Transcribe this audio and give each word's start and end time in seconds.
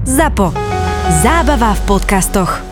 ZAPO. 0.00 0.56
Zábava 1.20 1.76
v 1.76 1.82
podcastoch. 1.84 2.64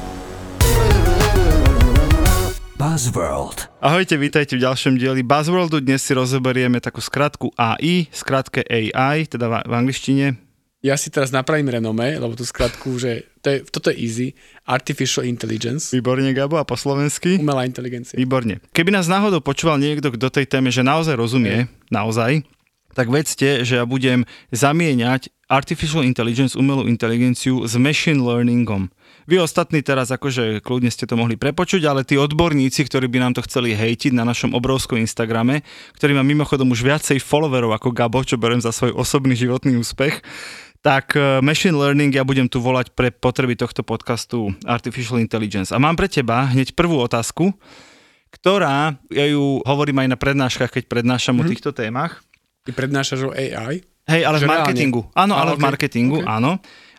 Buzzworld. 2.80 3.68
Ahojte, 3.84 4.16
vítajte 4.16 4.56
v 4.56 4.64
ďalšom 4.64 4.96
dieli 4.96 5.20
Buzzworldu. 5.20 5.84
Dnes 5.84 6.00
si 6.00 6.16
rozoberieme 6.16 6.80
takú 6.80 7.04
skratku 7.04 7.52
AI, 7.52 8.08
skratke 8.16 8.64
AI, 8.64 9.28
teda 9.28 9.44
v, 9.44 9.72
angličtine. 9.76 10.40
Ja 10.80 10.96
si 10.96 11.12
teraz 11.12 11.28
napravím 11.28 11.68
renome, 11.68 12.16
lebo 12.16 12.32
tú 12.32 12.48
skratku, 12.48 12.96
že 12.96 13.28
to 13.44 13.52
je, 13.52 13.56
toto 13.68 13.92
je 13.92 14.00
easy. 14.00 14.28
Artificial 14.64 15.28
Intelligence. 15.28 15.92
Výborne, 15.92 16.32
Gabo, 16.32 16.56
a 16.56 16.64
po 16.64 16.80
slovensky? 16.80 17.36
Umelá 17.36 17.68
inteligencia. 17.68 18.16
Výborne. 18.16 18.64
Keby 18.72 18.88
nás 18.88 19.04
náhodou 19.04 19.44
počúval 19.44 19.76
niekto 19.76 20.08
do 20.16 20.32
tej 20.32 20.48
téme, 20.48 20.72
že 20.72 20.80
naozaj 20.80 21.12
rozumie, 21.12 21.68
naozaj, 21.92 22.40
tak 22.96 23.12
vedzte, 23.12 23.68
že 23.68 23.78
ja 23.78 23.84
budem 23.84 24.24
zamieňať 24.48 25.28
artificial 25.48 26.04
intelligence, 26.04 26.52
umelú 26.52 26.84
inteligenciu 26.84 27.64
s 27.64 27.72
machine 27.80 28.20
learningom. 28.20 28.92
Vy 29.24 29.40
ostatní 29.40 29.80
teraz 29.80 30.12
akože 30.12 30.60
kľudne 30.60 30.92
ste 30.92 31.08
to 31.08 31.16
mohli 31.16 31.40
prepočuť, 31.40 31.84
ale 31.88 32.04
tí 32.04 32.20
odborníci, 32.20 32.84
ktorí 32.84 33.08
by 33.08 33.18
nám 33.24 33.32
to 33.36 33.44
chceli 33.48 33.72
hejtiť 33.72 34.12
na 34.12 34.28
našom 34.28 34.52
obrovskom 34.52 35.00
Instagrame, 35.00 35.64
ktorý 35.96 36.16
má 36.16 36.24
mimochodom 36.24 36.68
už 36.72 36.84
viacej 36.84 37.20
followerov 37.24 37.72
ako 37.76 37.92
Gabo, 37.92 38.20
čo 38.24 38.36
berem 38.36 38.60
za 38.60 38.72
svoj 38.72 38.92
osobný 38.92 39.32
životný 39.36 39.80
úspech, 39.80 40.20
tak 40.84 41.16
eh, 41.16 41.40
machine 41.40 41.74
learning 41.74 42.12
ja 42.12 42.24
budem 42.24 42.46
tu 42.46 42.60
volať 42.60 42.92
pre 42.92 43.08
potreby 43.08 43.56
tohto 43.56 43.80
podcastu 43.80 44.52
Artificial 44.68 45.18
Intelligence. 45.18 45.72
A 45.72 45.80
mám 45.80 45.96
pre 45.96 46.06
teba 46.06 46.44
hneď 46.48 46.76
prvú 46.76 47.00
otázku, 47.00 47.56
ktorá, 48.28 49.00
ja 49.08 49.26
ju 49.28 49.64
hovorím 49.64 50.04
aj 50.04 50.08
na 50.12 50.18
prednáškach, 50.20 50.68
keď 50.68 50.84
prednášam 50.86 51.40
mm-hmm. 51.40 51.48
o 51.48 51.52
týchto 51.52 51.70
témach. 51.72 52.20
Ty 52.68 52.76
prednášaš 52.76 53.20
o 53.28 53.30
AI? 53.32 53.80
Hej, 54.08 54.24
ale 54.24 54.36
v 54.38 54.48
marketingu. 54.48 55.00
Áno, 55.12 55.36
ale 55.36 55.52
Áno, 55.52 55.56
v 55.56 55.62
marketingu, 55.62 56.18
ok. 56.18 56.26
áno. 56.26 56.52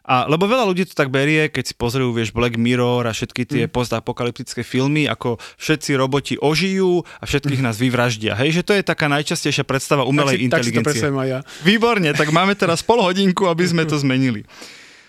A, 0.05 0.25
lebo 0.25 0.49
veľa 0.49 0.65
ľudí 0.65 0.85
to 0.85 0.97
tak 0.97 1.09
berie, 1.09 1.49
keď 1.49 1.69
si 1.69 1.73
pozrú, 1.73 2.09
vieš, 2.09 2.33
Black 2.33 2.57
Mirror 2.57 3.05
a 3.05 3.13
všetky 3.13 3.45
tie 3.45 3.63
Mm. 3.65 3.73
postapokalyptické 3.73 4.61
filmy, 4.61 5.05
ako 5.05 5.37
všetci 5.55 5.93
roboti 5.93 6.33
ožijú 6.35 7.05
a 7.17 7.25
všetkých 7.25 7.61
nás 7.61 7.77
vyvraždia. 7.77 8.33
Hej, 8.33 8.57
že 8.57 8.65
to 8.65 8.73
je 8.73 8.81
taká 8.81 9.05
najčastejšia 9.05 9.61
predstava 9.61 10.05
umelej 10.05 10.41
tak 10.41 10.41
si, 10.41 10.49
tak 10.49 10.61
si 10.65 10.71
to 10.71 10.81
inteligencie. 10.81 11.13
aj 11.13 11.27
ja. 11.27 11.39
Výborne, 11.61 12.09
tak 12.13 12.29
máme 12.29 12.53
teraz 12.53 12.81
pol 12.81 12.97
hodinku, 12.99 13.45
aby 13.45 13.61
sme 13.63 13.85
to 13.85 13.97
zmenili. 13.97 14.49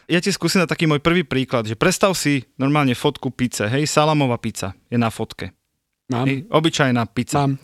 Ja 0.05 0.21
ti 0.21 0.29
skúsim 0.29 0.59
na 0.59 0.69
taký 0.69 0.85
môj 0.85 0.99
prvý 0.99 1.25
príklad, 1.25 1.65
že 1.65 1.79
predstav 1.79 2.13
si 2.13 2.45
normálne 2.57 2.93
fotku 2.93 3.31
pice, 3.31 3.73
hej, 3.73 3.89
salamová 3.89 4.37
pizza 4.37 4.77
je 4.89 4.97
na 4.97 5.09
fotke. 5.09 5.57
Mám. 6.09 6.27
Hej, 6.27 6.45
obyčajná 6.51 7.09
pizza. 7.09 7.47
Mám. 7.47 7.57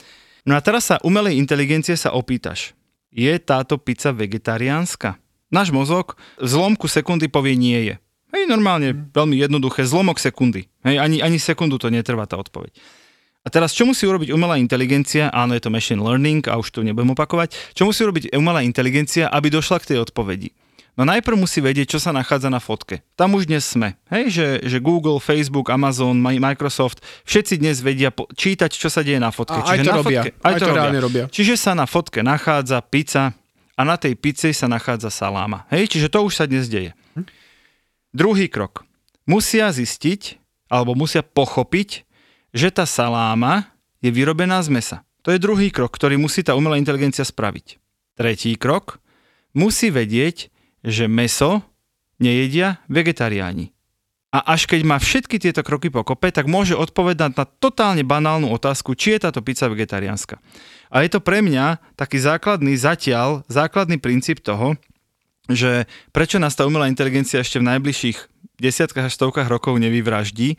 No 0.47 0.55
a 0.55 0.63
teraz 0.63 0.89
sa 0.89 0.97
umelej 1.03 1.37
inteligencie 1.37 1.99
sa 1.99 2.15
opýtaš, 2.15 2.73
je 3.17 3.33
táto 3.41 3.81
pizza 3.81 4.13
vegetariánska? 4.13 5.17
Náš 5.49 5.73
mozog 5.73 6.21
v 6.37 6.47
zlomku 6.53 6.85
sekundy 6.85 7.33
povie 7.33 7.57
nie 7.57 7.81
je. 7.89 7.95
Hej, 8.37 8.45
normálne, 8.45 8.93
veľmi 8.93 9.41
jednoduché, 9.41 9.89
zlomok 9.89 10.21
sekundy. 10.21 10.69
Hej, 10.85 11.01
ani, 11.01 11.25
ani 11.25 11.41
sekundu 11.41 11.81
to 11.81 11.89
netrvá 11.89 12.29
tá 12.29 12.37
odpoveď. 12.37 12.77
A 13.47 13.49
teraz, 13.49 13.73
čo 13.73 13.87
musí 13.87 14.05
urobiť 14.05 14.35
umelá 14.35 14.59
inteligencia? 14.59 15.31
Áno, 15.31 15.55
je 15.55 15.63
to 15.63 15.71
machine 15.71 16.03
learning 16.03 16.45
a 16.51 16.59
už 16.59 16.75
to 16.75 16.83
nebudem 16.83 17.15
opakovať. 17.15 17.55
Čo 17.79 17.87
musí 17.87 18.03
urobiť 18.03 18.35
umelá 18.35 18.61
inteligencia, 18.67 19.31
aby 19.31 19.49
došla 19.55 19.79
k 19.81 19.95
tej 19.95 19.99
odpovedi? 20.03 20.51
No 20.97 21.05
najprv 21.05 21.37
musí 21.37 21.61
vedieť, 21.61 21.93
čo 21.93 22.01
sa 22.01 22.09
nachádza 22.09 22.49
na 22.49 22.57
fotke. 22.57 23.05
Tam 23.21 23.37
už 23.37 23.45
dnes 23.45 23.69
sme. 23.69 24.01
Hej, 24.09 24.25
že, 24.33 24.47
že 24.65 24.79
Google, 24.81 25.21
Facebook, 25.21 25.69
Amazon, 25.69 26.17
Mi- 26.17 26.41
Microsoft, 26.41 27.05
všetci 27.29 27.61
dnes 27.61 27.85
vedia 27.85 28.09
po- 28.09 28.25
čítať, 28.33 28.73
čo 28.73 28.89
sa 28.89 29.05
deje 29.05 29.21
na 29.21 29.29
fotke. 29.29 29.61
A 29.61 29.77
aj 29.77 29.79
to 29.85 29.93
na 29.93 29.97
robia. 30.01 30.23
Fotke, 30.25 30.41
Aj 30.41 30.55
to 30.57 30.67
reálne 30.73 31.01
robia. 31.05 31.25
Čiže 31.29 31.55
sa 31.61 31.77
na 31.77 31.85
fotke 31.85 32.25
nachádza 32.25 32.81
pizza 32.81 33.37
a 33.77 33.83
na 33.85 34.01
tej 34.01 34.17
pice 34.17 34.49
sa 34.57 34.73
nachádza 34.73 35.13
saláma. 35.13 35.69
Hej, 35.69 35.93
čiže 35.93 36.09
to 36.09 36.25
už 36.25 36.33
sa 36.33 36.49
dnes 36.49 36.65
deje. 36.65 36.97
Druhý 38.17 38.49
krok. 38.49 38.89
Musia 39.29 39.69
zistiť, 39.69 40.41
alebo 40.73 40.97
musia 40.97 41.21
pochopiť, 41.21 42.09
že 42.57 42.73
tá 42.73 42.89
saláma 42.89 43.69
je 44.01 44.09
vyrobená 44.09 44.65
z 44.65 44.73
mesa. 44.73 44.97
To 45.29 45.35
je 45.35 45.37
druhý 45.37 45.69
krok, 45.69 45.93
ktorý 45.93 46.17
musí 46.17 46.41
tá 46.41 46.57
umelá 46.57 46.81
inteligencia 46.81 47.21
spraviť. 47.21 47.77
Tretí 48.17 48.57
krok. 48.57 48.97
Musí 49.53 49.93
vedieť, 49.93 50.49
že 50.87 51.11
meso 51.11 51.67
nejedia 52.23 52.79
vegetariáni. 52.87 53.75
A 54.31 54.55
až 54.55 54.69
keď 54.69 54.81
má 54.85 55.01
všetky 55.01 55.41
tieto 55.41 55.65
kroky 55.67 55.89
pokope, 55.89 56.29
tak 56.29 56.47
môže 56.47 56.77
odpovedať 56.77 57.35
na 57.35 57.45
totálne 57.49 58.05
banálnu 58.05 58.53
otázku, 58.53 58.93
či 58.93 59.17
je 59.17 59.27
táto 59.27 59.41
pizza 59.41 59.67
vegetariánska. 59.67 60.39
A 60.93 61.03
je 61.03 61.11
to 61.11 61.25
pre 61.25 61.43
mňa 61.43 61.81
taký 61.99 62.21
základný 62.21 62.77
zatiaľ, 62.77 63.43
základný 63.49 63.99
princíp 63.99 64.45
toho, 64.45 64.77
že 65.51 65.87
prečo 66.11 66.37
nás 66.43 66.59
tá 66.59 66.67
umelá 66.67 66.91
inteligencia 66.91 67.41
ešte 67.41 67.63
v 67.63 67.71
najbližších 67.71 68.19
desiatkách 68.61 69.09
až 69.09 69.15
stovkách 69.15 69.49
rokov 69.49 69.79
nevyvraždí, 69.79 70.59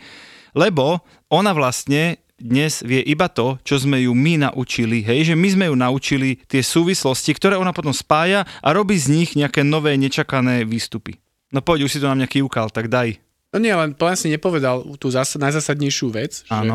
lebo 0.56 1.04
ona 1.28 1.52
vlastne 1.52 2.18
dnes 2.38 2.82
vie 2.82 3.02
iba 3.02 3.26
to, 3.28 3.58
čo 3.62 3.78
sme 3.78 4.00
ju 4.00 4.14
my 4.14 4.38
naučili, 4.40 5.02
hej, 5.02 5.28
že 5.28 5.36
my 5.36 5.48
sme 5.50 5.66
ju 5.68 5.76
naučili 5.76 6.30
tie 6.46 6.62
súvislosti, 6.62 7.34
ktoré 7.34 7.54
ona 7.54 7.72
potom 7.72 7.90
spája 7.90 8.46
a 8.60 8.70
robí 8.70 8.94
z 8.94 9.10
nich 9.12 9.30
nejaké 9.34 9.62
nové 9.62 9.94
nečakané 9.94 10.62
výstupy. 10.62 11.18
No 11.50 11.60
poď, 11.60 11.84
už 11.84 11.92
si 11.92 12.00
to 12.00 12.06
na 12.06 12.16
mňa 12.16 12.28
kývkal, 12.28 12.70
tak 12.70 12.88
daj. 12.88 13.18
No 13.50 13.58
nie, 13.58 13.72
len 13.72 13.92
plán 13.92 14.14
si 14.14 14.28
nepovedal 14.28 14.84
tú 14.96 15.08
zás- 15.08 15.34
najzásadnejšiu 15.34 16.08
vec, 16.10 16.44
že 16.44 16.68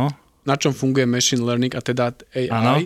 na 0.42 0.56
čom 0.56 0.72
funguje 0.72 1.04
machine 1.04 1.38
learning 1.38 1.70
a 1.72 1.80
teda 1.80 2.10
AI. 2.32 2.48
Áno. 2.48 2.82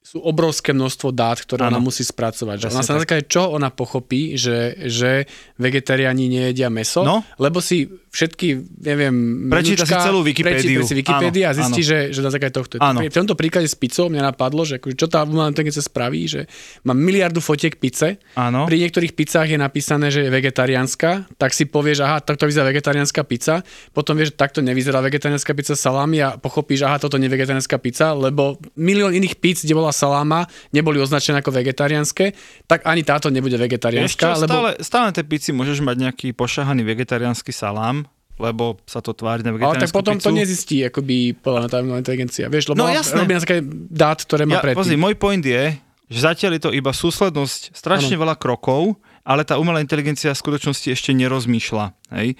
Sú 0.00 0.20
obrovské 0.20 0.70
množstvo 0.70 1.10
dát, 1.10 1.40
ktoré 1.40 1.64
Áno. 1.64 1.76
ona 1.76 1.80
musí 1.82 2.04
spracovať. 2.04 2.56
Že 2.58 2.68
ona 2.70 2.84
sa 2.84 2.92
na 2.92 3.00
základe 3.00 3.24
čoho 3.24 3.56
ona 3.56 3.68
pochopí, 3.68 4.36
že, 4.36 4.76
že 4.84 5.24
vegetariáni 5.56 6.28
nejedia 6.28 6.68
meso, 6.68 7.00
No. 7.02 7.24
lebo 7.36 7.64
si 7.64 7.88
všetky, 8.14 8.78
neviem, 8.86 9.14
Prečíta 9.50 9.82
si 9.82 9.98
celú 9.98 10.22
Wikipédiu. 10.22 10.54
Prečíta 10.54 10.82
si 10.86 10.94
Wikipédia 10.94 11.50
a 11.50 11.52
zistí, 11.58 11.82
áno. 11.82 11.90
že, 11.90 11.98
že 12.14 12.20
na 12.22 12.30
základe 12.30 12.54
tohto. 12.54 12.78
Áno. 12.78 13.02
V 13.02 13.10
tomto 13.10 13.34
príklade 13.34 13.66
s 13.66 13.74
pizzou 13.74 14.06
mňa 14.06 14.30
napadlo, 14.30 14.62
že 14.62 14.78
akože 14.78 14.94
čo 14.94 15.10
tá 15.10 15.26
umelá 15.26 15.50
inteligencia 15.50 15.82
spraví, 15.82 16.30
že 16.30 16.40
má 16.86 16.94
miliardu 16.94 17.42
fotiek 17.42 17.74
pice, 17.74 18.22
Áno. 18.38 18.70
pri 18.70 18.86
niektorých 18.86 19.18
pizzách 19.18 19.50
je 19.50 19.58
napísané, 19.58 20.14
že 20.14 20.22
je 20.22 20.30
vegetariánska, 20.30 21.26
tak 21.34 21.50
si 21.50 21.66
povieš, 21.66 22.06
aha, 22.06 22.22
takto 22.22 22.46
vyzerá 22.46 22.70
vegetariánska 22.70 23.26
pizza, 23.26 23.66
potom 23.90 24.14
vieš, 24.14 24.30
že 24.30 24.38
takto 24.38 24.62
nevyzerá 24.62 25.02
vegetariánska 25.02 25.50
pizza 25.58 25.74
salámy 25.74 26.22
a 26.22 26.38
pochopíš, 26.38 26.86
aha, 26.86 27.02
toto 27.02 27.18
nie 27.18 27.26
je 27.26 27.34
vegetariánska 27.34 27.82
pizza, 27.82 28.14
lebo 28.14 28.62
milión 28.78 29.10
iných 29.10 29.42
pizz, 29.42 29.66
kde 29.66 29.74
bola 29.74 29.90
saláma, 29.90 30.46
neboli 30.70 31.02
označené 31.02 31.42
ako 31.42 31.50
vegetariánske, 31.50 32.30
tak 32.70 32.86
ani 32.86 33.02
táto 33.02 33.26
nebude 33.26 33.58
vegetariánska, 33.58 34.38
lebo 34.46 34.54
stále, 34.54 34.70
stále 34.78 35.04
na 35.10 35.14
tej 35.18 35.26
pici 35.26 35.50
môžeš 35.50 35.82
mať 35.82 35.96
nejaký 35.98 36.28
pošahaný 36.30 36.86
vegetariánsky 36.86 37.50
salám, 37.50 38.03
lebo 38.36 38.76
sa 38.84 38.98
to 38.98 39.10
tvári 39.10 39.40
na 39.40 39.50
ale 39.50 39.56
vegetariánsku 39.56 39.84
tak 39.84 39.94
potom 39.94 40.14
pizzu. 40.16 40.24
to 40.24 40.30
nezistí, 40.34 40.82
akoby 40.82 41.34
podľa 41.34 41.58
mňa 41.60 41.68
tá 41.68 41.76
umelá 41.78 41.98
inteligencia. 41.98 42.46
Vieš, 42.46 42.68
lebo 42.68 42.76
No, 42.76 42.88
jasné. 42.88 43.16
robí 43.16 43.30
na 43.30 43.38
základe 43.38 43.62
dát, 43.88 44.18
ktoré 44.18 44.42
má 44.42 44.54
Ja, 44.54 44.60
pozri, 44.68 44.94
predtým. 44.94 45.00
môj 45.00 45.14
point 45.14 45.40
je, 45.40 45.78
že 46.04 46.18
zatiaľ 46.20 46.52
je 46.52 46.62
to 46.62 46.70
iba 46.70 46.90
súslednosť 46.90 47.72
strašne 47.72 48.14
veľa 48.14 48.34
krokov, 48.34 48.94
ale 49.22 49.40
tá 49.40 49.54
umelá 49.54 49.78
inteligencia 49.78 50.28
v 50.28 50.38
skutočnosti 50.38 50.86
ešte 50.86 51.10
nerozmýšľa. 51.10 51.84
Hej? 52.12 52.34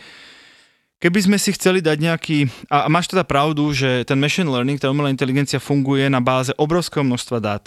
Keby 0.99 1.19
sme 1.21 1.37
si 1.37 1.53
chceli 1.53 1.79
dať 1.79 1.97
nejaký... 1.97 2.37
A 2.67 2.89
máš 2.89 3.09
teda 3.09 3.23
pravdu, 3.23 3.71
že 3.71 4.03
ten 4.03 4.17
machine 4.17 4.47
learning, 4.47 4.77
tá 4.77 4.89
umelá 4.89 5.09
inteligencia 5.09 5.59
funguje 5.59 6.07
na 6.07 6.19
báze 6.19 6.51
obrovského 6.55 7.03
množstva 7.03 7.39
dát. 7.39 7.65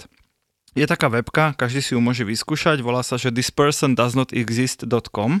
Je 0.74 0.84
taká 0.84 1.08
webka, 1.08 1.54
každý 1.54 1.80
si 1.80 1.94
ju 1.94 1.98
môže 1.98 2.22
vyskúšať, 2.22 2.78
volá 2.78 3.02
sa, 3.02 3.14
že 3.14 3.30
thispersondoesnotexist.com 3.30 5.40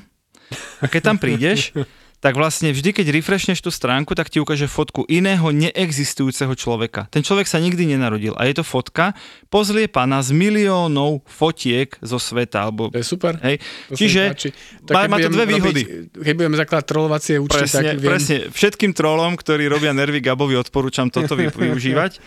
a 0.80 0.84
keď 0.88 1.00
tam 1.04 1.16
prídeš, 1.16 1.70
tak 2.18 2.34
vlastne 2.34 2.68
vždy, 2.68 2.90
keď 2.90 3.14
refreshneš 3.14 3.62
tú 3.62 3.70
stránku, 3.70 4.10
tak 4.12 4.26
ti 4.26 4.38
ukáže 4.38 4.66
fotku 4.66 5.06
iného 5.06 5.46
neexistujúceho 5.48 6.50
človeka. 6.52 7.06
Ten 7.08 7.22
človek 7.22 7.46
sa 7.46 7.56
nikdy 7.56 7.94
nenarodil 7.94 8.34
a 8.34 8.42
je 8.44 8.54
to 8.54 8.64
fotka 8.64 9.14
pozliepaná 9.46 10.18
z 10.20 10.34
miliónov 10.34 11.22
fotiek 11.24 11.94
zo 12.00 12.18
sveta. 12.18 12.66
Alebo, 12.66 12.90
To 12.90 12.98
je 12.98 13.06
super. 13.06 13.38
hej. 13.40 13.62
To 13.88 13.94
Čiže 13.94 14.22
páči. 14.28 14.48
má, 15.06 15.16
to 15.16 15.30
dve 15.30 15.44
robiť- 15.44 15.54
výhody. 15.54 15.82
Keď 16.10 16.34
budeme 16.34 16.56
zakladať 16.56 16.84
trolovacie 16.84 17.34
účty, 17.36 17.54
Presne, 17.56 17.78
tak 17.86 17.96
viem, 17.96 18.10
presne. 18.10 18.36
Všetkým 18.48 18.92
trolom, 18.92 19.32
ktorí 19.34 19.64
robia 19.64 19.94
nervy 19.94 20.18
Gabovi, 20.18 20.54
odporúčam 20.54 21.06
toto 21.08 21.32
vy- 21.32 21.48
využívať. 21.48 22.18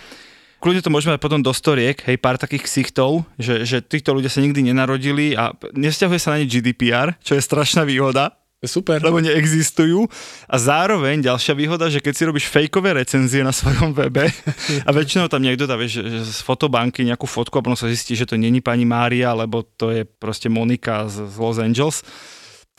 Kľudne 0.57 0.79
to 0.79 0.93
môžeme 0.93 1.17
potom 1.17 1.41
do 1.41 1.49
storiek, 1.51 1.97
hej, 2.05 2.15
pár 2.15 2.37
takých 2.37 2.63
ksichtov, 2.63 3.25
že, 3.35 3.65
že 3.65 3.81
títo 3.81 4.13
ľudia 4.13 4.29
sa 4.29 4.39
nikdy 4.39 4.61
nenarodili 4.61 5.33
a 5.33 5.51
nevzťahuje 5.67 6.19
sa 6.21 6.31
na 6.31 6.37
ne 6.37 6.45
GDPR, 6.45 7.17
čo 7.17 7.33
je 7.33 7.41
strašná 7.41 7.81
výhoda, 7.81 8.37
super. 8.69 9.01
lebo 9.01 9.17
neexistujú. 9.17 10.05
A 10.45 10.55
zároveň 10.61 11.25
ďalšia 11.25 11.57
výhoda, 11.57 11.89
že 11.89 11.97
keď 11.97 12.13
si 12.13 12.23
robíš 12.29 12.45
fejkové 12.45 12.93
recenzie 12.93 13.41
na 13.41 13.49
svojom 13.49 13.93
webe 13.97 14.29
a 14.87 14.89
väčšinou 14.93 15.25
tam 15.25 15.41
niekto 15.41 15.65
dá, 15.65 15.73
vieš, 15.73 16.05
že 16.05 16.21
z 16.21 16.39
fotobanky 16.45 17.01
nejakú 17.01 17.25
fotku 17.25 17.57
a 17.57 17.65
potom 17.65 17.77
sa 17.77 17.89
zistí, 17.89 18.13
že 18.13 18.29
to 18.29 18.37
není 18.37 18.61
pani 18.61 18.85
Mária, 18.85 19.33
lebo 19.33 19.65
to 19.65 19.89
je 19.89 20.05
proste 20.05 20.45
Monika 20.45 21.09
z, 21.09 21.25
Los 21.41 21.57
Angeles, 21.57 22.05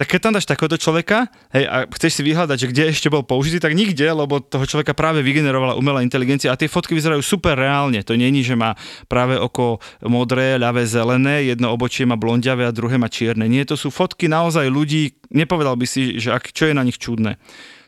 tak 0.03 0.19
keď 0.19 0.19
tam 0.19 0.35
dáš 0.35 0.51
takéhoto 0.51 0.75
človeka 0.75 1.31
hej, 1.55 1.63
a 1.71 1.87
chceš 1.95 2.19
si 2.19 2.23
vyhľadať, 2.27 2.57
že 2.59 2.67
kde 2.75 2.83
ešte 2.91 3.07
bol 3.07 3.23
použitý, 3.23 3.63
tak 3.63 3.79
nikde, 3.79 4.03
lebo 4.03 4.43
toho 4.43 4.67
človeka 4.67 4.99
práve 4.99 5.23
vygenerovala 5.23 5.79
umelá 5.79 6.03
inteligencia 6.03 6.51
a 6.51 6.59
tie 6.59 6.67
fotky 6.67 6.99
vyzerajú 6.99 7.23
super 7.23 7.55
reálne. 7.55 8.03
To 8.03 8.19
není, 8.19 8.43
že 8.43 8.59
má 8.59 8.75
práve 9.07 9.39
oko 9.39 9.79
modré, 10.03 10.59
ľavé, 10.59 10.91
zelené, 10.91 11.47
jedno 11.47 11.71
obočie 11.71 12.03
má 12.03 12.19
blondiavé 12.19 12.67
a 12.67 12.75
druhé 12.75 12.99
má 12.99 13.07
čierne. 13.07 13.47
Nie, 13.47 13.63
to 13.63 13.79
sú 13.79 13.95
fotky 13.95 14.27
naozaj 14.27 14.67
ľudí, 14.67 15.23
nepovedal 15.31 15.79
by 15.79 15.87
si, 15.87 16.19
že 16.19 16.35
ak, 16.35 16.51
čo 16.51 16.67
je 16.67 16.75
na 16.75 16.83
nich 16.83 16.99
čudné. 16.99 17.39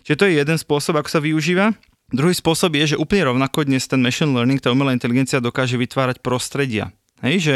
Čiže 0.07 0.15
to 0.15 0.25
je 0.31 0.39
jeden 0.39 0.55
spôsob, 0.55 0.95
ako 1.03 1.11
sa 1.11 1.19
využíva. 1.19 1.75
Druhý 2.15 2.31
spôsob 2.31 2.79
je, 2.79 2.95
že 2.95 3.01
úplne 3.03 3.35
rovnako 3.35 3.67
dnes 3.67 3.91
ten 3.91 3.99
machine 3.99 4.31
learning, 4.31 4.63
tá 4.63 4.71
umelá 4.71 4.95
inteligencia 4.95 5.43
dokáže 5.43 5.75
vytvárať 5.75 6.23
prostredia. 6.23 6.95
Hej, 7.27 7.37
že 7.43 7.55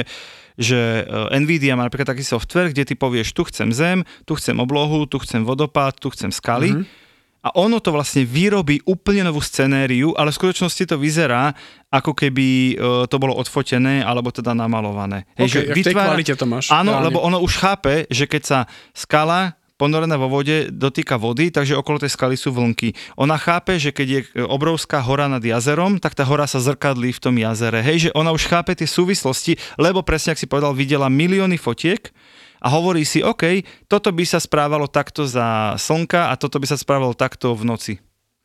že 0.58 1.06
eh, 1.06 1.38
Nvidia 1.38 1.78
má 1.78 1.87
napríklad 1.87 2.12
taký 2.12 2.26
software, 2.26 2.75
kde 2.75 2.82
ty 2.82 2.94
povieš, 2.99 3.31
tu 3.31 3.46
chcem 3.46 3.70
zem, 3.70 4.02
tu 4.26 4.34
chcem 4.34 4.58
oblohu, 4.58 5.06
tu 5.06 5.22
chcem 5.22 5.46
vodopád, 5.46 6.02
tu 6.02 6.10
chcem 6.10 6.34
skaly. 6.34 6.75
Mm-hmm. 6.75 7.06
A 7.38 7.55
ono 7.55 7.78
to 7.78 7.94
vlastne 7.94 8.26
vyrobí 8.26 8.82
úplne 8.82 9.22
novú 9.22 9.38
scenériu, 9.38 10.10
ale 10.19 10.34
v 10.34 10.38
skutočnosti 10.43 10.90
to 10.90 10.99
vyzerá, 10.99 11.55
ako 11.88 12.10
keby 12.10 12.75
eh, 12.75 13.06
to 13.06 13.16
bolo 13.16 13.38
odfotené 13.38 14.02
alebo 14.02 14.34
teda 14.34 14.52
namalované. 14.52 15.25
Okay, 15.38 15.46
Hej, 15.46 15.49
že 15.49 15.60
vytvára... 15.70 16.19
to 16.19 16.46
máš. 16.50 16.75
Áno, 16.75 16.99
reálne. 16.99 17.06
lebo 17.08 17.19
ono 17.22 17.38
už 17.38 17.54
chápe, 17.54 18.11
že 18.11 18.26
keď 18.26 18.43
sa 18.43 18.58
skala 18.90 19.57
ponorená 19.78 20.19
vo 20.19 20.26
vode 20.26 20.69
dotýka 20.75 21.16
vody, 21.16 21.54
takže 21.54 21.78
okolo 21.78 22.02
tej 22.02 22.12
skaly 22.12 22.34
sú 22.34 22.50
vlnky. 22.50 22.92
Ona 23.14 23.38
chápe, 23.38 23.78
že 23.78 23.94
keď 23.94 24.06
je 24.10 24.20
obrovská 24.44 24.98
hora 24.98 25.30
nad 25.30 25.40
jazerom, 25.40 26.02
tak 26.02 26.19
tá 26.19 26.26
hora 26.26 26.50
sa 26.50 26.58
zrkadlí 26.58 27.14
v 27.14 27.22
tom 27.22 27.38
jazere. 27.38 27.80
Hej, 27.80 28.10
že 28.10 28.14
ona 28.19 28.34
už 28.34 28.50
chápe 28.50 28.75
tie 28.75 28.90
súvislosti, 28.90 29.54
lebo 29.78 30.02
presne, 30.02 30.34
ak 30.34 30.42
si 30.42 30.50
povedal, 30.50 30.75
videla 30.75 31.06
milióny 31.06 31.56
fotiek 31.56 32.10
a 32.58 32.75
hovorí 32.75 33.06
si, 33.06 33.22
OK, 33.22 33.62
toto 33.86 34.10
by 34.10 34.26
sa 34.26 34.42
správalo 34.42 34.90
takto 34.90 35.22
za 35.22 35.78
slnka 35.78 36.28
a 36.28 36.34
toto 36.34 36.58
by 36.58 36.66
sa 36.66 36.75
správalo 36.75 37.14
takto 37.14 37.54
v 37.54 37.62
noci. 37.62 37.94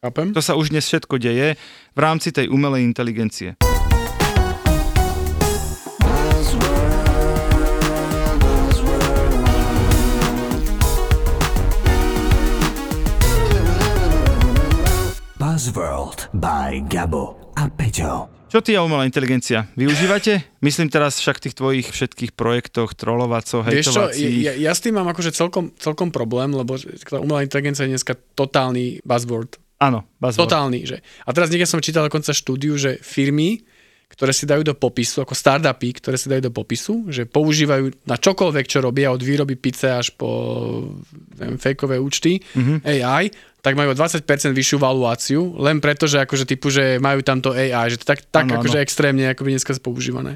Chápem. 0.06 0.36
To 0.38 0.44
sa 0.44 0.54
už 0.54 0.70
dnes 0.70 0.86
všetko 0.86 1.18
deje 1.18 1.58
v 1.96 2.00
rámci 2.00 2.30
tej 2.30 2.52
umelej 2.52 2.86
inteligencie. 2.86 3.58
Buzzworld 15.54 16.34
by 16.34 16.82
Gabo 16.90 17.54
a 17.54 17.70
Peťo. 17.70 18.26
Čo 18.50 18.66
ty 18.66 18.74
a 18.74 18.82
umelá 18.82 19.06
inteligencia? 19.06 19.70
Využívate? 19.78 20.50
Myslím 20.66 20.90
teraz 20.90 21.22
však 21.22 21.38
v 21.38 21.44
tých 21.46 21.56
tvojich 21.62 21.88
všetkých 21.94 22.32
projektoch, 22.34 22.98
trolovaco, 22.98 23.62
hejtovacích. 23.62 24.18
Vieš 24.18 24.34
čo, 24.34 24.50
ja, 24.50 24.54
ja, 24.58 24.74
s 24.74 24.82
tým 24.82 24.98
mám 24.98 25.06
akože 25.14 25.30
celkom, 25.30 25.70
celkom 25.78 26.10
problém, 26.10 26.58
lebo 26.58 26.74
tá 26.82 27.22
umelá 27.22 27.46
inteligencia 27.46 27.86
je 27.86 27.94
dneska 27.94 28.18
totálny 28.34 29.06
buzzword. 29.06 29.62
Áno, 29.78 30.10
buzzword. 30.18 30.42
Totálny, 30.50 30.90
že. 30.90 31.06
A 31.22 31.30
teraz 31.38 31.54
niekde 31.54 31.70
som 31.70 31.86
čítal 31.86 32.10
dokonca 32.10 32.34
štúdiu, 32.34 32.74
že 32.74 32.98
firmy, 33.06 33.62
ktoré 34.14 34.32
si 34.32 34.46
dajú 34.46 34.62
do 34.62 34.78
popisu, 34.78 35.26
ako 35.26 35.34
startupy, 35.34 35.98
ktoré 35.98 36.16
si 36.22 36.30
dajú 36.30 36.50
do 36.50 36.54
popisu, 36.54 37.10
že 37.10 37.26
používajú 37.26 38.06
na 38.06 38.18
čokoľvek, 38.18 38.66
čo 38.70 38.80
robia, 38.86 39.10
od 39.10 39.22
výroby 39.22 39.58
pice 39.58 39.90
až 39.90 40.14
po 40.14 40.30
neviem, 41.38 41.58
fejkové 41.58 41.98
účty, 41.98 42.38
mm-hmm. 42.38 42.78
AI, 42.86 43.34
tak 43.64 43.74
majú 43.80 43.96
20% 43.96 44.28
vyššiu 44.54 44.78
valuáciu, 44.78 45.42
len 45.58 45.80
preto, 45.80 46.06
že 46.06 46.22
akože 46.22 46.46
typu, 46.46 46.70
že 46.70 47.00
majú 47.00 47.24
tamto 47.24 47.56
AI, 47.56 47.90
že 47.90 47.98
to 47.98 48.06
tak, 48.06 48.22
tak 48.30 48.46
ano, 48.46 48.60
akože 48.60 48.78
ano. 48.78 48.86
extrémne 48.86 49.24
akoby 49.32 49.56
dneska 49.56 49.74
používané. 49.80 50.36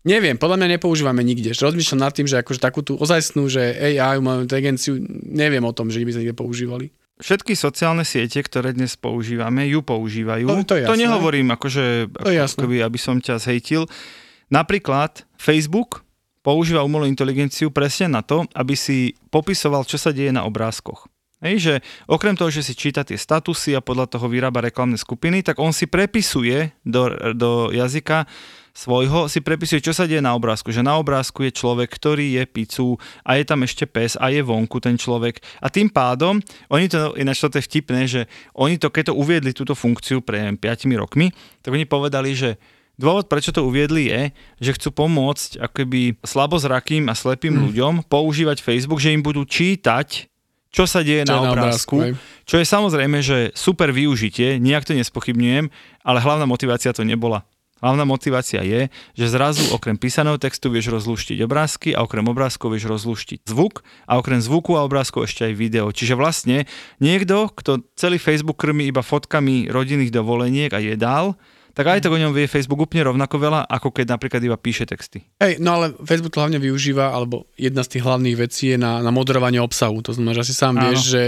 Neviem, 0.00 0.40
podľa 0.40 0.64
mňa 0.64 0.68
nepoužívame 0.80 1.20
nikde. 1.20 1.52
Rozmýšľam 1.52 2.00
nad 2.08 2.12
tým, 2.16 2.24
že 2.24 2.40
akože 2.40 2.60
takú 2.60 2.80
tú 2.80 2.96
ozajstnú, 2.96 3.52
že 3.52 3.60
AI, 3.60 4.16
umelú 4.16 4.48
inteligenciu, 4.48 4.96
neviem 5.28 5.60
o 5.60 5.76
tom, 5.76 5.92
že 5.92 6.00
by 6.00 6.12
sme 6.16 6.20
niekde 6.24 6.36
používali 6.36 6.86
všetky 7.20 7.52
sociálne 7.54 8.02
siete, 8.02 8.40
ktoré 8.40 8.72
dnes 8.72 8.96
používame, 8.96 9.68
ju 9.68 9.84
používajú. 9.84 10.48
To, 10.48 10.64
to, 10.64 10.74
to 10.80 10.96
nehovorím 10.96 11.52
akože, 11.54 12.10
to 12.10 12.28
ako, 12.32 12.56
keby, 12.66 12.82
aby 12.82 12.98
som 12.98 13.20
ťa 13.20 13.38
zhejtil. 13.38 13.86
Napríklad 14.50 15.28
Facebook 15.38 16.02
používa 16.40 16.82
umelú 16.82 17.06
inteligenciu 17.06 17.70
presne 17.70 18.10
na 18.10 18.24
to, 18.24 18.48
aby 18.56 18.74
si 18.74 19.14
popisoval, 19.28 19.84
čo 19.84 20.00
sa 20.00 20.10
deje 20.10 20.32
na 20.32 20.48
obrázkoch. 20.48 21.06
Hej, 21.40 21.56
že 21.56 21.74
okrem 22.04 22.36
toho, 22.36 22.52
že 22.52 22.60
si 22.60 22.76
číta 22.76 23.00
tie 23.00 23.16
statusy 23.16 23.72
a 23.72 23.80
podľa 23.80 24.12
toho 24.12 24.28
vyrába 24.28 24.60
reklamné 24.60 25.00
skupiny, 25.00 25.40
tak 25.40 25.56
on 25.56 25.72
si 25.72 25.88
prepisuje 25.88 26.76
do, 26.84 27.08
do 27.32 27.72
jazyka 27.72 28.28
svojho 28.74 29.26
si 29.26 29.42
prepisuje, 29.44 29.82
čo 29.82 29.94
sa 29.94 30.06
deje 30.06 30.22
na 30.22 30.34
obrázku. 30.34 30.70
Že 30.70 30.86
na 30.86 30.96
obrázku 30.96 31.46
je 31.46 31.52
človek, 31.52 31.90
ktorý 31.90 32.40
je 32.40 32.44
pizzu 32.46 32.96
a 33.26 33.36
je 33.36 33.44
tam 33.44 33.66
ešte 33.66 33.84
pes 33.84 34.14
a 34.16 34.30
je 34.30 34.40
vonku 34.40 34.78
ten 34.78 34.96
človek. 34.96 35.42
A 35.60 35.68
tým 35.68 35.90
pádom, 35.90 36.38
oni 36.70 36.86
to, 36.90 37.14
ináč 37.18 37.42
to 37.42 37.50
je 37.52 37.66
vtipné, 37.66 38.06
že 38.06 38.20
oni 38.54 38.78
to, 38.78 38.88
keď 38.88 39.12
to 39.12 39.18
uviedli 39.18 39.52
túto 39.52 39.74
funkciu 39.74 40.22
pre 40.22 40.54
5 40.54 40.60
rokmi, 40.96 41.30
tak 41.60 41.74
oni 41.74 41.86
povedali, 41.86 42.32
že 42.34 42.56
Dôvod, 43.00 43.32
prečo 43.32 43.48
to 43.48 43.64
uviedli 43.64 44.12
je, 44.12 44.22
že 44.60 44.76
chcú 44.76 44.92
pomôcť 44.92 45.56
akoby 45.56 46.20
slabozrakým 46.20 47.08
a 47.08 47.16
slepým 47.16 47.56
mm. 47.56 47.62
ľuďom 47.72 47.94
používať 48.12 48.60
Facebook, 48.60 49.00
že 49.00 49.16
im 49.16 49.24
budú 49.24 49.48
čítať 49.48 50.28
čo 50.70 50.86
sa 50.86 51.02
deje 51.02 51.26
čo 51.26 51.34
na, 51.34 51.42
na 51.42 51.50
obrázku, 51.50 51.98
obrázku 51.98 52.46
čo 52.46 52.62
je 52.62 52.66
samozrejme, 52.66 53.18
že 53.26 53.50
super 53.58 53.90
využitie, 53.90 54.62
nejak 54.62 54.86
to 54.86 54.94
nespochybňujem, 54.94 55.66
ale 56.06 56.18
hlavná 56.22 56.46
motivácia 56.46 56.94
to 56.94 57.02
nebola. 57.02 57.42
Hlavná 57.80 58.04
motivácia 58.04 58.60
je, 58.60 58.92
že 59.16 59.26
zrazu 59.32 59.64
okrem 59.72 59.96
písaného 59.96 60.36
textu 60.36 60.68
vieš 60.68 60.92
rozluštiť 60.92 61.40
obrázky 61.44 61.96
a 61.96 62.04
okrem 62.04 62.24
obrázkov 62.28 62.76
vieš 62.76 62.92
rozluštiť 62.92 63.48
zvuk 63.48 63.80
a 64.04 64.20
okrem 64.20 64.40
zvuku 64.40 64.76
a 64.76 64.84
obrázkov 64.84 65.28
ešte 65.28 65.48
aj 65.48 65.54
video. 65.56 65.88
Čiže 65.88 66.14
vlastne 66.14 66.68
niekto, 67.00 67.48
kto 67.56 67.84
celý 67.96 68.20
Facebook 68.20 68.60
krmi 68.60 68.92
iba 68.92 69.00
fotkami 69.00 69.72
rodinných 69.72 70.12
dovoleniek 70.12 70.70
a 70.76 70.80
jedál, 70.80 71.40
tak 71.70 71.86
aj 71.86 72.02
tak 72.02 72.12
o 72.12 72.18
ňom 72.18 72.34
vie 72.34 72.50
Facebook 72.50 72.82
úplne 72.82 73.06
rovnako 73.06 73.36
veľa, 73.38 73.60
ako 73.70 73.94
keď 73.94 74.18
napríklad 74.18 74.42
iba 74.42 74.58
píše 74.58 74.84
texty. 74.84 75.22
Hej, 75.38 75.62
no 75.62 75.78
ale 75.78 75.94
Facebook 76.02 76.34
to 76.34 76.42
hlavne 76.42 76.58
využíva, 76.58 77.14
alebo 77.14 77.46
jedna 77.54 77.86
z 77.86 77.96
tých 77.96 78.04
hlavných 78.04 78.36
vecí 78.36 78.74
je 78.74 78.78
na, 78.78 78.98
na 79.00 79.14
moderovanie 79.14 79.62
obsahu. 79.62 80.02
To 80.02 80.12
znamená, 80.12 80.36
že 80.36 80.50
asi 80.50 80.54
sám 80.54 80.76
Áno. 80.76 80.90
vieš, 80.90 81.00
že 81.14 81.22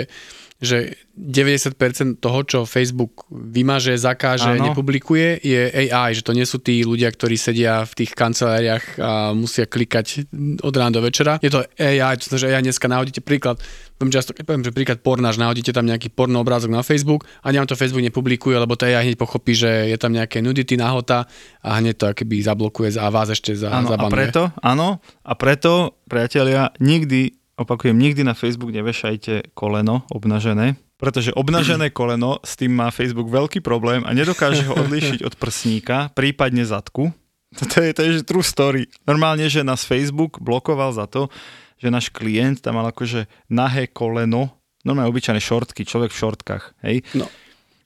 že 0.63 0.95
90% 1.19 2.23
toho, 2.23 2.41
čo 2.47 2.59
Facebook 2.63 3.27
vymaže, 3.29 3.99
zakáže, 3.99 4.55
ano. 4.55 4.71
nepublikuje, 4.71 5.43
je 5.43 5.91
AI, 5.91 6.15
že 6.15 6.23
to 6.23 6.31
nie 6.31 6.47
sú 6.47 6.63
tí 6.63 6.87
ľudia, 6.87 7.11
ktorí 7.11 7.35
sedia 7.35 7.83
v 7.83 7.93
tých 7.99 8.15
kanceláriách 8.15 8.85
a 9.03 9.35
musia 9.35 9.67
klikať 9.67 10.31
od 10.63 10.71
rána 10.71 10.95
do 10.95 11.03
večera. 11.03 11.43
Je 11.43 11.51
to 11.51 11.67
AI, 11.83 12.15
to 12.15 12.31
znamená, 12.31 12.41
že 12.41 12.49
AI 12.55 12.63
dneska 12.63 12.87
nahodíte 12.87 13.21
príklad, 13.27 13.59
poviem 13.99 14.15
často, 14.15 14.31
keď 14.31 14.45
poviem, 14.47 14.63
že 14.63 14.71
príklad 14.71 14.99
pornáž, 15.03 15.35
nahodíte 15.37 15.75
tam 15.75 15.85
nejaký 15.85 16.15
porno 16.15 16.39
obrázok 16.39 16.71
na 16.71 16.87
Facebook 16.87 17.27
a 17.43 17.51
nám 17.51 17.67
to 17.67 17.75
Facebook 17.75 18.07
nepublikuje, 18.07 18.55
lebo 18.55 18.79
to 18.79 18.87
AI 18.87 19.11
hneď 19.11 19.19
pochopí, 19.19 19.59
že 19.59 19.91
je 19.91 19.99
tam 19.99 20.15
nejaké 20.15 20.39
nudity, 20.41 20.79
nahota 20.79 21.27
a 21.59 21.83
hneď 21.83 21.95
to 21.99 22.07
akoby 22.07 22.39
zablokuje 22.39 22.95
a 23.03 23.11
vás 23.11 23.35
ešte 23.35 23.59
za, 23.59 23.75
ano, 23.75 23.91
zabanuje. 23.91 24.15
A 24.15 24.17
preto, 24.17 24.43
áno, 24.63 25.03
a 25.27 25.33
preto, 25.35 25.99
priatelia, 26.07 26.71
nikdy 26.79 27.42
Opakujem, 27.53 27.93
nikdy 27.93 28.25
na 28.25 28.33
Facebook 28.33 28.73
nevešajte 28.73 29.53
koleno 29.53 30.09
obnažené, 30.09 30.81
pretože 30.97 31.37
obnažené 31.37 31.93
koleno, 31.99 32.41
s 32.41 32.57
tým 32.57 32.73
má 32.73 32.89
Facebook 32.89 33.29
veľký 33.29 33.61
problém 33.61 34.01
a 34.09 34.17
nedokáže 34.17 34.65
ho 34.65 34.75
odlíšiť 34.81 35.21
od 35.21 35.37
prsníka, 35.37 36.09
prípadne 36.17 36.65
zadku. 36.65 37.13
To 37.53 37.85
je, 37.85 37.93
to 37.93 38.01
je 38.01 38.11
že 38.17 38.23
true 38.25 38.41
story. 38.41 38.89
Normálne, 39.05 39.45
že 39.53 39.61
nás 39.61 39.85
Facebook 39.85 40.41
blokoval 40.41 40.97
za 40.97 41.05
to, 41.05 41.29
že 41.77 41.93
náš 41.93 42.09
klient 42.09 42.65
tam 42.65 42.81
mal 42.81 42.89
akože 42.89 43.29
nahé 43.53 43.85
koleno, 43.93 44.57
normálne 44.89 45.13
obyčajné 45.13 45.37
šortky, 45.37 45.85
človek 45.85 46.09
v 46.09 46.21
šortkách, 46.25 46.65
hej. 46.89 47.05
No. 47.13 47.29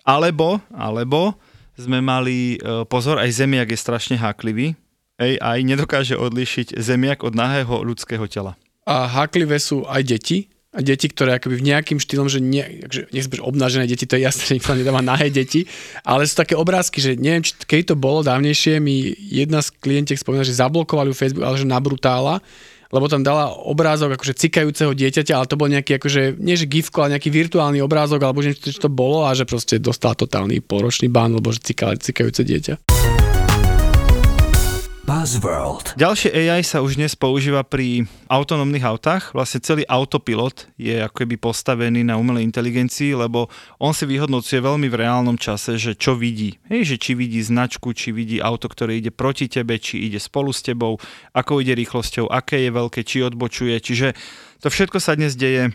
Alebo, 0.07 0.63
alebo 0.71 1.35
sme 1.75 1.99
mali, 1.99 2.63
e, 2.63 2.87
pozor, 2.87 3.19
aj 3.19 3.35
zemiak 3.35 3.67
je 3.67 3.79
strašne 3.83 4.15
háklivý, 4.15 4.79
aj 5.19 5.59
nedokáže 5.67 6.15
odlíšiť 6.15 6.79
zemiak 6.79 7.27
od 7.27 7.35
nahého 7.35 7.83
ľudského 7.83 8.31
tela 8.31 8.55
a 8.87 9.11
háklivé 9.11 9.59
sú 9.59 9.83
aj 9.85 10.03
deti, 10.07 10.39
a 10.77 10.85
deti, 10.85 11.09
ktoré 11.09 11.41
akoby 11.41 11.57
v 11.57 11.67
nejakým 11.73 11.97
štýlom, 11.97 12.29
že 12.29 12.37
nie, 12.37 12.61
akože, 12.61 13.09
nechcem 13.09 13.33
byť 13.33 13.43
obnažené 13.43 13.85
deti, 13.89 14.05
to 14.05 14.21
je 14.21 14.29
jasné, 14.29 14.43
že 14.49 14.55
nikto 14.61 14.77
nedáva 14.77 15.01
nahé 15.01 15.33
deti, 15.33 15.65
ale 16.05 16.29
sú 16.29 16.37
také 16.37 16.53
obrázky, 16.53 17.01
že 17.01 17.17
neviem, 17.17 17.41
či 17.41 17.57
keď 17.57 17.93
to 17.93 17.97
bolo 17.97 18.21
dávnejšie, 18.21 18.77
mi 18.79 19.17
jedna 19.17 19.65
z 19.65 19.73
klientiek 19.81 20.21
spomínala, 20.21 20.45
že 20.45 20.61
zablokovali 20.61 21.17
Facebook, 21.17 21.49
ale 21.49 21.57
že 21.57 21.65
na 21.65 21.81
brutála, 21.81 22.45
lebo 22.93 23.11
tam 23.11 23.25
dala 23.25 23.51
obrázok 23.51 24.15
akože 24.15 24.37
cikajúceho 24.37 24.95
dieťaťa, 24.95 25.35
ale 25.35 25.51
to 25.51 25.59
bol 25.59 25.67
nejaký 25.67 25.99
akože, 25.99 26.39
nie 26.39 26.55
že 26.55 26.71
gifko, 26.71 27.03
ale 27.03 27.19
nejaký 27.19 27.33
virtuálny 27.35 27.83
obrázok, 27.83 28.23
alebo 28.23 28.45
že 28.45 28.55
to 28.55 28.93
bolo 28.93 29.27
a 29.27 29.35
že 29.35 29.49
proste 29.49 29.83
dostal 29.83 30.15
totálny 30.15 30.63
poročný 30.63 31.11
bán, 31.11 31.35
lebo 31.35 31.51
že 31.51 31.67
cikajúce 31.99 32.47
dieťa. 32.47 32.87
Buzzworld. 35.07 35.95
Ďalšie 35.95 36.35
AI 36.35 36.67
sa 36.67 36.83
už 36.83 36.99
dnes 36.99 37.15
používa 37.15 37.63
pri 37.63 38.11
autonómnych 38.27 38.83
autách. 38.83 39.31
Vlastne 39.31 39.63
celý 39.63 39.87
autopilot 39.87 40.67
je 40.75 40.99
ako 40.99 41.23
keby 41.23 41.39
postavený 41.39 42.03
na 42.03 42.19
umelej 42.19 42.43
inteligencii, 42.51 43.15
lebo 43.15 43.47
on 43.79 43.95
si 43.95 44.03
vyhodnocuje 44.03 44.59
veľmi 44.59 44.91
v 44.91 44.99
reálnom 44.99 45.39
čase, 45.39 45.79
že 45.79 45.95
čo 45.95 46.19
vidí. 46.19 46.59
Hej, 46.67 46.91
že 46.91 46.97
či 46.99 47.15
vidí 47.15 47.39
značku, 47.39 47.95
či 47.95 48.11
vidí 48.11 48.43
auto, 48.43 48.67
ktoré 48.67 48.99
ide 48.99 49.15
proti 49.15 49.47
tebe, 49.47 49.79
či 49.79 50.11
ide 50.11 50.19
spolu 50.19 50.51
s 50.51 50.67
tebou, 50.67 50.99
ako 51.31 51.63
ide 51.63 51.79
rýchlosťou, 51.79 52.27
aké 52.27 52.67
je 52.67 52.71
veľké, 52.75 53.01
či 53.07 53.23
odbočuje. 53.23 53.79
Čiže 53.79 54.19
to 54.59 54.75
všetko 54.75 54.99
sa 54.99 55.15
dnes 55.15 55.39
deje 55.39 55.71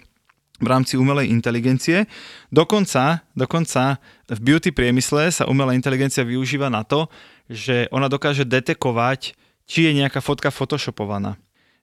v 0.62 0.68
rámci 0.70 0.96
umelej 0.96 1.34
inteligencie. 1.34 2.06
Dokonca, 2.54 3.26
dokonca 3.34 3.98
v 4.30 4.40
beauty 4.40 4.70
priemysle 4.70 5.34
sa 5.34 5.50
umelá 5.50 5.74
inteligencia 5.74 6.22
využíva 6.22 6.70
na 6.70 6.86
to, 6.86 7.10
že 7.50 7.90
ona 7.90 8.08
dokáže 8.08 8.46
detekovať, 8.46 9.34
či 9.66 9.80
je 9.90 9.92
nejaká 9.98 10.22
fotka 10.22 10.54
photoshopovaná. 10.54 11.36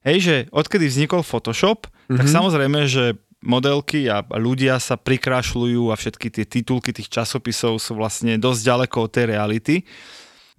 Hej, 0.07 0.17
že 0.23 0.35
odkedy 0.55 0.87
vznikol 0.87 1.27
Photoshop, 1.27 1.91
mm-hmm. 1.91 2.17
tak 2.23 2.25
samozrejme, 2.31 2.87
že 2.87 3.19
modelky 3.43 4.07
a 4.07 4.23
ľudia 4.23 4.79
sa 4.79 4.95
prikrášľujú 4.95 5.91
a 5.91 5.99
všetky 5.99 6.27
tie 6.31 6.45
titulky 6.47 6.95
tých 6.95 7.11
časopisov 7.11 7.79
sú 7.79 7.99
vlastne 7.99 8.39
dosť 8.39 8.61
ďaleko 8.63 8.97
od 9.07 9.11
tej 9.11 9.25
reality. 9.31 9.75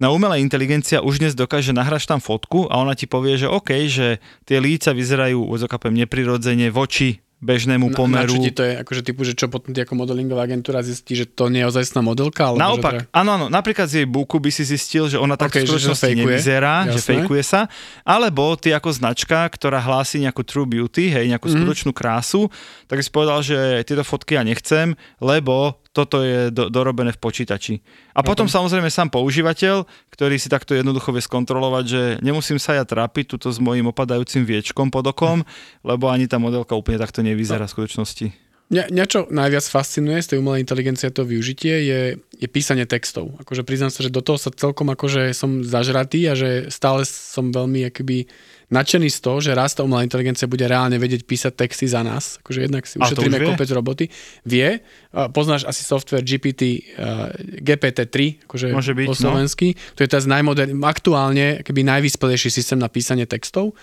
Na 0.01 0.09
umelá 0.09 0.41
inteligencia 0.41 1.05
už 1.05 1.21
dnes 1.21 1.37
dokáže 1.37 1.77
nahrať 1.77 2.09
tam 2.09 2.17
fotku 2.17 2.65
a 2.73 2.81
ona 2.81 2.97
ti 2.97 3.05
povie, 3.05 3.37
že 3.37 3.45
OK, 3.45 3.85
že 3.85 4.17
tie 4.49 4.57
líca 4.57 4.97
vyzerajú, 4.97 5.45
odzokapem, 5.45 5.93
neprirodzene 5.93 6.73
voči 6.73 7.21
bežnému 7.41 7.89
pomeru. 7.91 8.29
Na, 8.29 8.37
na 8.37 8.37
čo 8.37 8.45
ti 8.45 8.53
to 8.53 8.61
je, 8.61 8.73
akože 8.77 9.01
typu, 9.01 9.21
že 9.21 9.33
čo 9.33 9.49
potom 9.49 9.73
ako 9.73 9.93
modelingová 9.97 10.45
agentúra 10.45 10.79
zistí, 10.79 11.13
že 11.13 11.25
to 11.25 11.49
nie 11.49 11.65
je 11.65 11.67
ozajstná 11.67 11.99
modelka? 11.99 12.47
Alebo 12.47 12.61
Naopak, 12.61 12.93
že 12.95 13.09
áno, 13.11 13.29
áno, 13.35 13.45
napríklad 13.47 13.89
z 13.89 13.93
jej 13.97 14.07
buku 14.07 14.37
by 14.37 14.47
si 14.47 14.61
zistil, 14.63 15.09
že 15.09 15.17
ona 15.17 15.33
tak 15.33 15.49
Okay, 15.49 15.65
v 15.65 15.65
že- 15.65 15.67
že 15.67 15.73
skutočnosti 15.89 16.05
fejkuje. 16.07 16.21
nevyzerá, 16.21 16.75
že 16.87 17.01
Jasné. 17.01 17.09
fejkuje 17.17 17.43
sa, 17.43 17.61
alebo 18.03 18.53
ty 18.55 18.69
ako 18.69 18.89
značka, 18.91 19.49
ktorá 19.49 19.81
hlási 19.81 20.21
nejakú 20.21 20.41
true 20.41 20.63
beauty, 20.63 21.09
hej, 21.09 21.25
nejakú 21.27 21.49
Mhm. 21.49 21.55
skutočnú 21.57 21.91
krásu, 21.91 22.45
tak 22.85 23.01
si 23.01 23.09
povedal, 23.09 23.41
že 23.41 23.57
tieto 23.83 24.05
fotky 24.05 24.37
ja 24.37 24.45
nechcem, 24.45 24.93
lebo 25.17 25.81
toto 25.91 26.23
je 26.23 26.47
do, 26.55 26.71
dorobené 26.71 27.11
v 27.11 27.19
počítači. 27.19 27.83
A 28.15 28.23
potom 28.23 28.47
samozrejme 28.47 28.87
sám 28.87 29.11
používateľ, 29.11 29.83
ktorý 30.07 30.39
si 30.39 30.47
takto 30.47 30.71
jednoducho 30.71 31.11
vie 31.11 31.19
skontrolovať, 31.19 31.85
že 31.87 32.01
nemusím 32.23 32.59
sa 32.59 32.79
ja 32.79 32.87
trápiť 32.87 33.35
tuto 33.35 33.51
s 33.51 33.59
mojím 33.59 33.91
opadajúcim 33.91 34.47
viečkom 34.47 34.87
pod 34.87 35.11
okom, 35.11 35.43
lebo 35.83 36.07
ani 36.07 36.31
tá 36.31 36.39
modelka 36.39 36.79
úplne 36.79 36.99
takto 36.99 37.19
nevyzerá 37.19 37.67
v 37.67 37.75
skutočnosti. 37.75 38.51
Mňa, 38.71 38.87
mňa 38.87 39.05
čo 39.11 39.19
najviac 39.27 39.67
fascinuje 39.67 40.23
z 40.23 40.29
tej 40.31 40.37
umelej 40.39 40.63
inteligencie 40.63 41.11
to 41.11 41.27
využitie 41.27 41.75
je, 41.91 42.01
je 42.39 42.47
písanie 42.47 42.87
textov. 42.87 43.35
Akože 43.43 43.67
priznám 43.67 43.91
sa, 43.91 43.99
že 43.99 44.15
do 44.15 44.23
toho 44.23 44.39
sa 44.39 44.47
celkom 44.47 44.87
akože 44.95 45.35
som 45.35 45.59
zažratý 45.59 46.23
a 46.31 46.39
že 46.39 46.71
stále 46.71 47.03
som 47.03 47.51
veľmi 47.51 47.91
akoby 47.91 48.31
nadšený 48.71 49.11
z 49.11 49.19
toho, 49.19 49.37
že 49.43 49.51
raz 49.51 49.75
tá 49.75 49.83
umelá 49.83 50.01
inteligencia 50.07 50.47
bude 50.47 50.63
reálne 50.63 50.95
vedieť 50.95 51.27
písať 51.27 51.53
texty 51.59 51.85
za 51.85 52.01
nás. 52.01 52.39
Akože 52.39 52.59
jednak 52.65 52.87
si 52.87 52.97
ušetríme 52.97 53.37
kopec 53.43 53.69
roboty. 53.75 54.07
Vie. 54.47 54.79
Poznáš 55.11 55.67
asi 55.67 55.83
software 55.83 56.23
GPT, 56.23 56.95
uh, 56.95 57.29
GPT-3, 57.59 58.47
akože 58.47 58.71
Môže 58.71 58.95
byť, 58.95 59.07
po 59.11 59.15
no. 59.15 59.21
slovensky. 59.21 59.75
To 59.99 60.07
je 60.07 60.09
teraz 60.09 60.23
najmodern, 60.23 60.79
aktuálne 60.87 61.59
akoby 61.61 61.83
najvyspelejší 61.83 62.49
systém 62.49 62.79
na 62.79 62.87
písanie 62.87 63.27
textov. 63.27 63.75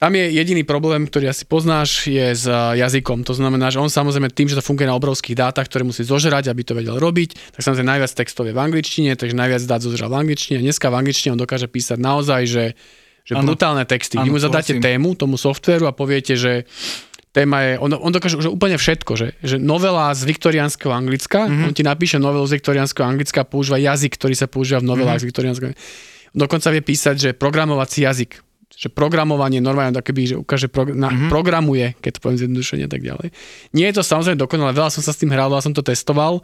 Tam 0.00 0.16
je 0.16 0.32
jediný 0.32 0.64
problém, 0.64 1.04
ktorý 1.04 1.28
asi 1.28 1.44
poznáš, 1.44 2.08
je 2.08 2.32
s 2.32 2.48
uh, 2.48 2.72
jazykom. 2.72 3.20
To 3.28 3.36
znamená, 3.36 3.68
že 3.68 3.84
on 3.84 3.92
samozrejme 3.92 4.32
tým, 4.32 4.48
že 4.48 4.56
to 4.56 4.64
funguje 4.64 4.88
na 4.88 4.96
obrovských 4.96 5.36
dátach, 5.36 5.68
ktoré 5.68 5.84
musí 5.84 6.08
zožrať, 6.08 6.48
aby 6.48 6.64
to 6.64 6.72
vedel 6.72 6.96
robiť, 6.96 7.52
tak 7.52 7.60
samozrejme 7.60 8.00
najviac 8.00 8.12
textov 8.16 8.48
je 8.48 8.56
v 8.56 8.60
angličtine, 8.64 9.12
takže 9.12 9.36
najviac 9.36 9.60
dát 9.68 9.84
zožral 9.84 10.08
v 10.08 10.24
angličtine. 10.24 10.56
A 10.56 10.64
dneska 10.64 10.88
v 10.88 11.04
angličtine 11.04 11.36
on 11.36 11.40
dokáže 11.44 11.68
písať 11.68 12.00
naozaj, 12.00 12.42
že, 12.48 12.64
že 13.24 13.36
Áno. 13.36 13.52
brutálne 13.52 13.84
texty. 13.84 14.18
Vy 14.18 14.28
Áno, 14.28 14.34
mu 14.34 14.38
zadáte 14.40 14.76
súhlasím. 14.76 14.84
tému 14.84 15.08
tomu 15.14 15.36
softvéru 15.36 15.86
a 15.86 15.92
poviete, 15.92 16.34
že 16.36 16.68
téma 17.30 17.62
je, 17.62 17.72
on, 17.78 17.94
on 17.94 18.10
dokáže 18.10 18.34
už 18.34 18.50
úplne 18.50 18.74
všetko, 18.74 19.12
že, 19.14 19.28
že 19.40 19.56
novela 19.62 20.10
z 20.12 20.26
viktoriánskeho 20.26 20.90
Anglicka, 20.90 21.46
mm-hmm. 21.46 21.66
on 21.70 21.74
ti 21.74 21.86
napíše 21.86 22.18
novelu 22.18 22.42
z 22.46 22.58
viktoriánskeho 22.58 23.06
Anglicka 23.06 23.46
používa 23.46 23.78
jazyk, 23.78 24.18
ktorý 24.18 24.34
sa 24.34 24.50
používa 24.50 24.82
v 24.82 24.90
novelách 24.90 25.22
mm-hmm. 25.22 25.24
z 25.24 25.28
viktoriánskeho 25.30 25.72
Dokonca 26.30 26.70
vie 26.70 26.82
písať, 26.82 27.16
že 27.18 27.30
programovací 27.34 28.06
jazyk 28.06 28.38
že 28.80 28.88
programovanie 28.88 29.60
normálne 29.60 29.92
akoby, 29.92 30.22
že 30.24 30.36
ukáže, 30.40 30.72
prog- 30.72 30.96
na, 30.96 31.12
mm-hmm. 31.12 31.28
programuje, 31.28 31.92
keď 32.00 32.16
to 32.16 32.20
poviem 32.24 32.38
zjednodušene 32.40 32.88
a 32.88 32.90
tak 32.90 33.04
ďalej. 33.04 33.28
Nie 33.76 33.92
je 33.92 34.00
to 34.00 34.02
samozrejme 34.02 34.40
dokonalé, 34.40 34.72
veľa 34.72 34.88
som 34.88 35.04
sa 35.04 35.12
s 35.12 35.20
tým 35.20 35.28
hral, 35.28 35.52
veľa 35.52 35.60
som 35.60 35.76
to 35.76 35.84
testoval. 35.84 36.40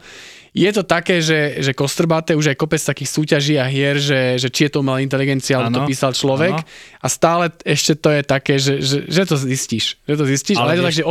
Je 0.53 0.69
to 0.69 0.85
také, 0.85 1.17
že, 1.17 1.57
že 1.59 1.73
kostrbaté, 1.73 2.33
už 2.33 2.53
aj 2.53 2.57
kopec 2.57 2.77
takých 2.77 3.09
súťaží 3.09 3.57
a 3.57 3.65
hier, 3.65 3.97
že, 3.97 4.37
že 4.37 4.53
či 4.53 4.69
je 4.69 4.71
to 4.71 4.85
umelá 4.85 5.01
inteligencia, 5.01 5.57
alebo 5.57 5.81
to 5.81 5.89
písal 5.89 6.13
človek. 6.13 6.61
áno. 6.61 6.69
A 6.97 7.07
stále 7.09 7.49
ešte 7.63 7.97
to 7.97 8.09
je 8.09 8.21
také, 8.21 8.61
že, 8.61 8.73
že, 8.79 8.97
že 9.03 9.21
to 9.25 9.33
zistíš. 9.33 9.97
Že 10.05 10.15
to 10.15 10.25
zistíš, 10.27 10.55
ale, 10.57 10.61
Ale 10.61 10.71
je 10.71 10.77
to 10.77 10.85
tak, 10.85 10.95
že 10.95 11.03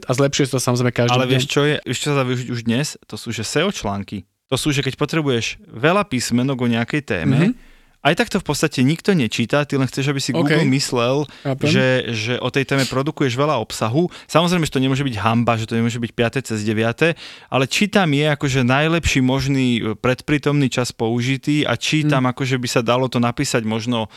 80-90% 0.00 0.08
a 0.08 0.12
zlepšuje 0.14 0.46
sa 0.46 0.52
to 0.56 0.60
samozrejme 0.62 0.92
každý 0.94 1.16
Ale 1.16 1.24
deň. 1.24 1.30
vieš 1.30 1.44
čo 1.46 1.62
je, 1.62 1.76
vieš 1.82 1.98
čo 2.00 2.08
sa 2.10 2.16
dá 2.16 2.24
využiť 2.24 2.48
už 2.48 2.60
dnes? 2.64 2.86
To 3.04 3.16
sú 3.16 3.28
že 3.28 3.44
SEO 3.44 3.68
články. 3.70 4.24
To 4.48 4.56
sú, 4.56 4.72
že 4.72 4.80
keď 4.80 4.96
potrebuješ 4.96 5.60
veľa 5.62 6.02
písmenok 6.02 6.58
o 6.58 6.66
nejakej 6.66 7.02
téme, 7.02 7.36
Mhm. 7.36 7.44
mm-hmm. 7.52 7.68
Aj 8.00 8.14
tak 8.16 8.32
to 8.32 8.40
v 8.40 8.46
podstate 8.48 8.80
nikto 8.80 9.12
nečíta, 9.12 9.68
ty 9.68 9.76
len 9.76 9.84
chceš, 9.84 10.08
aby 10.08 10.20
si. 10.20 10.32
Google 10.32 10.64
myslel, 10.72 11.28
Chápem. 11.44 11.68
že, 11.68 11.86
že 12.16 12.34
o 12.40 12.48
tej 12.48 12.64
téme 12.64 12.88
produkuješ 12.88 13.36
veľa 13.36 13.60
obsahu. 13.60 14.08
Samozrejme, 14.24 14.64
že 14.64 14.72
to 14.72 14.80
nemôže 14.80 15.04
byť 15.04 15.16
hamba, 15.20 15.60
že 15.60 15.68
to 15.68 15.76
nemôže 15.76 16.00
byť 16.00 16.12
5. 16.16 16.48
cez 16.48 16.58
9. 16.64 17.52
Ale 17.52 17.64
či 17.68 17.92
tam 17.92 18.08
je 18.16 18.26
akože 18.32 18.64
najlepší 18.64 19.20
možný 19.20 19.68
e, 19.76 19.80
predprítomný 20.00 20.72
čas 20.72 20.96
použitý 20.96 21.68
a 21.68 21.76
či 21.76 22.08
tam 22.08 22.24
akože 22.24 22.56
by 22.56 22.68
sa 22.72 22.80
dalo 22.80 23.04
to 23.12 23.20
napísať 23.20 23.68
možno 23.68 24.08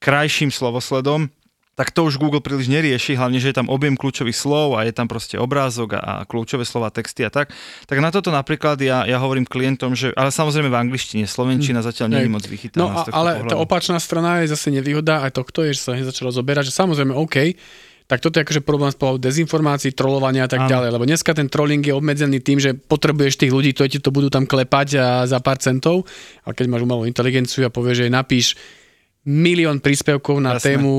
krajším 0.00 0.48
slovosledom, 0.48 1.28
tak 1.76 1.92
to 1.92 2.08
už 2.08 2.16
Google 2.16 2.40
príliš 2.40 2.72
nerieši, 2.72 3.20
hlavne, 3.20 3.36
že 3.36 3.52
je 3.52 3.56
tam 3.60 3.68
objem 3.68 4.00
kľúčových 4.00 4.32
slov 4.32 4.80
a 4.80 4.88
je 4.88 4.96
tam 4.96 5.12
proste 5.12 5.36
obrázok 5.36 6.00
a, 6.00 6.00
a 6.00 6.12
kľúčové 6.24 6.64
slova, 6.64 6.88
texty 6.88 7.20
a 7.20 7.28
tak. 7.28 7.52
Tak 7.84 8.00
na 8.00 8.08
toto 8.08 8.32
napríklad 8.32 8.80
ja, 8.80 9.04
ja 9.04 9.20
hovorím 9.20 9.44
klientom, 9.44 9.92
že, 9.92 10.08
ale 10.16 10.32
samozrejme 10.32 10.72
v 10.72 10.78
angličtine, 10.88 11.28
slovenčina 11.28 11.84
zatiaľ 11.84 12.16
nie 12.16 12.22
je 12.24 12.32
moc 12.32 12.44
vychytaná. 12.48 12.80
No 12.80 12.88
a, 12.96 13.04
ale 13.12 13.30
pohľadu. 13.44 13.50
tá 13.52 13.56
opačná 13.60 14.00
strana 14.00 14.40
je 14.40 14.56
zase 14.56 14.72
nevýhoda 14.72 15.20
aj 15.28 15.36
tohto, 15.36 15.68
je, 15.68 15.76
že 15.76 15.84
sa 15.84 15.92
začalo 16.00 16.32
zoberať, 16.32 16.72
že 16.72 16.74
samozrejme 16.74 17.12
OK, 17.12 17.52
tak 18.06 18.22
toto 18.22 18.38
je 18.38 18.46
akože 18.46 18.62
problém 18.62 18.88
z 18.94 18.96
pohľadu 19.02 19.18
dezinformácií, 19.18 19.90
trolovania 19.90 20.46
a 20.46 20.50
tak 20.50 20.64
Áno. 20.64 20.70
ďalej. 20.70 20.88
Lebo 20.94 21.04
dneska 21.10 21.34
ten 21.34 21.50
trolling 21.50 21.82
je 21.82 21.90
obmedzený 21.90 22.38
tým, 22.38 22.62
že 22.62 22.70
potrebuješ 22.72 23.34
tých 23.34 23.50
ľudí, 23.50 23.74
ktorí 23.74 23.98
ti 23.98 24.00
to 24.00 24.14
budú 24.14 24.30
tam 24.30 24.46
klepať 24.46 24.88
a 24.96 25.06
za 25.26 25.42
pár 25.42 25.58
centov. 25.58 26.06
Ale 26.46 26.54
keď 26.54 26.70
máš 26.70 26.86
umelú 26.86 27.02
inteligenciu 27.02 27.66
a 27.66 27.70
povieš, 27.74 28.06
že 28.06 28.14
napíš 28.14 28.54
milión 29.26 29.82
príspevkov 29.82 30.38
na 30.38 30.54
Jasné. 30.54 30.78
tému 30.78 30.92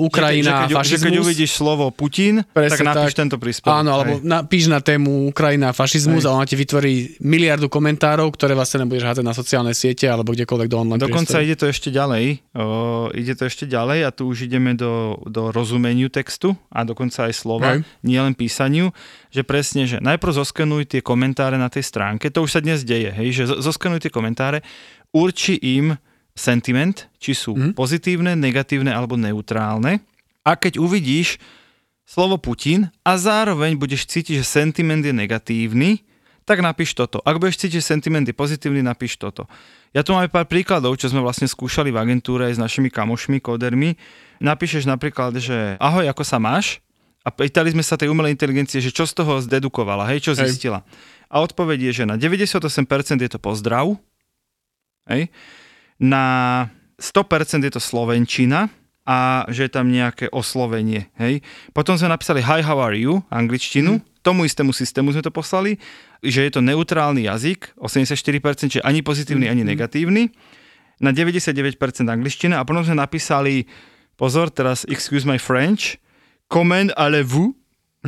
Ukrajina 0.00 0.64
a 0.64 0.64
že, 0.64 0.72
keď, 0.72 0.76
fašizmus. 0.80 1.20
uvidíš 1.20 1.52
slovo 1.52 1.84
Putin, 1.88 2.40
Presne 2.46 2.74
tak 2.74 2.86
napíš 2.86 3.12
tak. 3.12 3.20
tento 3.20 3.36
príspevok. 3.36 3.76
Áno, 3.76 3.90
alebo 3.92 4.12
Hej. 4.16 4.24
napíš 4.24 4.64
na 4.66 4.80
tému 4.80 5.28
Ukrajina 5.28 5.68
a 5.68 5.76
fašizmus 5.76 6.24
Hej. 6.24 6.28
a 6.28 6.34
ona 6.34 6.44
ti 6.44 6.56
vytvorí 6.56 6.92
miliardu 7.20 7.68
komentárov, 7.68 8.24
ktoré 8.30 8.52
vlastne 8.52 8.82
nebudeš 8.82 9.04
hádzať 9.04 9.22
na 9.22 9.32
sociálne 9.32 9.72
siete 9.72 10.08
alebo 10.08 10.32
kdekoľvek 10.32 10.64
do 10.66 10.76
online 10.78 10.96
Dokonca 10.98 11.36
priestoru. 11.36 11.44
ide 11.44 11.56
to 11.56 11.66
ešte 11.68 11.88
ďalej. 11.90 12.24
O, 12.52 12.64
ide 13.12 13.32
to 13.34 13.44
ešte 13.44 13.64
ďalej 13.66 13.98
a 14.00 14.10
tu 14.10 14.22
už 14.26 14.48
ideme 14.48 14.72
do, 14.72 15.20
do 15.28 15.52
rozumeniu 15.52 16.08
textu 16.08 16.56
a 16.72 16.82
dokonca 16.82 17.28
aj 17.28 17.34
slova, 17.36 17.76
Hej. 17.76 17.84
nie 18.00 18.16
len 18.16 18.32
písaniu, 18.32 18.96
že 19.28 19.44
presne, 19.44 19.84
že 19.84 20.00
najprv 20.00 20.32
zoskenuj 20.32 20.88
tie 20.88 21.04
komentáre 21.04 21.60
na 21.60 21.68
tej 21.68 21.84
stránke, 21.84 22.32
to 22.32 22.40
už 22.40 22.56
sa 22.56 22.60
dnes 22.60 22.80
deje, 22.80 23.12
hej, 23.12 23.28
že 23.30 23.42
zo- 23.44 23.60
zoskenuj 23.60 24.00
tie 24.00 24.08
komentáre, 24.08 24.64
urči 25.12 25.60
im 25.60 26.00
sentiment, 26.34 27.06
či 27.16 27.32
sú 27.32 27.54
Mhm. 27.54 27.72
pozitívne, 27.74 28.34
negatívne 28.34 28.90
alebo 28.90 29.14
neutrálne 29.14 30.02
a 30.42 30.58
keď 30.58 30.82
uvidíš 30.82 31.38
slovo 32.04 32.36
Putin 32.36 32.90
a 33.00 33.16
zároveň 33.16 33.78
budeš 33.78 34.04
cítiť, 34.04 34.42
že 34.42 34.44
sentiment 34.44 35.00
je 35.00 35.14
negatívny, 35.14 36.04
tak 36.44 36.60
napíš 36.60 36.92
toto. 36.92 37.24
Ak 37.24 37.40
budeš 37.40 37.56
cítiť, 37.64 37.80
že 37.80 37.88
sentiment 37.96 38.26
je 38.28 38.36
pozitívny, 38.36 38.84
napíš 38.84 39.16
toto. 39.16 39.48
Ja 39.96 40.04
tu 40.04 40.12
máme 40.12 40.28
pár 40.28 40.44
príkladov, 40.44 41.00
čo 41.00 41.08
sme 41.08 41.24
vlastne 41.24 41.48
skúšali 41.48 41.88
v 41.88 41.96
agentúre 41.96 42.50
aj 42.52 42.58
s 42.58 42.60
našimi 42.60 42.92
kamošmi, 42.92 43.40
kódermi. 43.40 43.96
Napíšeš 44.44 44.84
napríklad, 44.84 45.38
že 45.40 45.80
ahoj, 45.80 46.04
ako 46.04 46.20
sa 46.20 46.36
máš? 46.36 46.84
A 47.24 47.32
pýtali 47.32 47.72
sme 47.72 47.80
sa 47.80 47.96
tej 47.96 48.12
umelej 48.12 48.36
inteligencie, 48.36 48.84
že 48.84 48.92
čo 48.92 49.08
z 49.08 49.16
toho 49.16 49.40
zdedukovala, 49.40 50.04
hej, 50.12 50.20
čo 50.20 50.32
Hej. 50.36 50.52
zistila. 50.52 50.84
A 51.32 51.40
odpoveď 51.40 51.88
je, 51.88 51.92
že 51.94 52.04
na 52.04 52.20
98% 52.20 52.60
je 53.16 53.30
to 53.32 53.40
pozdrav, 53.40 53.96
hej, 55.08 55.32
na 55.98 56.24
100% 56.98 57.62
je 57.64 57.72
to 57.74 57.82
slovenčina 57.82 58.70
a 59.04 59.44
že 59.52 59.68
je 59.68 59.70
tam 59.72 59.92
nejaké 59.92 60.32
oslovenie. 60.32 61.12
Hej. 61.20 61.44
Potom 61.76 62.00
sme 62.00 62.08
napísali 62.08 62.40
hi, 62.40 62.64
how 62.64 62.80
are 62.80 62.96
you, 62.96 63.20
angličtinu, 63.28 64.00
tomu 64.24 64.48
istému 64.48 64.72
systému 64.72 65.12
sme 65.12 65.20
to 65.20 65.28
poslali, 65.28 65.76
že 66.24 66.48
je 66.48 66.50
to 66.56 66.64
neutrálny 66.64 67.28
jazyk, 67.28 67.76
84%, 67.76 68.80
že 68.80 68.80
ani 68.80 69.04
pozitívny, 69.04 69.52
ani 69.52 69.60
negatívny, 69.60 70.32
na 71.04 71.12
99% 71.12 71.76
angličtina 72.08 72.64
a 72.64 72.64
potom 72.64 72.80
sme 72.80 72.96
napísali, 72.96 73.68
pozor, 74.16 74.48
teraz 74.48 74.88
excuse 74.88 75.28
my 75.28 75.36
French, 75.36 76.00
comment 76.48 76.88
allez-vous, 76.96 77.52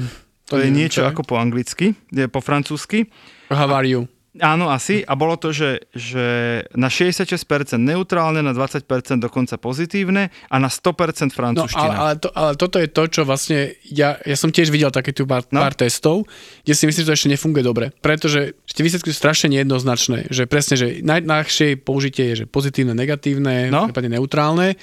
to 0.48 0.56
je 0.56 0.72
neviem, 0.72 0.88
niečo 0.88 1.04
čo 1.04 1.12
ako 1.12 1.28
po 1.28 1.36
anglicky, 1.36 1.92
je 2.08 2.24
po 2.32 2.40
francúzsky. 2.40 3.12
How 3.52 3.68
are 3.68 3.84
you? 3.84 4.08
Áno, 4.38 4.68
asi. 4.68 5.00
A 5.00 5.12
bolo 5.12 5.34
to, 5.34 5.50
že, 5.50 5.88
že 5.90 6.24
na 6.72 6.86
66% 6.86 7.32
neutrálne, 7.76 8.40
na 8.40 8.50
20% 8.50 8.84
dokonca 9.16 9.56
pozitívne 9.56 10.28
a 10.46 10.56
na 10.56 10.68
100% 10.68 10.84
No, 10.86 10.92
ale, 10.92 11.30
francúzština. 11.30 11.94
ale, 11.94 12.12
to, 12.16 12.28
ale 12.30 12.50
toto 12.54 12.76
je 12.76 12.86
to, 12.86 13.02
čo 13.06 13.22
vlastne 13.22 13.56
ja, 13.84 14.16
ja 14.18 14.34
som 14.34 14.48
tiež 14.48 14.68
videl 14.68 14.88
také 14.88 15.10
tu 15.10 15.24
pár, 15.24 15.48
No. 15.48 15.58
no. 15.58 15.60
pár 15.62 15.72
testov, 15.72 16.28
kde 16.62 16.72
si 16.72 16.84
myslím, 16.84 17.02
že 17.02 17.08
to 17.08 17.16
ešte 17.16 17.30
nefunguje 17.30 17.62
dobre. 17.62 17.84
Pretože 17.96 18.52
tie 18.66 18.82
výsledky 18.82 19.08
sú 19.08 19.16
strašne 19.16 19.48
nejednoznačné. 19.50 20.28
Že 20.28 20.42
presne, 20.44 20.74
že 20.74 20.86
najľahšie 21.00 21.78
použitie 21.78 22.32
je 22.32 22.34
že 22.34 22.44
pozitívne, 22.44 22.92
negatívne, 22.92 23.68
No. 23.68 23.88
prípadne 23.88 24.16
neutrálne. 24.16 24.76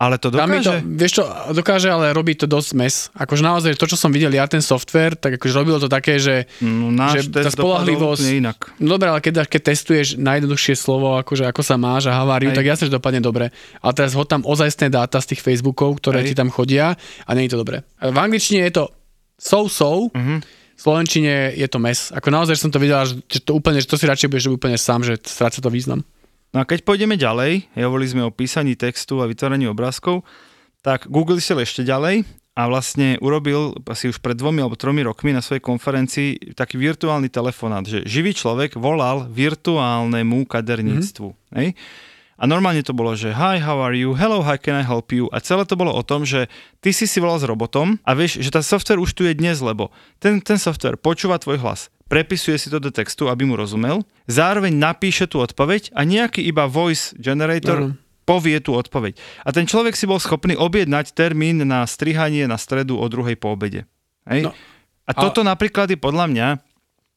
Ale 0.00 0.16
to 0.16 0.32
je 0.32 0.32
to, 0.32 0.40
dokáže? 0.40 0.80
vieš 0.82 1.12
čo, 1.12 1.24
dokáže, 1.52 1.86
ale 1.86 2.10
robí 2.10 2.32
to 2.32 2.48
dosť 2.48 2.70
mes. 2.72 2.94
Akože 3.12 3.42
naozaj 3.42 3.76
to, 3.76 3.84
čo 3.84 3.94
som 3.94 4.08
videl 4.08 4.32
ja, 4.32 4.48
ten 4.48 4.58
software, 4.58 5.12
tak 5.12 5.36
akože 5.36 5.52
robilo 5.52 5.76
to 5.76 5.86
také, 5.86 6.16
že, 6.16 6.48
No, 6.58 6.88
náš 6.88 7.28
že 7.28 7.36
tá 7.36 7.52
spolahlivosť... 7.52 8.24
inak. 8.32 8.58
No 8.78 8.88
dobre, 8.90 9.06
ale 9.06 9.20
keď, 9.20 9.44
keď 9.44 9.60
testuješ 9.66 10.16
najjednoduchšie 10.16 10.72
slovo, 10.74 11.20
akože 11.20 11.44
ako 11.44 11.60
sa 11.60 11.76
máš 11.76 12.08
a 12.08 12.16
haváriu, 12.16 12.48
Hej. 12.48 12.56
tak 12.56 12.64
jasne, 12.66 12.88
že 12.88 12.96
dopadne 12.96 13.20
dobre. 13.20 13.52
Ale 13.76 13.92
teraz 13.92 14.16
ho 14.16 14.24
tam 14.24 14.40
ozajstné 14.42 14.88
dáta 14.88 15.20
z 15.20 15.36
tých 15.36 15.44
Facebookov, 15.44 16.00
ktoré 16.00 16.24
Hej. 16.24 16.32
ti 16.32 16.34
tam 16.34 16.48
chodia 16.48 16.96
a 17.22 17.30
nie 17.32 17.44
je 17.44 17.52
to 17.52 17.60
dobré. 17.60 17.84
V 17.98 18.16
angličtine 18.16 18.64
je 18.64 18.74
to 18.74 18.84
so-so, 19.36 20.08
Mhm. 20.10 20.40
v 20.40 20.80
slovenčine 20.80 21.34
je 21.54 21.66
to 21.66 21.76
mes. 21.76 22.08
Ako 22.10 22.28
naozaj 22.30 22.56
som 22.56 22.68
to 22.68 22.76
videl, 22.76 23.04
že 23.04 23.20
to 23.38 23.52
úplne, 23.52 23.76
že 23.76 23.84
to 23.84 23.96
si 23.96 24.04
radšej 24.04 24.28
budeš 24.28 24.48
úplne 24.50 24.76
sám, 24.76 25.00
že 25.02 25.20
stráca 25.20 25.60
to 25.60 25.68
význam. 25.68 26.00
No 26.50 26.62
a 26.62 26.64
keď 26.66 26.82
pôjdeme 26.82 27.14
ďalej, 27.14 27.70
hovorili 27.78 28.10
sme 28.10 28.22
o 28.26 28.34
písaní 28.34 28.74
textu 28.74 29.22
a 29.22 29.30
vytváraní 29.30 29.70
obrázkov, 29.70 30.26
tak 30.82 31.06
Google 31.06 31.38
išiel 31.38 31.62
ešte 31.62 31.86
ďalej 31.86 32.26
a 32.58 32.66
vlastne 32.66 33.14
urobil 33.22 33.78
asi 33.86 34.10
už 34.10 34.18
pred 34.18 34.34
dvomi 34.34 34.58
alebo 34.58 34.74
tromi 34.74 35.06
rokmi 35.06 35.30
na 35.30 35.40
svojej 35.40 35.62
konferencii 35.62 36.58
taký 36.58 36.76
virtuálny 36.76 37.30
telefonát, 37.30 37.86
že 37.86 38.02
živý 38.02 38.34
človek 38.34 38.74
volal 38.74 39.30
virtuálnemu 39.30 40.44
kaderníctvu. 40.50 41.28
Mm-hmm. 41.30 41.56
Hej? 41.56 41.68
A 42.40 42.48
normálne 42.48 42.80
to 42.80 42.96
bolo, 42.96 43.12
že 43.12 43.36
hi, 43.36 43.60
how 43.60 43.84
are 43.84 43.92
you, 43.92 44.16
hello, 44.16 44.40
how 44.40 44.56
can 44.56 44.72
I 44.72 44.80
help 44.80 45.12
you? 45.12 45.28
A 45.28 45.44
celé 45.44 45.68
to 45.68 45.76
bolo 45.76 45.92
o 45.92 46.00
tom, 46.00 46.24
že 46.24 46.48
ty 46.80 46.88
si 46.88 47.04
si 47.04 47.20
volal 47.20 47.36
s 47.36 47.44
robotom 47.44 48.00
a 48.00 48.16
vieš, 48.16 48.40
že 48.40 48.48
tá 48.48 48.64
software 48.64 48.96
už 48.96 49.12
tu 49.12 49.28
je 49.28 49.36
dnes, 49.36 49.60
lebo 49.60 49.92
ten, 50.16 50.40
ten 50.40 50.56
software 50.56 50.96
počúva 50.96 51.36
tvoj 51.36 51.60
hlas, 51.60 51.92
prepisuje 52.08 52.56
si 52.56 52.72
to 52.72 52.80
do 52.80 52.88
textu, 52.88 53.28
aby 53.28 53.44
mu 53.44 53.60
rozumel, 53.60 54.08
zároveň 54.24 54.72
napíše 54.72 55.28
tú 55.28 55.44
odpoveď 55.44 55.92
a 55.92 56.00
nejaký 56.08 56.40
iba 56.40 56.64
voice 56.64 57.12
generator 57.20 57.92
Áno. 57.92 58.00
povie 58.24 58.56
tú 58.64 58.72
odpoveď. 58.72 59.20
A 59.44 59.52
ten 59.52 59.68
človek 59.68 59.92
si 59.92 60.08
bol 60.08 60.16
schopný 60.16 60.56
objednať 60.56 61.12
termín 61.12 61.60
na 61.68 61.84
strihanie 61.84 62.48
na 62.48 62.56
stredu 62.56 62.96
o 62.96 63.04
druhej 63.12 63.36
po 63.36 63.52
obede. 63.52 63.84
Hej? 64.24 64.48
No, 64.48 64.56
a 65.04 65.12
toto 65.12 65.44
napríklad 65.44 65.92
je 65.92 66.00
podľa 66.00 66.24
mňa 66.24 66.48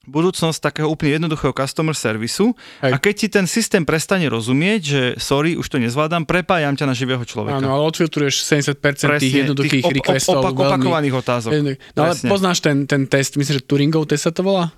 budúcnosť 0.03 0.59
takého 0.59 0.91
úplne 0.91 1.15
jednoduchého 1.15 1.55
customer 1.55 1.95
servisu 1.95 2.51
Hej. 2.83 2.91
a 2.91 2.97
keď 2.99 3.13
ti 3.15 3.27
ten 3.31 3.45
systém 3.47 3.87
prestane 3.87 4.27
rozumieť, 4.27 4.81
že 4.83 5.01
sorry, 5.15 5.55
už 5.55 5.63
to 5.63 5.79
nezvládam, 5.79 6.27
prepájam 6.27 6.75
ťa 6.75 6.85
na 6.91 6.95
živého 6.95 7.23
človeka. 7.23 7.63
Áno, 7.63 7.71
ale 7.71 7.87
odfiltruješ 7.87 8.43
70% 8.43 9.23
tých 9.23 9.47
jednoduchých 9.47 9.79
tých 9.79 9.85
op- 9.87 9.95
op- 9.95 9.97
requestov. 10.03 10.39
opak- 10.43 10.55
veľmi- 10.59 10.71
opakovaných 10.75 11.15
otázok. 11.15 11.51
No 11.95 11.99
ale 12.03 12.13
Presne. 12.19 12.27
poznáš 12.27 12.59
ten, 12.59 12.83
ten 12.83 13.07
test, 13.07 13.39
myslím, 13.39 13.55
že 13.59 13.63
Turingov 13.63 14.03
test 14.11 14.27
sa 14.27 14.35
to 14.35 14.43
volá? 14.43 14.75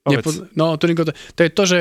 Povedz. 0.00 0.42
no, 0.56 0.74
Turingov, 0.80 1.12
to, 1.12 1.14
to 1.14 1.40
je 1.44 1.50
to, 1.52 1.62
že 1.68 1.78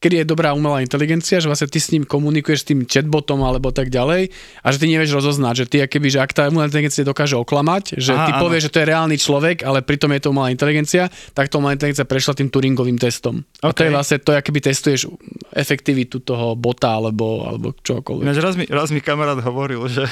kedy 0.00 0.22
je 0.22 0.26
dobrá 0.28 0.52
umelá 0.52 0.84
inteligencia, 0.84 1.40
že 1.40 1.48
vlastne 1.48 1.68
ty 1.70 1.80
s 1.80 1.90
ním 1.92 2.04
komunikuješ 2.04 2.60
s 2.62 2.66
tým 2.68 2.80
chatbotom 2.84 3.40
alebo 3.42 3.72
tak 3.72 3.88
ďalej 3.88 4.28
a 4.60 4.66
že 4.72 4.76
ty 4.80 4.86
nevieš 4.92 5.16
rozoznať, 5.16 5.54
že 5.56 5.66
ty 5.66 5.76
akoby, 5.82 6.08
že 6.12 6.18
ak 6.20 6.32
tá 6.36 6.42
umelá 6.48 6.68
inteligencia 6.68 7.02
dokáže 7.06 7.36
oklamať, 7.40 7.96
že 7.96 8.12
Aha, 8.12 8.26
ty 8.28 8.30
povieš, 8.36 8.68
že 8.68 8.72
to 8.72 8.78
je 8.84 8.86
reálny 8.92 9.16
človek, 9.16 9.64
ale 9.64 9.80
pritom 9.80 10.12
je 10.12 10.20
to 10.20 10.28
umelá 10.32 10.52
inteligencia, 10.52 11.08
tak 11.32 11.48
to 11.48 11.58
umelá 11.58 11.74
inteligencia 11.74 12.04
prešla 12.04 12.36
tým 12.36 12.52
Turingovým 12.52 13.00
testom. 13.00 13.42
A 13.64 13.72
to 13.72 13.84
je 13.84 13.90
vlastne 13.92 14.18
to, 14.20 14.36
akoby 14.36 14.60
testuješ 14.60 15.08
efektivitu 15.56 16.20
toho 16.20 16.54
bota 16.54 16.96
alebo, 16.96 17.48
alebo 17.48 17.72
čokoľvek. 17.72 18.24
Ináč 18.24 18.38
raz 18.40 18.54
mi, 18.54 18.64
raz 18.68 18.88
mi 18.92 19.00
kamarát 19.00 19.40
hovoril, 19.40 19.80
že, 19.88 20.04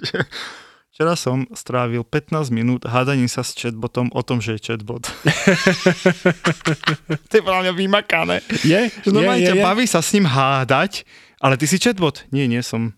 že 0.00 0.24
včera 1.00 1.16
som 1.16 1.48
strávil 1.56 2.04
15 2.04 2.52
minút 2.52 2.84
hádaním 2.84 3.24
sa 3.24 3.40
s 3.40 3.56
chatbotom 3.56 4.12
o 4.12 4.20
tom, 4.20 4.36
že 4.36 4.60
je 4.60 4.68
chatbot. 4.68 5.08
to 7.32 7.32
je 7.32 7.40
podľa 7.40 7.64
mňa 7.64 7.72
vymakané. 7.72 8.44
Je, 8.60 8.92
Že 9.08 9.08
normálne 9.08 9.48
ťa 9.48 9.64
baví 9.64 9.88
sa 9.88 10.04
s 10.04 10.12
ním 10.12 10.28
hádať, 10.28 11.08
ale 11.40 11.56
ty 11.56 11.64
si 11.64 11.80
chatbot? 11.80 12.28
Nie, 12.28 12.44
nie 12.44 12.60
som. 12.60 12.92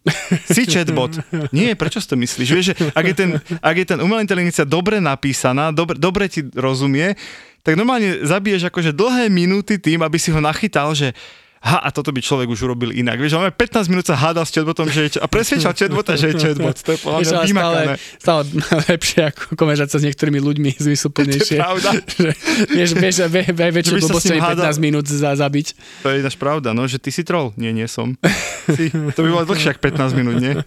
Si 0.50 0.66
chatbot? 0.66 1.14
Nie, 1.54 1.78
prečo 1.78 2.02
si 2.02 2.10
to 2.10 2.18
myslíš? 2.18 2.48
Vieš, 2.50 2.66
že 2.74 2.90
ak 2.90 3.04
je 3.06 3.14
ten, 3.14 3.30
ak 3.62 3.76
je 3.78 3.86
ten 3.94 3.98
umelá 4.02 4.18
inteligencia 4.18 4.66
dobre 4.66 4.98
napísaná, 4.98 5.70
dobre, 5.70 5.94
dobre 5.94 6.26
ti 6.26 6.42
rozumie, 6.58 7.14
tak 7.62 7.78
normálne 7.78 8.26
zabiješ 8.26 8.66
akože 8.66 8.90
dlhé 8.90 9.30
minúty 9.30 9.78
tým, 9.78 10.02
aby 10.02 10.18
si 10.18 10.34
ho 10.34 10.42
nachytal, 10.42 10.90
že 10.90 11.14
ha, 11.62 11.78
a 11.78 11.88
toto 11.94 12.10
by 12.10 12.18
človek 12.18 12.50
už 12.50 12.66
urobil 12.66 12.90
inak. 12.90 13.22
Vieš, 13.22 13.38
ale 13.38 13.54
15 13.54 13.86
minút 13.86 14.04
sa 14.10 14.18
hádal 14.18 14.42
s 14.42 14.50
chatbotom, 14.50 14.90
že 14.90 15.06
je, 15.06 15.10
a 15.22 15.30
presvedčal 15.30 15.72
chatbota, 15.78 16.18
že 16.18 16.34
je 16.34 16.42
chatbot. 16.42 16.74
To 16.74 16.90
je 16.90 16.98
podľa 16.98 17.18
mňa 17.22 17.42
stále, 17.46 17.80
stále 18.18 18.40
lepšie 18.90 19.20
ako 19.30 19.42
konverzácia 19.54 20.02
s 20.02 20.04
niektorými 20.04 20.42
ľuďmi 20.42 20.70
zmysluplnejšie. 20.76 21.40
To 21.52 21.58
je 21.58 21.62
pravda. 21.62 21.90
že, 22.76 22.94
vieš, 22.98 23.16
vieš, 23.30 23.86
by 23.94 24.00
sa 24.02 24.06
s 24.10 24.10
blbosť 24.10 24.26
ním 24.26 24.34
mi 24.34 24.42
hádal. 24.42 24.64
15 24.74 24.86
minút 24.90 25.06
za, 25.06 25.30
zabiť. 25.38 25.66
To 26.02 26.08
je 26.10 26.16
ináč 26.18 26.34
pravda, 26.34 26.74
no, 26.74 26.82
že 26.90 26.98
ty 26.98 27.14
si 27.14 27.22
troll. 27.22 27.54
Nie, 27.54 27.70
nie 27.70 27.86
som. 27.86 28.18
Si, 28.66 28.90
to 28.90 29.20
by 29.22 29.28
bolo 29.30 29.46
dlhšie 29.46 29.76
ako 29.76 29.80
15 29.86 30.18
minút, 30.18 30.36
nie? 30.42 30.58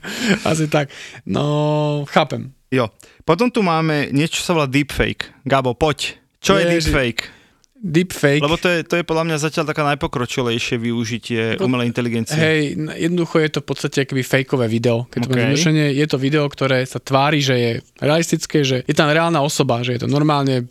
Asi 0.47 0.71
tak. 0.71 0.93
No, 1.27 2.07
chápem. 2.07 2.55
Jo. 2.71 2.91
Potom 3.25 3.49
tu 3.49 3.65
máme 3.65 4.13
niečo, 4.13 4.39
čo 4.41 4.47
sa 4.47 4.53
volá 4.53 4.67
deepfake. 4.69 5.33
Gabo, 5.43 5.73
poď. 5.73 6.19
Čo 6.39 6.61
je 6.61 6.63
Ježi. 6.69 6.91
deepfake? 6.91 7.44
Deepfake. 7.85 8.41
Lebo 8.41 8.57
to 8.57 8.65
je, 8.65 8.81
to 8.81 8.97
je 8.97 9.05
podľa 9.05 9.29
mňa 9.29 9.37
zatiaľ 9.37 9.69
taká 9.69 9.85
najpokročilejšie 9.93 10.81
využitie 10.81 11.61
umelej 11.61 11.93
inteligencie. 11.93 12.33
Hej, 12.33 12.81
jednoducho 12.97 13.37
je 13.37 13.49
to 13.53 13.59
v 13.61 13.67
podstate 13.69 13.97
akoby 14.09 14.25
fejkové 14.25 14.65
video. 14.65 15.05
Keď 15.13 15.19
to 15.21 15.27
OK. 15.29 15.29
okay. 15.29 15.37
zjednodušenie, 15.37 15.85
je 15.93 16.05
to 16.09 16.17
video, 16.17 16.49
ktoré 16.49 16.81
sa 16.89 16.97
tvári, 16.97 17.45
že 17.45 17.55
je 17.55 17.71
realistické, 18.01 18.65
že 18.65 18.81
je 18.89 18.95
tam 18.97 19.13
reálna 19.13 19.37
osoba, 19.45 19.85
že 19.85 20.01
je 20.01 20.01
to 20.01 20.09
normálne 20.09 20.65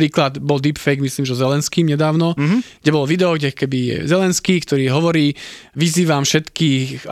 Príklad 0.00 0.40
bol 0.40 0.56
deepfake, 0.56 1.04
myslím, 1.04 1.28
že 1.28 1.36
Zelenským 1.36 1.84
nedávno, 1.84 2.32
Mhm. 2.32 2.40
mm-hmm. 2.40 2.60
kde 2.80 2.90
bolo 2.90 3.04
video, 3.04 3.36
kde 3.36 3.52
keby 3.52 4.08
Zelenský, 4.08 4.64
ktorý 4.64 4.88
hovorí, 4.88 5.36
vyzývam 5.76 6.24
všetkých, 6.24 7.04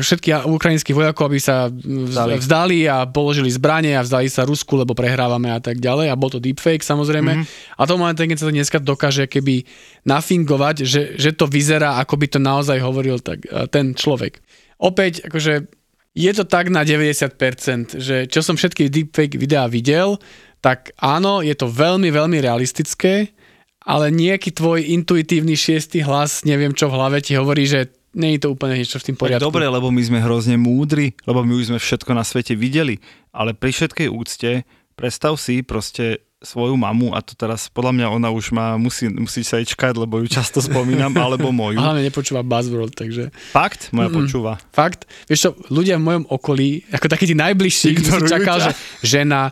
všetkých 0.00 0.48
ukrajinských 0.48 0.96
vojakov, 0.96 1.28
aby 1.28 1.36
sa 1.36 1.68
vzdali. 1.68 2.40
vzdali 2.40 2.78
a 2.88 3.04
položili 3.04 3.52
zbranie 3.52 3.92
a 3.92 4.00
vzdali 4.00 4.32
sa 4.32 4.48
Rusku, 4.48 4.74
lebo 4.74 4.96
prehrávame 4.96 5.52
a 5.52 5.60
tak 5.60 5.84
ďalej. 5.84 6.08
A 6.08 6.16
bol 6.16 6.32
to 6.32 6.40
deepfake 6.40 6.80
samozrejme. 6.80 7.32
Mhm. 7.36 7.40
Mm-hmm. 7.44 7.76
A 7.76 7.82
to 7.84 8.00
momentálne, 8.00 8.32
keď 8.32 8.38
sa 8.40 8.48
to 8.48 8.56
dneska 8.56 8.78
dokáže 8.80 9.28
keby 9.28 9.68
nafingovať, 10.08 10.76
že, 10.88 11.02
že 11.20 11.36
to 11.36 11.44
vyzerá, 11.44 12.00
ako 12.00 12.14
by 12.16 12.26
to 12.32 12.38
naozaj 12.40 12.78
hovoril 12.80 13.20
tak, 13.20 13.44
a 13.52 13.68
ten 13.68 13.92
človek. 13.92 14.40
Opäť, 14.80 15.28
akože 15.28 15.68
je 16.14 16.30
to 16.30 16.46
tak 16.46 16.70
na 16.70 16.86
90%, 16.86 17.98
že 17.98 18.30
čo 18.30 18.38
som 18.38 18.54
všetky 18.54 18.86
deepfake 18.86 19.34
videá 19.34 19.66
videl, 19.66 20.14
tak 20.64 20.96
áno, 20.96 21.44
je 21.44 21.52
to 21.52 21.68
veľmi, 21.68 22.08
veľmi 22.08 22.40
realistické, 22.40 23.36
ale 23.84 24.08
nejaký 24.08 24.48
tvoj 24.48 24.80
intuitívny 24.80 25.52
šiestý 25.52 26.00
hlas, 26.00 26.40
neviem 26.48 26.72
čo 26.72 26.88
v 26.88 26.96
hlave 26.96 27.20
ti 27.20 27.36
hovorí, 27.36 27.68
že 27.68 27.92
nie 28.16 28.38
je 28.38 28.48
to 28.48 28.56
úplne 28.56 28.80
niečo 28.80 28.96
v 28.96 29.12
tým 29.12 29.16
Tak 29.18 29.20
poriadku. 29.20 29.44
dobre, 29.44 29.68
lebo 29.68 29.92
my 29.92 30.00
sme 30.00 30.24
hrozne 30.24 30.56
múdri, 30.56 31.12
lebo 31.28 31.44
my 31.44 31.52
už 31.52 31.68
sme 31.68 31.78
všetko 31.78 32.16
na 32.16 32.24
svete 32.24 32.56
videli. 32.56 32.96
Ale 33.28 33.52
pri 33.52 33.74
všetkej 33.74 34.08
úcte, 34.08 34.64
predstav 34.94 35.36
si 35.36 35.60
proste 35.60 36.24
svoju 36.40 36.76
mamu 36.76 37.16
a 37.16 37.24
to 37.24 37.34
teraz 37.34 37.72
podľa 37.72 37.92
mňa 37.92 38.06
ona 38.14 38.28
už 38.30 38.52
má, 38.52 38.76
musí, 38.76 39.08
musí 39.08 39.40
sa 39.42 39.58
ičkať, 39.58 39.96
lebo 39.96 40.20
ju 40.22 40.28
často 40.30 40.60
spomínam, 40.60 41.10
alebo 41.24 41.50
moju. 41.50 41.76
A 41.76 41.90
hlavne 41.90 42.04
nepočúva 42.04 42.40
Buzzworld, 42.40 42.94
takže 42.94 43.32
Fakt? 43.52 43.90
Moja 43.90 44.08
počúva. 44.08 44.60
fakt, 44.70 45.08
vieš 45.26 45.40
čo, 45.40 45.50
ľudia 45.68 45.96
v 45.96 46.04
mojom 46.04 46.24
okolí, 46.28 46.84
ako 46.88 47.06
takí 47.08 47.24
tí 47.26 47.34
najbližší, 47.34 47.96
Ignorujú 47.96 48.28
čakal, 48.30 48.56
ťa. 48.60 48.64
že 48.64 48.70
žena, 49.02 49.50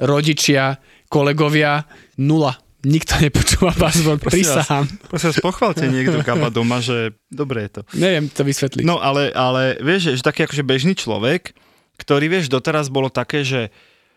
rodičia, 0.00 0.80
kolegovia, 1.06 1.84
nula. 2.16 2.56
Nikto 2.80 3.20
nepočúva 3.20 3.76
vás. 3.76 4.00
prisahám. 4.24 4.88
Prosím 5.12 5.28
vás, 5.36 5.38
pochválte 5.44 5.84
niekto 5.84 6.24
kapa 6.28 6.48
doma, 6.48 6.80
že 6.80 7.12
dobre 7.28 7.68
je 7.68 7.70
to. 7.76 7.80
Neviem 7.92 8.32
to 8.32 8.40
vysvetliť. 8.40 8.84
No 8.88 8.96
ale, 8.96 9.28
ale 9.36 9.76
vieš, 9.84 10.16
že 10.16 10.24
taký 10.24 10.48
akože 10.48 10.64
bežný 10.64 10.96
človek, 10.96 11.52
ktorý 12.00 12.32
vieš, 12.32 12.48
doteraz 12.48 12.88
bolo 12.88 13.12
také, 13.12 13.44
že 13.44 13.68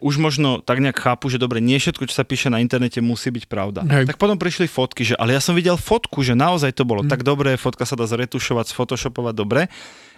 už 0.03 0.19
možno 0.19 0.59
tak 0.59 0.83
nejak 0.83 0.99
chápu, 0.99 1.31
že 1.31 1.39
dobre, 1.39 1.63
nie 1.63 1.79
všetko, 1.79 2.11
čo 2.11 2.19
sa 2.19 2.27
píše 2.27 2.51
na 2.51 2.59
internete, 2.59 2.99
musí 2.99 3.31
byť 3.31 3.47
pravda. 3.47 3.87
Hej. 3.87 4.11
Tak 4.11 4.19
potom 4.19 4.35
prišli 4.35 4.67
fotky, 4.67 5.07
že 5.07 5.15
ale 5.15 5.31
ja 5.31 5.39
som 5.39 5.55
videl 5.55 5.79
fotku, 5.79 6.19
že 6.19 6.35
naozaj 6.35 6.75
to 6.75 6.83
bolo 6.83 7.07
tak 7.07 7.23
dobré, 7.23 7.55
fotka 7.55 7.87
sa 7.87 7.95
dá 7.95 8.03
zretušovať, 8.03 8.75
sfotoshopovať 8.75 9.33
dobre. 9.33 9.71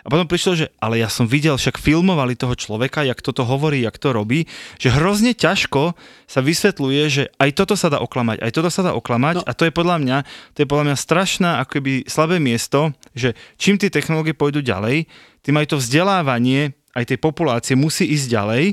A 0.05 0.13
potom 0.13 0.29
prišlo, 0.29 0.53
že 0.53 0.65
ale 0.77 1.01
ja 1.01 1.09
som 1.09 1.25
videl, 1.25 1.57
však 1.57 1.81
filmovali 1.81 2.37
toho 2.37 2.53
človeka, 2.53 3.01
jak 3.01 3.25
toto 3.25 3.41
hovorí, 3.41 3.81
jak 3.81 3.97
to 3.97 4.13
robí, 4.13 4.45
že 4.77 4.93
hrozne 4.93 5.33
ťažko 5.33 5.97
sa 6.29 6.45
vysvetľuje, 6.45 7.01
že 7.09 7.23
aj 7.41 7.49
toto 7.57 7.73
sa 7.73 7.89
dá 7.89 7.97
oklamať, 7.97 8.37
aj 8.45 8.51
toto 8.53 8.69
sa 8.69 8.85
dá 8.85 8.93
oklamať 8.93 9.41
No. 9.41 9.45
a 9.49 9.51
to 9.57 9.65
je 9.65 9.73
podľa 9.73 9.97
mňa, 9.97 10.17
to 10.53 10.61
je 10.61 10.69
podľa 10.69 10.85
mňa 10.93 10.97
strašná 11.01 11.49
akoby 11.65 12.05
slabé 12.05 12.37
miesto, 12.37 12.93
že 13.17 13.33
čím 13.57 13.81
tie 13.81 13.89
technológie 13.89 14.37
pôjdu 14.37 14.61
ďalej, 14.61 15.09
tým 15.41 15.57
aj 15.57 15.73
to 15.73 15.81
vzdelávanie 15.81 16.77
aj 16.95 17.11
tej 17.11 17.19
populácie 17.19 17.75
musí 17.75 18.07
ísť 18.07 18.27
ďalej, 18.31 18.63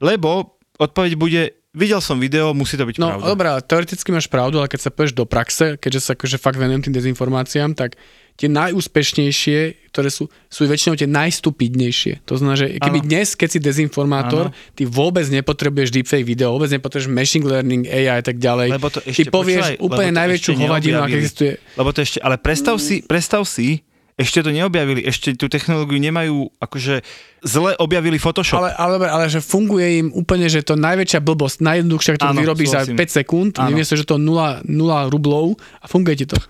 lebo 0.00 0.55
odpoveď 0.76 1.12
bude, 1.16 1.42
videl 1.72 2.00
som 2.00 2.16
video, 2.16 2.52
musí 2.52 2.76
to 2.76 2.84
byť 2.84 2.96
No 2.96 3.16
pravda. 3.16 3.26
dobrá, 3.26 3.52
teoreticky 3.60 4.08
máš 4.08 4.28
pravdu, 4.28 4.60
ale 4.60 4.68
keď 4.68 4.80
sa 4.86 4.90
pôjdeš 4.92 5.12
do 5.12 5.24
praxe, 5.24 5.76
keďže 5.76 6.00
sa 6.00 6.10
akože 6.12 6.36
fakt 6.36 6.56
venujem 6.56 6.88
tým 6.88 6.94
dezinformáciám, 6.96 7.76
tak 7.76 8.00
tie 8.36 8.52
najúspešnejšie, 8.52 9.88
ktoré 9.88 10.12
sú, 10.12 10.28
sú 10.48 10.68
väčšinou 10.68 10.92
tie 10.92 11.08
najstupidnejšie. 11.08 12.28
To 12.28 12.36
znamená, 12.36 12.56
že 12.56 12.66
keby 12.76 13.00
Áno. 13.00 13.06
dnes, 13.08 13.32
keď 13.32 13.48
si 13.48 13.58
dezinformátor, 13.60 14.52
ty 14.76 14.84
vôbec 14.84 15.24
nepotrebuješ 15.24 15.88
deepfake 15.88 16.24
video, 16.24 16.52
vôbec 16.52 16.68
nepotrebuješ 16.68 17.08
machine 17.08 17.48
learning, 17.48 17.88
AI 17.88 18.20
a 18.20 18.24
tak 18.24 18.36
ďalej. 18.36 18.76
Lebo 18.76 18.92
to 18.92 19.00
ty 19.00 19.12
ešte, 19.12 19.32
povieš 19.32 19.80
počúvaj, 19.80 19.80
úplne 19.80 20.12
najväčšiu 20.12 20.52
hovadinu, 20.52 20.98
aká 21.00 21.16
existuje. 21.16 21.52
Lebo 21.76 21.88
to 21.92 22.00
ešte, 22.04 22.18
ale 22.20 22.36
predstav 22.36 22.76
si, 22.76 23.00
predstav 23.00 23.40
si, 23.48 23.80
ešte 24.16 24.40
to 24.40 24.48
neobjavili, 24.48 25.04
ešte 25.04 25.36
tú 25.36 25.44
technológiu 25.52 26.00
nemajú, 26.00 26.48
akože 26.56 27.04
zle 27.44 27.76
objavili 27.76 28.16
Photoshop. 28.16 28.64
Ale, 28.64 28.72
ale, 28.72 28.96
ale 29.04 29.24
že 29.28 29.44
funguje 29.44 30.00
im 30.00 30.08
úplne, 30.16 30.48
že 30.48 30.64
to 30.64 30.72
najväčšia 30.72 31.20
blbosť, 31.20 31.60
najjednoduchšia, 31.60 32.12
ktorú 32.16 32.32
Áno, 32.32 32.40
vyrobíš 32.40 32.68
za 32.72 32.80
súhlasím. 32.88 32.96
5 32.96 33.18
sekúnd, 33.20 33.52
Áno. 33.60 33.76
nevie 33.76 33.84
že 33.84 34.08
to 34.08 34.16
0, 34.16 34.64
0 34.64 35.12
rublov 35.12 35.60
a 35.60 35.84
funguje 35.84 36.24
ti 36.24 36.26
to. 36.26 36.40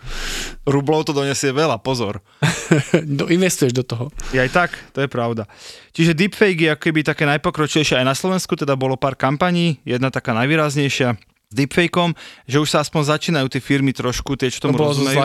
Rublov 0.63 1.11
to 1.11 1.13
donesie 1.13 1.51
veľa, 1.51 1.83
pozor. 1.83 2.23
do, 3.03 3.27
investuješ 3.35 3.75
do 3.75 3.83
toho. 3.83 4.15
Je 4.31 4.39
aj 4.39 4.51
tak, 4.55 4.71
to 4.95 5.03
je 5.03 5.11
pravda. 5.11 5.51
Čiže 5.91 6.15
deepfake 6.15 6.63
je 6.63 6.71
akoby 6.71 7.03
také 7.03 7.27
najpokročilejšie. 7.27 7.99
Aj 7.99 8.07
na 8.07 8.15
Slovensku 8.15 8.55
teda 8.55 8.79
bolo 8.79 8.95
pár 8.95 9.19
kampaní, 9.19 9.83
jedna 9.83 10.15
taká 10.15 10.31
najvýraznejšia 10.39 11.19
deepfakeom, 11.55 12.11
že 12.51 12.59
už 12.59 12.69
sa 12.75 12.83
aspoň 12.83 13.03
začínajú 13.07 13.47
tie 13.47 13.63
firmy 13.63 13.95
trošku, 13.95 14.35
tie, 14.35 14.51
čo 14.51 14.67
tomu 14.67 14.75
To 14.75 14.83
bolo 14.83 14.91
rozumejú. 14.99 15.19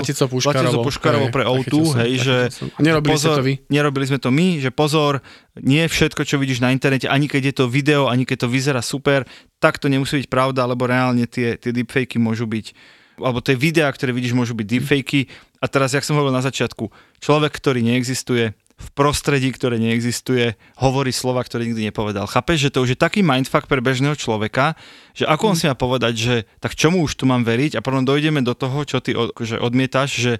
Puškarovou 0.86 1.30
Hej, 1.30 1.34
pre 1.34 1.44
O2, 1.50 1.58
zachytil 1.58 1.82
som, 1.82 1.98
hej, 1.98 2.14
že 2.22 2.36
som. 2.54 2.68
Nerobili 2.78 3.18
ste 3.18 3.26
pozor, 3.26 3.36
to 3.42 3.46
vy? 3.46 3.54
Nerobili 3.74 4.06
sme 4.06 4.20
to 4.22 4.30
my, 4.30 4.48
že 4.62 4.70
pozor, 4.70 5.14
nie 5.58 5.82
všetko, 5.90 6.22
čo 6.22 6.38
vidíš 6.38 6.62
na 6.62 6.70
internete, 6.70 7.10
ani 7.10 7.26
keď 7.26 7.42
je 7.50 7.54
to 7.58 7.66
video, 7.66 8.06
ani 8.06 8.30
keď 8.30 8.46
to 8.46 8.48
vyzerá 8.54 8.82
super, 8.86 9.26
tak 9.58 9.82
to 9.82 9.90
nemusí 9.90 10.22
byť 10.22 10.30
pravda, 10.30 10.70
lebo 10.70 10.86
reálne 10.86 11.26
tie, 11.26 11.58
tie 11.58 11.74
deepfakey 11.74 12.22
môžu 12.22 12.46
byť 12.46 13.00
alebo 13.22 13.38
tie 13.38 13.54
videá, 13.54 13.86
ktoré 13.94 14.10
vidíš, 14.16 14.34
môžu 14.34 14.58
byť 14.58 14.66
deepfakey. 14.66 15.30
A 15.62 15.70
teraz, 15.70 15.94
jak 15.94 16.02
som 16.02 16.18
hovoril 16.18 16.34
na 16.34 16.42
začiatku, 16.42 16.90
človek, 17.22 17.54
ktorý 17.54 17.86
neexistuje, 17.86 18.58
v 18.82 18.90
prostredí, 18.92 19.50
ktoré 19.50 19.78
neexistuje, 19.78 20.52
hovorí 20.76 21.10
slova, 21.10 21.40
ktoré 21.40 21.64
nikdy 21.64 21.88
nepovedal. 21.88 22.26
Chápeš, 22.26 22.66
že 22.66 22.74
to 22.74 22.82
už 22.82 22.90
je 22.92 23.00
taký 23.00 23.22
mindfuck 23.22 23.66
pre 23.66 23.78
bežného 23.78 24.14
človeka, 24.14 24.74
že 25.12 25.24
ako 25.24 25.44
on 25.46 25.56
si 25.56 25.66
má 25.66 25.76
povedať, 25.76 26.14
že 26.14 26.36
tak 26.58 26.74
čomu 26.74 27.00
už 27.00 27.14
tu 27.14 27.24
mám 27.24 27.42
veriť 27.42 27.76
a 27.76 27.80
potom 27.80 28.02
dojdeme 28.02 28.42
do 28.42 28.52
toho, 28.52 28.82
čo 28.82 28.98
ty 28.98 29.14
že 29.38 29.56
odmietaš, 29.56 30.10
že 30.12 30.32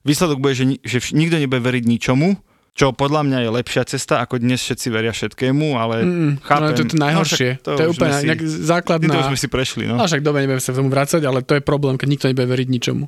výsledok 0.00 0.38
bude, 0.38 0.54
že, 0.54 0.64
že 0.80 0.98
nikto 1.10 1.36
nebude 1.36 1.60
veriť 1.60 1.84
ničomu, 1.86 2.40
čo 2.70 2.90
podľa 2.90 3.22
mňa 3.22 3.38
je 3.40 3.50
lepšia 3.52 3.82
cesta, 3.84 4.18
ako 4.18 4.38
dnes 4.38 4.56
všetci 4.58 4.88
veria 4.88 5.10
všetkému, 5.10 5.74
ale 5.74 5.96
Mm, 6.00 6.32
chápem. 6.40 6.56
ale 6.62 6.72
to 6.72 6.80
je 6.80 6.88
to 6.88 6.96
najhoršie. 6.96 7.50
No, 7.50 7.58
však 7.58 7.66
to, 7.68 7.70
je 7.76 7.88
úplne 7.90 8.12
si- 8.14 8.26
nejak 8.26 8.42
základná... 8.46 9.10
To 9.10 9.20
už 9.20 9.28
sme 9.28 9.38
si 9.38 9.48
prešli, 9.48 9.84
no. 9.84 9.94
No 9.94 10.06
však 10.06 10.22
dobre, 10.22 10.38
nebudem 10.42 10.62
sa 10.62 10.70
k 10.70 10.78
tomu 10.78 10.88
vrácať, 10.88 11.20
ale 11.20 11.42
to 11.42 11.52
je 11.52 11.62
problém, 11.62 11.94
keď 11.94 12.08
nikto 12.08 12.26
nebude 12.26 12.48
veriť 12.48 12.68
ničomu. 12.70 13.04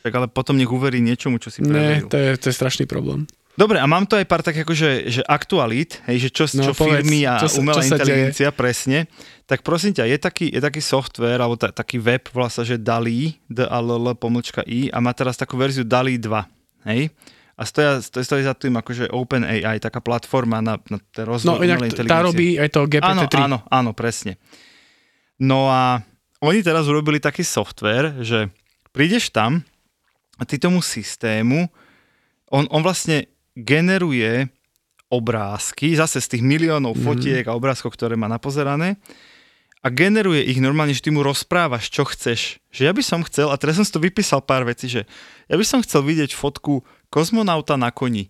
Tak 0.00 0.12
ale 0.14 0.26
potom 0.26 0.54
nech 0.54 0.66
uverí 0.68 0.98
niečomu, 0.98 1.36
čo 1.36 1.48
si 1.48 1.60
preveril. 1.60 2.06
to 2.06 2.16
je, 2.16 2.28
to 2.34 2.46
je 2.48 2.54
strašný 2.54 2.86
problém. 2.86 3.28
Dobre, 3.58 3.82
a 3.82 3.90
mám 3.90 4.06
to 4.06 4.14
aj 4.14 4.22
pár 4.30 4.46
tak 4.46 4.54
akože, 4.54 5.10
že 5.10 5.22
aktualít, 5.26 5.98
hej, 6.06 6.22
že 6.22 6.28
čo, 6.30 6.46
No, 6.54 6.70
čo 6.70 6.78
povedz, 6.78 7.02
firmy 7.02 7.26
a 7.26 7.42
čo 7.42 7.58
umelá 7.58 7.82
čo 7.82 7.90
inteligencia, 7.90 8.54
presne. 8.54 9.10
Tak 9.50 9.66
prosím 9.66 9.98
ťa, 9.98 10.06
je 10.06 10.18
taký, 10.22 10.46
je 10.54 10.62
taký 10.62 10.78
software, 10.78 11.42
alebo 11.42 11.58
ta, 11.58 11.74
taký 11.74 11.98
web, 11.98 12.22
sa, 12.46 12.62
že 12.62 12.78
DALI, 12.78 13.34
d 13.50 13.66
a 13.66 13.78
l 13.82 13.90
l 13.98 14.14
pomlčka 14.14 14.62
i, 14.62 14.86
a 14.94 15.02
má 15.02 15.10
teraz 15.10 15.34
takú 15.34 15.58
verziu 15.58 15.82
DALI 15.82 16.22
2, 16.22 16.86
hej? 16.94 17.10
A 17.58 17.66
stoja, 17.66 17.98
stojí, 17.98 18.22
stojí 18.22 18.42
za 18.46 18.54
tým 18.54 18.78
akože 18.78 19.10
OpenAI, 19.10 19.82
taká 19.82 19.98
platforma 19.98 20.62
na, 20.62 20.78
na 20.86 21.02
ten 21.10 21.26
rozvoj 21.26 21.58
No 21.58 21.58
inak 21.58 21.82
umelej 21.82 21.90
inteligencie. 21.90 22.14
tá 22.14 22.22
robí 22.22 22.48
aj 22.54 22.68
to 22.70 22.80
GPT-3. 22.86 23.10
Áno, 23.10 23.22
áno, 23.34 23.58
áno, 23.66 23.90
presne. 23.90 24.38
No 25.42 25.66
a 25.66 25.98
oni 26.38 26.62
teraz 26.62 26.86
urobili 26.86 27.18
taký 27.18 27.42
software, 27.42 28.22
že 28.22 28.54
prídeš 28.94 29.34
tam 29.34 29.66
a 30.38 30.46
ty 30.46 30.62
tomu 30.62 30.78
systému, 30.78 31.66
on, 32.54 32.70
on 32.70 32.78
vlastne 32.86 33.26
generuje 33.58 34.46
obrázky, 35.10 35.96
zase 35.96 36.20
z 36.20 36.38
tých 36.38 36.42
miliónov 36.44 36.94
Mhm. 36.94 37.02
fotiek 37.02 37.44
a 37.48 37.56
obrázkov, 37.56 37.96
ktoré 37.96 38.14
má 38.14 38.28
napozerané 38.28 39.00
a 39.80 39.88
generuje 39.88 40.44
ich 40.44 40.60
normálne, 40.60 40.92
že 40.92 41.00
ty 41.06 41.10
mu 41.10 41.24
rozprávaš, 41.24 41.88
čo 41.88 42.04
chceš. 42.04 42.60
Že 42.70 42.82
ja 42.86 42.92
by 42.92 43.02
som 43.02 43.20
chcel, 43.24 43.48
a 43.48 43.56
teraz 43.56 43.78
som 43.80 43.86
si 43.86 43.94
to 43.94 44.02
vypísal 44.02 44.44
pár 44.44 44.68
vecí, 44.68 44.90
že 44.90 45.06
ja 45.48 45.56
by 45.56 45.64
som 45.64 45.80
chcel 45.80 46.04
vidieť 46.04 46.34
fotku 46.34 46.84
kozmonauta 47.08 47.78
na 47.80 47.88
koni. 47.88 48.28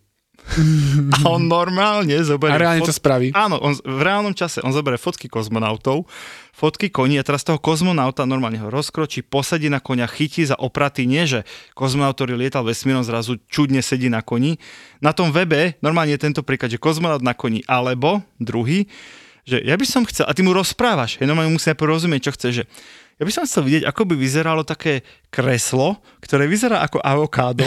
A 1.18 1.28
on 1.28 1.44
normálne 1.46 2.16
zoberie... 2.24 2.56
A 2.56 2.60
reálne 2.60 2.82
to 2.84 2.94
spraví. 2.94 3.30
Áno, 3.36 3.60
on, 3.60 3.76
v 3.76 4.02
reálnom 4.02 4.32
čase 4.32 4.64
on 4.64 4.72
zoberie 4.72 4.96
fotky 4.96 5.28
kozmonautov, 5.28 6.08
fotky 6.56 6.90
koní 6.90 7.20
a 7.20 7.26
teraz 7.26 7.44
toho 7.44 7.60
kozmonauta 7.60 8.24
normálne 8.24 8.58
ho 8.58 8.72
rozkročí, 8.72 9.22
posadí 9.22 9.70
na 9.70 9.78
konia, 9.78 10.08
chytí 10.10 10.42
za 10.48 10.58
opraty, 10.58 11.06
nie 11.06 11.28
že 11.28 11.44
kozmonaut, 11.76 12.16
ktorý 12.16 12.34
lietal 12.34 12.66
vesmírom, 12.66 13.04
zrazu 13.06 13.38
čudne 13.46 13.84
sedí 13.84 14.10
na 14.10 14.24
koni. 14.24 14.58
Na 14.98 15.14
tom 15.14 15.30
webe 15.30 15.78
normálne 15.84 16.16
je 16.16 16.24
tento 16.24 16.42
príklad, 16.42 16.72
že 16.72 16.82
kozmonaut 16.82 17.22
na 17.22 17.36
koni, 17.36 17.62
alebo 17.68 18.24
druhý, 18.42 18.90
že 19.48 19.58
ja 19.64 19.74
by 19.80 19.86
som 19.88 20.04
chcel, 20.04 20.28
a 20.28 20.36
ty 20.36 20.44
mu 20.44 20.52
rozprávaš, 20.52 21.16
je 21.16 21.24
normálne 21.24 21.56
musí 21.56 21.72
najprv 21.72 21.96
rozumieť, 21.96 22.28
čo 22.28 22.34
chce, 22.36 22.48
že 22.52 22.64
ja 23.18 23.26
by 23.26 23.32
som 23.34 23.42
chcel 23.48 23.66
vidieť, 23.66 23.84
ako 23.90 24.02
by 24.06 24.14
vyzeralo 24.14 24.62
také 24.62 25.02
kreslo, 25.26 25.98
ktoré 26.22 26.46
vyzerá 26.46 26.86
ako 26.86 27.02
avokádo. 27.02 27.66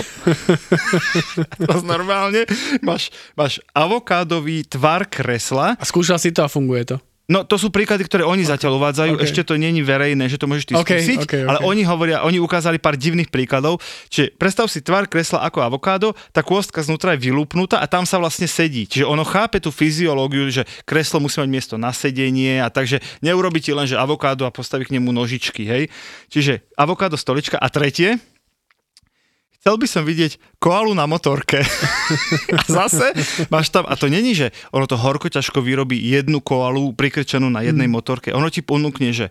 to 1.67 1.83
normálne, 1.83 2.47
máš, 2.79 3.11
máš 3.35 3.59
avokádový 3.75 4.63
tvar 4.63 5.11
kresla 5.11 5.75
A 5.75 5.83
skúšal 5.83 6.23
si 6.23 6.31
to 6.31 6.39
a 6.39 6.47
funguje 6.47 6.95
to. 6.95 6.97
No 7.29 7.47
to 7.47 7.55
sú 7.55 7.71
príklady, 7.71 8.03
ktoré 8.03 8.27
oni 8.27 8.43
zatiaľ 8.43 8.75
uvádzajú, 8.81 9.15
Ok. 9.15 9.23
ešte 9.23 9.41
to 9.47 9.55
není 9.55 9.79
verejné, 9.85 10.27
že 10.27 10.35
to 10.35 10.49
môžeš 10.51 10.65
ty 10.67 10.73
Ok, 10.75 10.89
skúsiť, 10.99 11.19
ok, 11.23 11.33
ok. 11.45 11.47
ale 11.47 11.59
oni 11.63 11.83
hovoria, 11.87 12.25
oni 12.27 12.41
ukázali 12.43 12.75
pár 12.81 12.99
divných 12.99 13.31
príkladov, 13.31 13.79
čiže 14.11 14.35
predstav 14.35 14.67
si 14.67 14.83
tvar 14.83 15.07
kresla 15.07 15.45
ako 15.47 15.63
avokádo, 15.63 16.11
tá 16.35 16.43
kôstka 16.43 16.83
znútra 16.83 17.15
je 17.15 17.31
vylúpnutá 17.31 17.79
a 17.79 17.87
tam 17.87 18.03
sa 18.03 18.19
vlastne 18.19 18.51
sedí. 18.51 18.83
Čiže 18.83 19.07
ono 19.07 19.23
chápe 19.23 19.63
tú 19.63 19.71
fyziológiu, 19.71 20.49
že 20.51 20.67
kreslo 20.83 21.23
musí 21.23 21.39
mať 21.39 21.49
miesto 21.53 21.75
na 21.79 21.95
sedenie 21.95 22.59
a 22.59 22.67
takže 22.67 22.99
neurobi 23.23 23.63
ti 23.63 23.71
len, 23.71 23.87
že 23.87 23.95
avokádo 23.95 24.43
a 24.43 24.51
postaví 24.51 24.83
k 24.83 24.99
nemu 24.99 25.13
nožičky, 25.15 25.63
hej. 25.63 25.83
Čiže 26.27 26.67
avokádo, 26.75 27.15
stolička 27.15 27.55
a 27.55 27.69
tretie, 27.71 28.19
Chcel 29.61 29.77
by 29.77 29.85
som 29.85 30.01
vidieť 30.01 30.41
koalu 30.57 30.97
na 30.97 31.05
motorke. 31.05 31.61
a 32.57 32.61
zase 32.65 33.13
máš 33.53 33.69
tam, 33.69 33.85
a 33.85 33.93
to 33.93 34.09
není, 34.09 34.33
že 34.33 34.49
ono 34.73 34.89
to 34.89 34.97
horko 34.97 35.29
ťažko 35.29 35.61
vyrobí 35.61 36.01
jednu 36.01 36.41
koalu 36.41 36.97
prikrčenú 36.97 37.45
na 37.45 37.61
jednej 37.61 37.85
Mm. 37.85 37.93
motorke. 37.93 38.33
Ono 38.33 38.49
ti 38.49 38.65
ponúkne, 38.65 39.13
že 39.13 39.29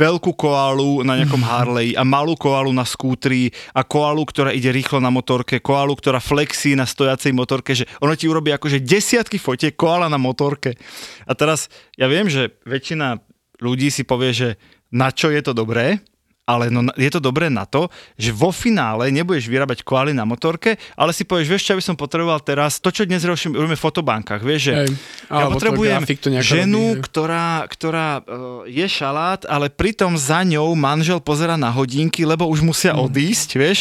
veľkú 0.00 0.32
koalu 0.32 1.04
na 1.04 1.20
nejakom 1.20 1.44
Harley 1.52 1.92
a 1.92 2.08
malú 2.08 2.40
koalu 2.40 2.72
na 2.72 2.88
skútri 2.88 3.52
a 3.76 3.84
koalu, 3.84 4.24
ktorá 4.24 4.48
ide 4.56 4.72
rýchlo 4.72 4.96
na 4.96 5.12
motorke, 5.12 5.60
koalu, 5.60 5.92
ktorá 5.92 6.24
flexí 6.24 6.72
na 6.72 6.88
stojacej 6.88 7.36
motorke, 7.36 7.76
že 7.76 7.84
ono 8.00 8.16
ti 8.16 8.32
urobí 8.32 8.56
akože 8.56 8.80
desiatky 8.80 9.36
fotiek 9.36 9.76
koala 9.76 10.08
na 10.08 10.16
motorke. 10.16 10.80
A 11.28 11.36
teraz 11.36 11.68
ja 12.00 12.08
viem, 12.08 12.32
že 12.32 12.56
väčšina 12.64 13.20
ľudí 13.60 13.92
si 13.92 14.08
povie, 14.08 14.32
že 14.32 14.48
na 14.88 15.12
čo 15.12 15.28
je 15.28 15.44
to 15.44 15.52
dobré, 15.52 16.00
ale 16.50 16.66
no, 16.68 16.86
je 16.94 17.10
to 17.10 17.22
dobré 17.22 17.46
na 17.46 17.62
to, 17.62 17.86
že 18.18 18.34
vo 18.34 18.50
finále 18.50 19.14
nebudeš 19.14 19.46
vyrábať 19.46 19.86
koaly 19.86 20.10
na 20.10 20.26
motorke, 20.26 20.74
ale 20.98 21.14
si 21.14 21.22
povieš, 21.22 21.46
vieš 21.46 21.62
čo, 21.62 21.70
ja 21.74 21.78
by 21.78 21.84
som 21.86 21.96
potreboval 21.96 22.42
teraz, 22.42 22.82
to 22.82 22.90
čo 22.90 23.06
dnes 23.06 23.22
robíme 23.22 23.54
robíme 23.54 23.78
v 23.78 23.86
fotobankách, 23.86 24.42
vieš, 24.42 24.62
že 24.70 24.74
Hej. 24.74 24.88
ja 25.30 25.46
potrebujem 25.46 26.02
ženu, 26.42 26.98
robí, 26.98 27.06
ktorá, 27.06 27.64
ktorá 27.70 28.08
uh, 28.18 28.66
je 28.66 28.86
šalát, 28.90 29.46
ale 29.46 29.70
pritom 29.70 30.18
za 30.18 30.42
ňou 30.42 30.74
manžel 30.74 31.22
pozera 31.22 31.54
na 31.54 31.70
hodinky, 31.70 32.26
lebo 32.26 32.50
už 32.50 32.66
musia 32.66 32.90
Mm. 32.90 33.06
odísť, 33.06 33.50
vieš. 33.54 33.80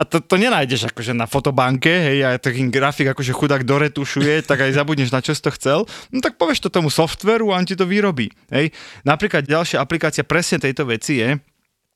A 0.00 0.08
to, 0.08 0.16
to 0.16 0.40
nenájdeš 0.40 0.88
akože 0.88 1.12
na 1.12 1.28
fotobanke, 1.28 1.92
hej, 1.92 2.24
a 2.24 2.40
taký 2.40 2.64
grafik 2.72 3.12
akože 3.12 3.36
chudák 3.36 3.68
doretušuje, 3.68 4.48
tak 4.48 4.64
aj 4.64 4.72
zabudneš, 4.72 5.12
na 5.12 5.20
čo 5.20 5.36
si 5.36 5.44
to 5.44 5.52
chcel. 5.52 5.84
No 6.08 6.24
tak 6.24 6.40
povieš 6.40 6.64
to 6.64 6.72
tomu 6.72 6.88
softveru 6.88 7.52
a 7.52 7.60
on 7.60 7.68
ti 7.68 7.76
to 7.76 7.84
vyrobí, 7.84 8.32
hej. 8.48 8.72
Napríklad 9.04 9.44
ďalšia 9.44 9.76
aplikácia 9.76 10.24
presne 10.24 10.56
tejto 10.56 10.88
veci 10.88 11.20
je 11.20 11.36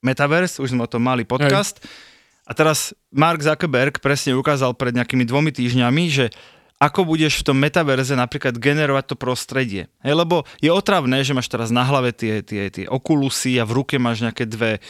Metaverse, 0.05 0.61
už 0.61 0.77
sme 0.77 0.85
o 0.85 0.91
tom 0.91 1.03
mali 1.03 1.25
podcast. 1.25 1.81
A 2.45 2.53
teraz 2.53 2.93
Mark 3.09 3.41
Zuckerberg 3.41 4.05
presne 4.05 4.37
ukázal 4.37 4.77
pred 4.77 4.93
nejakými 4.93 5.25
dvomi 5.25 5.49
týždňami, 5.49 6.05
že 6.13 6.29
ako 6.77 7.09
budeš 7.09 7.41
v 7.41 7.47
tom 7.49 7.57
metaverze 7.57 8.13
napríklad 8.13 8.61
generovať 8.61 9.15
to 9.15 9.17
prostredie. 9.17 9.89
Hej, 10.05 10.15
lebo 10.21 10.45
je 10.61 10.69
otravné, 10.69 11.25
že 11.25 11.33
máš 11.33 11.49
teraz 11.49 11.73
na 11.73 11.81
hlave 11.89 12.13
tie, 12.13 12.45
tie, 12.45 12.69
tie 12.69 12.85
okulusy 12.85 13.57
a 13.57 13.65
v 13.65 13.81
ruke 13.81 13.97
máš 13.97 14.21
nejaké 14.21 14.45
dve 14.45 14.85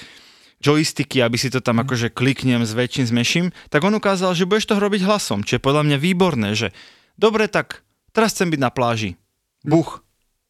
joysticky, 0.58 1.20
aby 1.20 1.36
si 1.36 1.52
to 1.52 1.60
tam 1.60 1.78
akože 1.84 2.10
kliknem, 2.10 2.64
zväčším, 2.64 3.04
zmeším, 3.06 3.46
tak 3.68 3.84
on 3.84 3.94
ukázal, 3.94 4.32
že 4.32 4.48
budeš 4.48 4.72
to 4.72 4.80
robiť 4.80 5.04
hlasom, 5.04 5.44
čo 5.44 5.60
je 5.60 5.62
podľa 5.62 5.84
mňa 5.86 5.98
výborné, 6.00 6.56
že 6.56 6.72
dobre, 7.20 7.46
tak 7.46 7.84
teraz 8.16 8.32
chcem 8.32 8.48
byť 8.48 8.60
na 8.64 8.72
pláži. 8.72 9.20
Buch. 9.62 10.00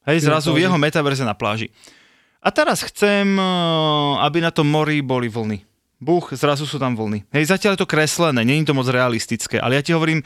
Hej, 0.07 0.24
zrazu 0.24 0.55
v 0.55 0.64
jeho 0.64 0.79
metaverze 0.79 1.27
na 1.27 1.35
pláži. 1.35 1.74
A 2.45 2.49
teraz 2.53 2.85
chcem, 2.85 3.25
eh, 3.41 3.43
aby 4.21 4.45
na 4.45 4.53
tom 4.53 4.69
mori 4.69 5.01
boli 5.01 5.33
vlny. 5.33 5.65
Buch, 6.05 6.37
zrazu 6.37 6.69
sú 6.69 6.77
tam 6.77 6.93
vlny. 6.93 7.25
Hej, 7.33 7.49
zatiaľ 7.49 7.81
je 7.81 7.83
to 7.83 7.89
kreslené, 7.89 8.45
je 8.45 8.69
to 8.69 8.77
moc 8.77 8.85
realistické, 8.93 9.57
ale 9.57 9.81
ja 9.81 9.83
ti 9.83 9.97
hovorím, 9.97 10.21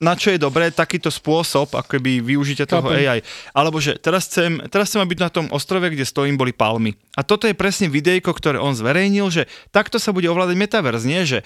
na 0.00 0.16
čo 0.16 0.32
je 0.32 0.40
dobré 0.40 0.72
takýto 0.72 1.12
spôsob, 1.12 1.76
ako 1.76 2.00
by 2.00 2.24
využitia 2.24 2.64
toho 2.64 2.88
Chápem. 2.88 3.04
AI. 3.04 3.20
Alebo 3.52 3.78
že 3.84 4.00
teraz 4.00 4.32
chcem, 4.32 4.56
teraz 4.72 4.88
chcem 4.88 5.04
byť 5.04 5.20
na 5.20 5.30
tom 5.30 5.46
ostrove, 5.52 5.84
kde 5.92 6.08
stojím, 6.08 6.40
boli 6.40 6.56
palmy. 6.56 6.96
A 7.14 7.20
toto 7.20 7.44
je 7.44 7.52
presne 7.52 7.92
videjko, 7.92 8.32
ktoré 8.32 8.56
on 8.56 8.72
zverejnil, 8.72 9.28
že 9.28 9.44
takto 9.68 10.00
sa 10.00 10.16
bude 10.16 10.26
ovládať 10.26 10.56
metaverz, 10.56 11.04
nie 11.04 11.22
že 11.28 11.44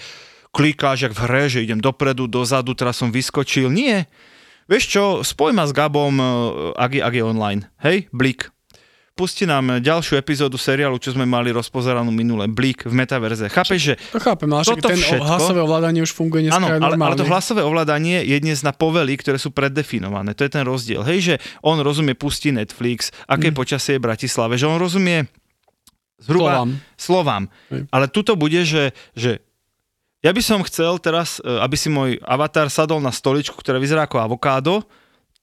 klikáš 0.55 1.11
jak 1.11 1.15
v 1.19 1.23
hre, 1.27 1.43
že 1.51 1.67
idem 1.67 1.83
dopredu, 1.83 2.31
dozadu, 2.31 2.79
teraz 2.79 3.03
som 3.03 3.11
vyskočil. 3.11 3.75
Nie. 3.75 4.07
Vieš 4.71 4.85
čo, 4.87 5.05
spoj 5.27 5.51
ma 5.51 5.67
s 5.67 5.75
Gabom, 5.75 6.15
eh, 6.15 6.27
ak 6.79 6.91
je, 6.95 7.03
ak 7.03 7.13
je 7.19 7.25
online. 7.27 7.67
Hej, 7.83 8.07
blik. 8.15 8.55
Pustí 9.15 9.47
nám 9.47 9.79
ďalšiu 9.79 10.19
epizódu 10.19 10.59
seriálu, 10.59 10.99
čo 10.99 11.15
sme 11.15 11.23
mali 11.23 11.55
rozpozeranú 11.55 12.11
minule, 12.11 12.51
Blík 12.51 12.91
v 12.91 12.95
metaverze. 12.95 13.47
Chápeš, 13.47 13.81
že 13.81 13.95
To 14.11 14.19
chápem, 14.19 14.51
ale 14.51 14.67
však 14.67 14.79
Toto 14.83 14.91
ten 14.91 14.99
všetko- 14.99 15.23
hlasové 15.23 15.61
ovládanie 15.63 16.01
už 16.03 16.13
funguje 16.13 16.51
dneska 16.51 16.59
Áno, 16.59 16.67
ale, 16.83 16.95
ale 16.99 17.15
to 17.15 17.27
hlasové 17.27 17.63
ovládanie 17.63 18.27
je 18.27 18.37
dnes 18.43 18.59
na 18.67 18.75
povely, 18.75 19.15
ktoré 19.15 19.39
sú 19.39 19.55
preddefinované. 19.55 20.35
To 20.35 20.43
je 20.43 20.51
ten 20.51 20.67
rozdiel. 20.67 21.07
Hej, 21.07 21.19
že 21.23 21.35
on 21.63 21.79
rozumie 21.79 22.19
pustí 22.19 22.51
Netflix, 22.51 23.15
aké 23.31 23.55
mm. 23.55 23.57
počasie 23.57 23.97
je 23.97 24.01
v 24.03 24.07
Bratislave, 24.11 24.59
že 24.59 24.67
on 24.67 24.83
rozumie 24.83 25.31
zhruba 26.19 26.67
Slovám. 26.67 26.71
slovám. 26.99 27.45
Hej. 27.71 27.81
Ale 27.95 28.07
tuto 28.11 28.35
bude, 28.35 28.67
že, 28.67 28.91
že 29.15 29.39
ja 30.27 30.35
by 30.35 30.43
som 30.43 30.65
chcel 30.67 30.99
teraz, 30.99 31.39
e, 31.39 31.47
aby 31.63 31.77
si 31.79 31.87
môj 31.87 32.19
avatar 32.25 32.67
sadol 32.67 32.99
na 32.99 33.15
stoličku, 33.15 33.55
ktorá 33.55 33.79
vyzerá 33.79 34.11
ako 34.11 34.19
avokádo, 34.25 34.83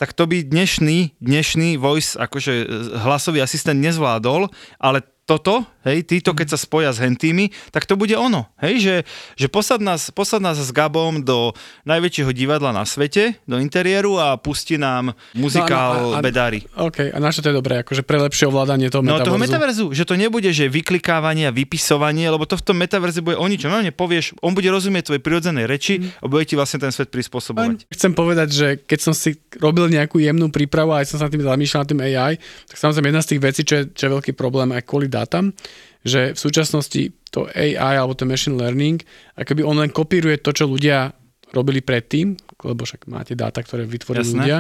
tak 0.02 0.18
to 0.18 0.26
by 0.26 0.42
dnešný, 0.42 1.22
dnešný 1.22 1.78
voice, 1.78 2.18
akože 2.18 2.54
e, 2.58 2.66
hlasový 3.06 3.38
asistent 3.46 3.78
nezvládol, 3.78 4.50
ale 4.82 5.06
toto, 5.30 5.62
hej, 5.84 6.04
títo, 6.04 6.32
keď 6.32 6.48
sa 6.50 6.58
spoja 6.58 6.90
s 6.90 6.98
hentými, 6.98 7.50
tak 7.70 7.84
to 7.84 7.94
bude 7.94 8.12
ono, 8.12 8.50
hej, 8.58 8.76
že, 8.78 8.96
že 9.36 9.48
posad, 9.48 9.78
nás, 9.78 10.10
posad 10.10 10.38
nás 10.38 10.56
s 10.56 10.70
Gabom 10.70 11.20
do 11.20 11.54
najväčšieho 11.84 12.32
divadla 12.32 12.72
na 12.72 12.84
svete, 12.84 13.38
do 13.44 13.58
interiéru 13.58 14.16
a 14.16 14.36
pustí 14.36 14.76
nám 14.76 15.14
muzikál 15.34 15.94
No, 15.94 16.14
a- 16.14 16.20
a- 16.20 16.22
Bedári. 16.22 16.62
OK, 16.72 17.10
a 17.10 17.18
na 17.18 17.30
čo 17.30 17.40
to 17.40 17.50
je 17.50 17.56
dobré? 17.56 17.82
Akože 17.82 18.02
pre 18.02 18.18
lepšie 18.18 18.46
ovládanie 18.46 18.88
toho 18.88 19.02
No 19.02 19.14
metaverzu. 19.14 19.28
toho 19.28 19.38
metaverzu, 19.38 19.86
že 19.92 20.04
to 20.04 20.16
nebude, 20.16 20.48
že 20.48 20.68
vyklikávanie 20.68 21.46
a 21.46 21.52
vypisovanie, 21.52 22.26
lebo 22.26 22.44
to 22.44 22.54
v 22.54 22.64
tom 22.64 22.78
metaverze 22.78 23.20
bude 23.20 23.36
o 23.36 23.44
ničom. 23.44 23.68
Normálne 23.68 23.92
povieš, 23.92 24.38
on 24.40 24.52
bude 24.52 24.68
rozumieť 24.68 25.08
tvojej 25.08 25.22
prirodzenej 25.22 25.66
reči 25.66 25.94
a 26.16 26.26
bude 26.26 26.44
ti 26.44 26.54
vlastne 26.54 26.78
ten 26.78 26.90
svet 26.90 27.10
prispôsobovať. 27.10 27.88
Chcem 27.90 28.12
povedať, 28.12 28.50
že 28.50 28.68
keď 28.80 29.00
som 29.02 29.14
si 29.14 29.34
robil 29.58 29.88
nejakú 29.88 30.18
jemnú 30.18 30.48
prípravu 30.48 30.92
a 30.92 31.00
aj 31.00 31.08
som 31.08 31.18
sa 31.18 31.28
tým 31.28 31.42
zamýšľal 31.42 31.84
tým 31.84 32.00
AI, 32.02 32.36
tak 32.66 32.76
samozrejme 32.76 33.10
jedna 33.10 33.22
z 33.22 33.30
tých 33.30 33.42
vecí, 33.42 33.62
čo 33.62 33.74
je, 33.78 33.90
čo 33.90 34.04
je 34.06 34.12
veľký 34.12 34.32
problém 34.34 34.70
aj 34.70 34.84
kvôli 34.84 35.08
dátam, 35.08 35.52
že 36.02 36.34
v 36.34 36.40
súčasnosti 36.40 37.14
to 37.30 37.48
AI 37.54 37.98
alebo 37.98 38.18
to 38.18 38.26
machine 38.28 38.58
learning, 38.58 39.02
akoby 39.38 39.62
on 39.64 39.80
len 39.80 39.94
kopíruje 39.94 40.42
to, 40.42 40.52
čo 40.52 40.68
ľudia 40.68 41.14
robili 41.52 41.84
predtým, 41.84 42.36
lebo 42.64 42.84
však 42.84 43.06
máte 43.06 43.34
dáta, 43.34 43.60
ktoré 43.60 43.84
vytvorili 43.84 44.24
Jasné. 44.24 44.36
ľudia. 44.38 44.58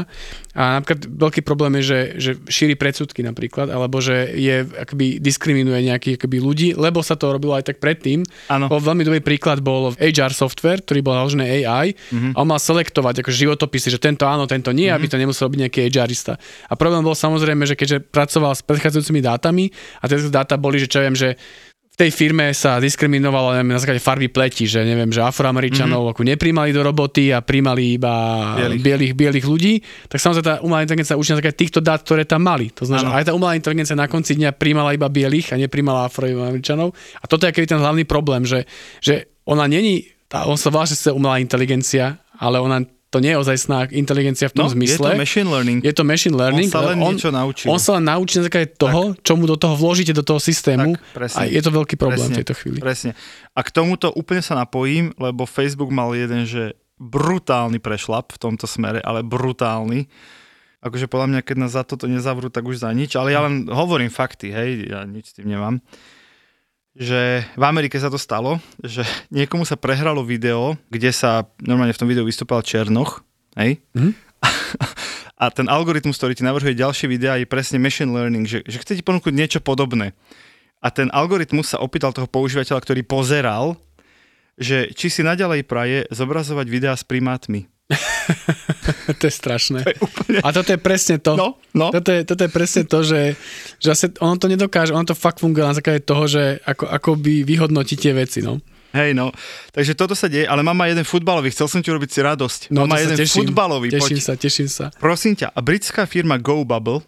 A 0.54 0.80
napríklad 0.80 1.00
veľký 1.08 1.42
problém 1.42 1.80
je, 1.80 1.84
že, 1.84 2.00
že 2.18 2.32
šíri 2.46 2.76
predsudky 2.76 3.22
napríklad, 3.22 3.68
alebo 3.68 4.02
že 4.02 4.32
je, 4.34 4.66
akoby 4.66 5.20
diskriminuje 5.20 5.86
nejakých 5.86 6.18
akoby 6.18 6.38
ľudí, 6.38 6.68
lebo 6.74 7.02
sa 7.02 7.16
to 7.16 7.30
robilo 7.30 7.54
aj 7.54 7.72
tak 7.72 7.78
predtým. 7.78 8.26
Bol 8.50 8.82
veľmi 8.82 9.04
dobrý 9.04 9.22
príklad 9.22 9.62
bol 9.62 9.94
HR 9.94 10.32
software, 10.32 10.82
ktorý 10.82 11.00
bol 11.02 11.14
založený 11.14 11.66
AI 11.66 11.94
Mhm. 12.12 12.34
a 12.34 12.38
on 12.42 12.48
mal 12.48 12.60
selektovať 12.60 13.22
ako 13.22 13.32
životopisy, 13.32 13.88
že 13.90 14.00
tento 14.00 14.26
áno, 14.26 14.46
tento 14.46 14.72
nie, 14.72 14.88
aby 14.88 15.08
to 15.08 15.16
nemusel 15.16 15.48
robiť 15.48 15.60
nejaký 15.68 15.80
HRista. 15.88 16.36
A 16.68 16.74
problém 16.76 17.02
bol 17.02 17.14
samozrejme, 17.14 17.64
že 17.64 17.76
keďže 17.76 18.04
pracoval 18.04 18.54
s 18.54 18.62
predchádzajúcimi 18.62 19.20
dátami 19.22 19.70
a 20.00 20.08
tie 20.08 20.18
dáta 20.28 20.56
boli, 20.56 20.78
že 20.78 20.88
čo 20.88 21.00
viem, 21.00 21.14
že 21.14 21.36
tej 22.02 22.10
firme 22.10 22.50
sa 22.58 22.82
diskriminovalo 22.82 23.54
neviem, 23.54 23.78
na 23.78 23.82
základe 23.82 24.02
farby 24.02 24.26
pleti, 24.34 24.66
že 24.66 24.82
neviem, 24.82 25.14
že 25.14 25.22
afroameričanov 25.22 26.02
mm-hmm. 26.02 26.14
ako 26.18 26.22
nepríjmali 26.34 26.74
do 26.74 26.82
roboty 26.82 27.30
a 27.30 27.46
príjmali 27.46 28.02
iba 28.02 28.14
Bielých. 28.58 28.82
bielých. 28.82 29.14
bielých, 29.14 29.46
ľudí, 29.46 29.74
tak 30.10 30.18
samozrejme 30.18 30.46
tá 30.50 30.56
umelá 30.66 30.82
inteligencia 30.82 31.14
učí 31.14 31.30
na 31.30 31.38
základe 31.38 31.62
týchto 31.62 31.78
dát, 31.78 32.02
ktoré 32.02 32.26
tam 32.26 32.42
mali. 32.42 32.74
To 32.74 32.90
znamená, 32.90 33.22
aj 33.22 33.30
tá 33.30 33.38
umelá 33.38 33.54
inteligencia 33.54 33.94
na 33.94 34.10
konci 34.10 34.34
dňa 34.34 34.58
príjmala 34.58 34.98
iba 34.98 35.06
bielých 35.14 35.54
a 35.54 35.62
nepríjmala 35.62 36.10
afroameričanov. 36.10 36.90
A 37.22 37.26
toto 37.30 37.46
je 37.46 37.54
aký 37.54 37.70
ten 37.70 37.78
hlavný 37.78 38.10
problém, 38.10 38.50
že, 38.50 38.66
že 38.98 39.30
ona 39.46 39.70
není, 39.70 40.10
tá, 40.26 40.50
on 40.50 40.58
sa 40.58 40.74
volá, 40.74 40.90
že 40.90 40.98
sa 40.98 41.14
umelá 41.14 41.38
inteligencia, 41.38 42.18
ale 42.42 42.58
ona 42.58 42.82
to 43.12 43.20
nie 43.20 43.36
je 43.36 43.38
ozajstná 43.38 43.92
inteligencia 43.92 44.48
v 44.48 44.56
No, 44.56 44.66
tom 44.66 44.72
je 44.72 44.96
zmysle. 44.96 45.12
to 45.12 45.20
machine 45.20 45.46
learning. 45.46 45.80
Je 45.84 45.92
to 45.92 46.02
machine 46.02 46.32
learning. 46.32 46.66
On 46.66 46.74
sa 46.74 46.82
len 46.82 46.96
ale 46.96 47.12
niečo 47.12 47.30
naučil. 47.30 47.68
On 47.68 47.76
sa 47.78 47.92
len 48.00 48.06
naučí 48.08 48.40
na 48.40 48.48
základe 48.48 48.72
toho, 48.74 49.02
čo 49.20 49.36
mu 49.36 49.44
do 49.44 49.60
toho 49.60 49.76
vložíte 49.76 50.16
do 50.16 50.24
toho 50.24 50.40
systému. 50.40 50.96
Tak, 50.96 51.12
presne. 51.14 51.38
a 51.38 51.42
je 51.46 51.60
to 51.60 51.70
veľký 51.70 51.96
problém 51.96 52.24
Presne, 52.24 52.34
v 52.34 52.40
tejto 52.40 52.54
chvíli. 52.56 52.78
Presne. 52.80 53.12
A 53.52 53.60
k 53.60 53.70
tomuto 53.70 54.16
úplne 54.16 54.40
sa 54.40 54.56
napojím, 54.56 55.12
lebo 55.16 55.44
Facebook 55.44 55.92
mal 55.92 56.16
jeden, 56.16 56.48
že 56.48 56.72
brutálny 56.96 57.78
prešlap 57.78 58.32
v 58.32 58.40
tomto 58.40 58.64
smere, 58.64 59.04
ale 59.04 59.22
brutálny. 59.22 60.08
Akože 60.80 61.06
podľa 61.06 61.28
mňa, 61.28 61.40
keď 61.44 61.56
nás 61.60 61.74
za 61.74 61.84
toto 61.84 62.08
nezavrú, 62.08 62.48
tak 62.48 62.64
už 62.64 62.80
za 62.80 62.90
nič, 62.90 63.14
ale 63.14 63.34
ja 63.34 63.44
len 63.44 63.68
hovorím 63.68 64.10
fakty, 64.10 64.50
hej, 64.50 64.70
ja 64.88 65.04
nič 65.04 65.30
s 65.30 65.38
tým 65.38 65.52
nemám. 65.52 65.78
Že 66.92 67.48
v 67.56 67.64
Amerike 67.64 67.96
sa 67.96 68.12
to 68.12 68.20
stalo, 68.20 68.60
že 68.84 69.08
niekomu 69.32 69.64
sa 69.64 69.80
prehralo 69.80 70.28
video, 70.28 70.76
kde 70.92 71.16
sa 71.16 71.48
normálne 71.64 71.96
v 71.96 72.02
tom 72.04 72.10
videu 72.12 72.28
vystúpal 72.28 72.60
Černoch, 72.64 73.24
hej, 73.56 73.80
Mhm. 73.96 74.12
a 75.42 75.50
ten 75.50 75.70
algoritmus, 75.70 76.18
ktorý 76.18 76.34
ti 76.34 76.44
navrhuje 76.46 76.74
ďalšie 76.78 77.08
videá, 77.10 77.38
je 77.38 77.50
presne 77.50 77.78
machine 77.82 78.10
learning, 78.14 78.46
že, 78.46 78.62
že 78.66 78.78
chce 78.82 78.98
ti 79.00 79.04
ponúknuť 79.06 79.34
niečo 79.34 79.60
podobné. 79.62 80.14
A 80.82 80.90
ten 80.90 81.14
algoritmus 81.14 81.74
sa 81.74 81.82
opýtal 81.82 82.10
toho 82.10 82.26
používateľa, 82.26 82.82
ktorý 82.82 83.02
pozeral, 83.06 83.78
že 84.58 84.90
či 84.94 85.14
si 85.14 85.22
naďalej 85.22 85.66
praje 85.66 86.06
zobrazovať 86.10 86.66
videá 86.70 86.94
s 86.98 87.06
primátmi. 87.06 87.70
to 89.20 89.24
je 89.26 89.34
strašné. 89.34 89.80
To 89.82 89.90
je 89.90 89.98
úplne... 90.00 90.38
A 90.42 90.50
toto 90.50 90.70
je 90.70 90.80
presne 90.80 91.18
to. 91.18 91.34
No, 91.34 91.48
no. 91.72 91.90
Toto, 91.90 92.10
je, 92.10 92.22
toto 92.24 92.42
je 92.44 92.52
presne 92.52 92.84
to, 92.84 93.02
že, 93.02 93.36
že 93.78 93.88
asi 93.90 94.06
ono 94.18 94.36
to 94.36 94.46
nedokáže, 94.46 94.92
ono 94.92 95.04
to 95.04 95.14
fakt 95.14 95.40
funguje 95.40 95.62
na 95.62 95.74
základe 95.74 96.02
toho, 96.02 96.26
že 96.26 96.60
ako, 96.64 96.86
ako 96.88 97.10
by 97.16 97.44
vyhodnotí 97.44 97.96
tie 97.96 98.12
veci. 98.12 98.40
No. 98.42 98.62
Hej, 98.92 99.16
no. 99.16 99.32
Takže 99.72 99.96
toto 99.96 100.12
sa 100.12 100.28
deje, 100.28 100.44
ale 100.44 100.62
mám 100.62 100.76
aj 100.78 100.92
jeden 100.92 101.08
futbalový, 101.08 101.48
chcel 101.50 101.72
som 101.72 101.80
ti 101.80 101.88
urobiť 101.88 102.12
si 102.12 102.20
radosť. 102.20 102.60
No, 102.70 102.84
mám 102.84 103.00
sa 103.00 103.08
jeden 103.08 103.18
teším. 103.18 103.48
futbalový, 103.48 103.88
Teším 103.88 104.20
poď. 104.20 104.24
sa, 104.24 104.34
teším 104.36 104.68
sa. 104.68 104.86
Prosím 105.00 105.34
ťa, 105.40 105.48
a 105.48 105.60
britská 105.64 106.04
firma 106.04 106.36
GoBubble, 106.36 107.00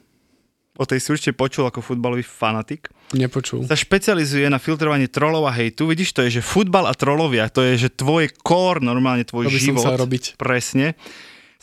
o 0.73 0.83
tej 0.87 1.03
si 1.03 1.11
určite 1.11 1.35
počul 1.35 1.67
ako 1.67 1.83
futbalový 1.83 2.23
fanatik, 2.23 2.87
Nepočul. 3.11 3.67
sa 3.67 3.75
špecializuje 3.75 4.47
na 4.47 4.57
filtrovanie 4.57 5.05
trolov 5.05 5.45
a 5.45 5.53
hejtu. 5.53 5.85
Vidíš, 5.85 6.15
to 6.15 6.23
je, 6.25 6.39
že 6.39 6.41
futbal 6.41 6.87
a 6.87 6.95
trolovia, 6.95 7.45
to 7.45 7.61
je, 7.61 7.85
že 7.85 7.89
tvoje 7.91 8.31
core, 8.41 8.79
normálne 8.79 9.21
tvoj 9.21 9.45
To 9.45 9.51
by 9.51 9.59
som 9.59 9.67
život. 9.75 9.83
chcel 9.83 9.95
robiť. 10.01 10.23
Presne. 10.39 10.95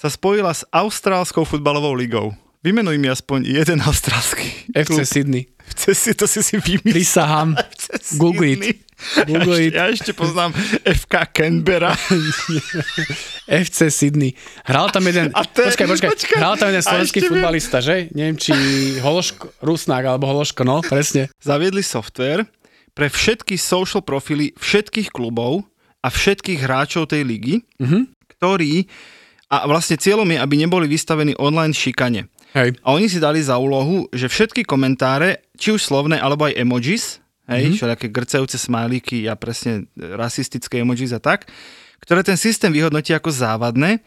Sa 0.00 0.08
spojila 0.08 0.48
s 0.48 0.64
Austrálskou 0.66 1.44
futbalovou 1.44 1.92
ligou. 1.92 2.32
Vymenuj 2.60 2.96
mi 2.96 3.04
aspoň 3.06 3.44
jeden 3.46 3.80
austrálsky 3.80 4.48
FC 4.74 4.88
klub. 4.90 5.04
Sydney. 5.06 5.42
FC 5.66 5.92
si, 5.92 6.10
to 6.12 6.24
si 6.24 6.40
si 6.40 6.56
vymyslel. 6.56 6.92
Prisahám. 6.94 7.48
Google 8.20 8.48
it. 8.64 8.84
Google 9.24 9.56
ja, 9.56 9.60
it. 9.60 9.72
ešte, 9.72 9.76
ja 9.76 9.84
ešte 9.90 10.12
poznám 10.12 10.52
FK 10.82 11.14
Canberra. 11.30 11.92
FC 13.64 13.88
Sydney. 13.88 14.36
Hral 14.62 14.88
tam 14.88 15.04
jeden, 15.04 15.32
A 15.32 15.40
to 15.42 15.62
je- 15.62 15.68
počkaj, 15.68 15.86
počkaj, 15.86 16.08
počkaj. 16.10 16.36
hral 16.36 16.54
tam 16.56 16.68
jeden 16.68 16.84
slovenský 16.84 17.18
futbalista, 17.22 17.78
že? 17.78 18.08
Neviem, 18.10 18.36
či 18.36 18.52
Hološko, 18.98 19.56
Rusnák 19.58 20.04
alebo 20.06 20.24
Hološko, 20.26 20.60
no, 20.62 20.80
presne. 20.82 21.32
Zaviedli 21.38 21.80
software 21.80 22.44
pre 22.90 23.08
všetky 23.08 23.56
social 23.56 24.00
profily 24.00 24.52
všetkých 24.54 25.08
klubov 25.08 25.64
a 25.98 26.08
všetkých 26.08 26.60
hráčov 26.60 27.04
tej 27.06 27.22
ligy, 27.22 27.54
Mhm. 27.78 28.00
ktorí 28.36 28.84
a 29.50 29.66
vlastne 29.66 29.98
cieľom 29.98 30.30
je, 30.30 30.38
aby 30.38 30.54
neboli 30.54 30.86
vystavení 30.86 31.34
online 31.34 31.74
šikane. 31.74 32.30
Hej. 32.54 32.78
A 32.82 32.94
oni 32.94 33.06
si 33.10 33.18
dali 33.22 33.42
za 33.42 33.58
úlohu, 33.58 34.06
že 34.14 34.30
všetky 34.30 34.62
komentáre, 34.66 35.42
či 35.58 35.74
už 35.74 35.82
slovné, 35.82 36.18
alebo 36.18 36.46
aj 36.46 36.58
emojis, 36.58 37.22
hej, 37.46 37.66
mm-hmm. 37.66 37.76
všelijaké 37.78 38.06
grcajúce 38.10 38.58
smajlíky 38.58 39.26
a 39.30 39.34
presne 39.38 39.90
rasistické 39.94 40.82
emojis 40.82 41.14
a 41.14 41.22
tak, 41.22 41.50
ktoré 42.02 42.26
ten 42.26 42.38
systém 42.38 42.74
vyhodnotí 42.74 43.14
ako 43.14 43.30
závadné, 43.30 44.02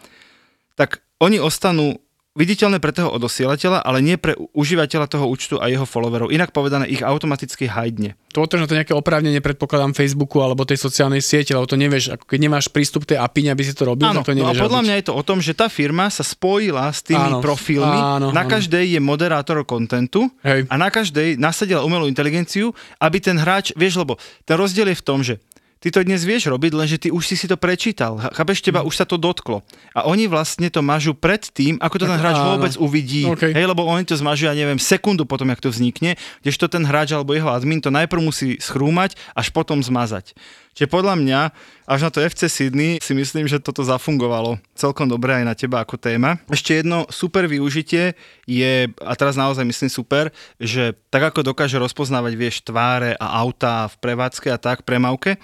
tak 0.75 1.03
oni 1.23 1.39
ostanú 1.39 2.02
viditeľné 2.33 2.81
pre 2.81 2.89
toho 2.89 3.13
odosielateľa, 3.13 3.85
ale 3.85 4.01
nie 4.01 4.17
pre 4.17 4.33
užívateľa 4.57 5.05
toho 5.05 5.29
účtu 5.29 5.61
a 5.61 5.69
jeho 5.69 5.85
followerov. 5.85 6.33
Inak 6.33 6.49
povedané, 6.49 6.89
ich 6.89 7.05
automaticky 7.05 7.69
hajdne. 7.69 8.17
To 8.33 8.49
že 8.49 8.65
to 8.65 8.73
nejaké 8.73 8.97
oprávnenie 8.97 9.37
predpokladám 9.45 9.93
Facebooku 9.93 10.41
alebo 10.41 10.65
tej 10.65 10.81
sociálnej 10.81 11.21
siete, 11.21 11.53
lebo 11.53 11.69
to 11.69 11.77
nevieš, 11.77 12.17
ako 12.17 12.25
keď 12.25 12.39
nemáš 12.41 12.65
prístup 12.73 13.05
tej 13.05 13.21
API, 13.21 13.53
aby 13.53 13.61
si 13.61 13.77
to 13.77 13.85
robil, 13.85 14.09
Áno, 14.09 14.25
tak 14.25 14.33
to 14.33 14.33
no 14.33 14.49
a 14.49 14.57
nevieš 14.57 14.65
podľa 14.65 14.81
robiť. 14.81 14.87
mňa 14.89 14.95
je 14.97 15.05
to 15.05 15.13
o 15.13 15.23
tom, 15.23 15.37
že 15.37 15.53
tá 15.53 15.69
firma 15.69 16.09
sa 16.09 16.25
spojila 16.25 16.89
s 16.89 17.05
tými 17.05 17.37
Áno, 17.37 17.45
profilmi, 17.45 17.99
áno, 18.01 18.27
na 18.33 18.41
áno. 18.41 18.49
každej 18.49 18.97
je 18.97 18.99
moderátor 18.99 19.61
kontentu 19.61 20.25
Hej. 20.41 20.65
a 20.65 20.73
na 20.81 20.89
každej 20.89 21.37
nasadila 21.37 21.85
umelú 21.85 22.09
inteligenciu, 22.09 22.73
aby 22.97 23.21
ten 23.21 23.37
hráč, 23.37 23.69
vieš, 23.77 24.01
lebo 24.01 24.17
ten 24.41 24.57
rozdiel 24.57 24.89
je 24.89 24.97
v 24.97 25.05
tom, 25.05 25.21
že 25.21 25.37
ty 25.83 25.91
to 25.91 25.99
dnes 25.99 26.23
vieš 26.23 26.47
robiť, 26.47 26.71
lenže 26.71 26.95
ty 26.95 27.07
už 27.11 27.27
si 27.27 27.35
si 27.35 27.43
to 27.43 27.59
prečítal. 27.59 28.15
Ch- 28.15 28.31
Chápeš, 28.31 28.63
teba 28.63 28.87
už 28.87 28.95
sa 28.95 29.03
to 29.03 29.19
dotklo. 29.19 29.67
A 29.91 30.07
oni 30.07 30.31
vlastne 30.31 30.71
to 30.71 30.79
mažu 30.79 31.11
pred 31.11 31.43
tým, 31.43 31.75
ako 31.83 31.99
to 31.99 32.05
ten 32.07 32.15
hráč 32.15 32.39
áno. 32.39 32.55
vôbec 32.55 32.73
uvidí. 32.79 33.27
OK. 33.27 33.51
Hej, 33.51 33.67
lebo 33.67 33.83
oni 33.83 34.07
to 34.07 34.15
zmažujú, 34.15 34.47
ja 34.47 34.55
neviem, 34.55 34.79
sekundu 34.79 35.27
potom, 35.27 35.51
jak 35.51 35.59
to 35.59 35.67
vznikne, 35.67 36.15
kdežto 36.39 36.71
ten 36.71 36.87
hráč 36.87 37.11
alebo 37.11 37.35
jeho 37.35 37.51
admin 37.51 37.83
to 37.83 37.91
najprv 37.91 38.23
musí 38.23 38.55
schrúmať, 38.63 39.19
až 39.35 39.51
potom 39.51 39.83
zmazať. 39.83 40.31
Čiže 40.73 40.89
podľa 40.89 41.21
mňa, 41.21 41.41
až 41.85 41.99
na 42.01 42.09
to 42.09 42.17
FC 42.17 42.49
Sydney, 42.49 42.97
si 42.97 43.13
myslím, 43.13 43.45
že 43.45 43.61
toto 43.61 43.85
zafungovalo 43.85 44.57
celkom 44.73 45.05
dobre 45.05 45.37
aj 45.37 45.45
na 45.45 45.53
teba 45.53 45.85
ako 45.85 46.01
téma. 46.01 46.41
Ešte 46.49 46.81
jedno 46.81 47.05
super 47.13 47.45
využitie 47.45 48.17
je, 48.49 48.89
a 48.89 49.13
teraz 49.13 49.37
naozaj 49.37 49.69
myslím 49.69 49.91
super, 49.93 50.33
že 50.57 50.97
tak 51.13 51.29
ako 51.29 51.53
dokáže 51.53 51.77
rozpoznávať, 51.77 52.33
vieš, 52.33 52.65
tváre 52.65 53.13
a 53.21 53.37
autá 53.37 53.85
v 53.85 53.95
prevádzke 54.01 54.49
a 54.49 54.57
tak, 54.57 54.81
premávke, 54.81 55.37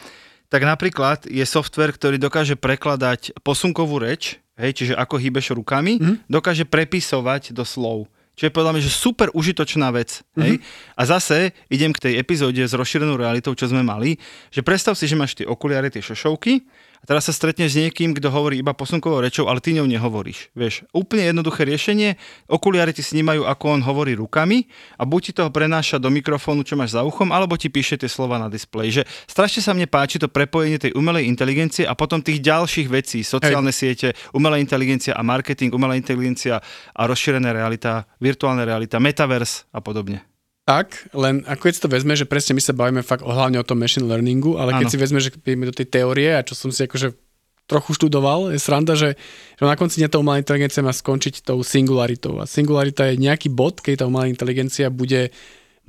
tak 0.50 0.66
napríklad 0.66 1.30
je 1.30 1.46
software, 1.46 1.94
ktorý 1.94 2.18
dokáže 2.18 2.58
prekladať 2.58 3.38
posunkovú 3.46 4.02
reč, 4.02 4.42
hej, 4.58 4.74
čiže 4.74 4.94
ako 4.98 5.22
hýbeš 5.22 5.54
rukami, 5.54 6.02
mm. 6.02 6.16
dokáže 6.26 6.66
prepisovať 6.66 7.54
do 7.54 7.62
slov. 7.62 8.10
Čo 8.34 8.48
je 8.48 8.56
podľa 8.56 8.72
mňa, 8.72 8.82
že 8.88 8.96
super 8.96 9.28
užitočná 9.36 9.92
vec. 9.92 10.24
Hej? 10.40 10.64
A 10.96 11.04
zase 11.04 11.52
idem 11.68 11.92
k 11.92 12.08
tej 12.08 12.14
epizóde 12.24 12.64
s 12.64 12.72
rozšírenou 12.72 13.20
realitou, 13.20 13.52
čo 13.52 13.68
sme 13.68 13.84
mali, 13.84 14.16
že 14.48 14.64
predstav 14.64 14.96
si, 14.96 15.12
že 15.12 15.20
máš 15.20 15.36
tie 15.36 15.44
okuliare, 15.44 15.92
tie 15.92 16.00
šošovky 16.00 16.64
a 17.00 17.04
teraz 17.08 17.32
sa 17.32 17.34
stretneš 17.34 17.76
s 17.76 17.80
niekým, 17.80 18.12
kto 18.12 18.28
hovorí 18.30 18.60
iba 18.60 18.76
posunkovou 18.76 19.24
rečou, 19.24 19.48
ale 19.48 19.64
ty 19.64 19.72
ňou 19.74 19.88
nehovoríš. 19.88 20.52
Vieš, 20.54 20.84
úplne 20.92 21.32
jednoduché 21.32 21.64
riešenie, 21.64 22.20
okuliare 22.52 22.92
ti 22.92 23.02
snímajú, 23.02 23.48
ako 23.48 23.66
on 23.80 23.82
hovorí 23.84 24.14
rukami 24.20 24.68
a 25.00 25.08
buď 25.08 25.22
ti 25.26 25.32
toho 25.40 25.50
prenáša 25.50 25.98
do 25.98 26.12
mikrofónu, 26.14 26.62
čo 26.68 26.78
máš 26.78 26.94
za 26.94 27.02
uchom, 27.02 27.32
alebo 27.34 27.58
ti 27.58 27.72
píše 27.72 27.98
tie 27.98 28.12
slova 28.12 28.38
na 28.38 28.52
displeji. 28.52 29.02
Že 29.02 29.04
strašne 29.26 29.62
sa 29.66 29.72
mne 29.74 29.88
páči 29.90 30.22
to 30.22 30.30
prepojenie 30.30 30.78
tej 30.78 30.94
umelej 30.94 31.26
inteligencie 31.26 31.88
a 31.88 31.98
potom 31.98 32.22
tých 32.22 32.44
ďalších 32.46 32.88
vecí, 32.92 33.26
sociálne 33.26 33.74
siete, 33.74 34.14
umelá 34.38 34.62
inteligencia 34.62 35.18
a 35.18 35.26
marketing, 35.26 35.74
umelá 35.74 35.98
inteligencia 35.98 36.62
a 36.94 37.02
rozšírená 37.10 37.50
realita, 37.50 38.06
virtuálna 38.22 38.68
realita, 38.68 39.02
metaverse 39.02 39.66
a 39.74 39.82
podobne. 39.82 40.29
Tak, 40.70 41.10
len 41.18 41.42
ako 41.50 41.66
keď 41.66 41.74
si 41.74 41.82
to 41.82 41.90
vezme, 41.90 42.14
že 42.14 42.30
presne 42.30 42.54
my 42.54 42.62
sa 42.62 42.78
bavíme 42.78 43.02
fakt 43.02 43.26
o, 43.26 43.34
hlavne 43.34 43.58
o 43.58 43.66
tom 43.66 43.82
machine 43.82 44.06
learningu, 44.06 44.62
ale 44.62 44.78
keď 44.78 44.86
Áno. 44.86 44.94
si 44.94 45.02
vezme, 45.02 45.18
že 45.18 45.34
ideme 45.34 45.66
do 45.66 45.74
tej 45.74 45.90
teórie 45.90 46.30
a 46.38 46.46
čo 46.46 46.54
som 46.54 46.70
si 46.70 46.86
akože 46.86 47.18
trochu 47.66 47.98
študoval, 47.98 48.54
je 48.54 48.62
sranda, 48.62 48.94
že, 48.94 49.18
že 49.58 49.64
na 49.66 49.74
konci 49.74 50.02
dňa 50.02 50.10
tá 50.14 50.22
umelá 50.22 50.38
inteligencia 50.38 50.86
má 50.86 50.94
skončiť 50.94 51.42
tou 51.42 51.62
singularitou. 51.66 52.38
A 52.38 52.46
singularita 52.46 53.10
je 53.10 53.18
nejaký 53.18 53.50
bod, 53.50 53.82
keď 53.82 54.02
tá 54.02 54.06
umelá 54.06 54.30
inteligencia 54.30 54.94
bude 54.94 55.34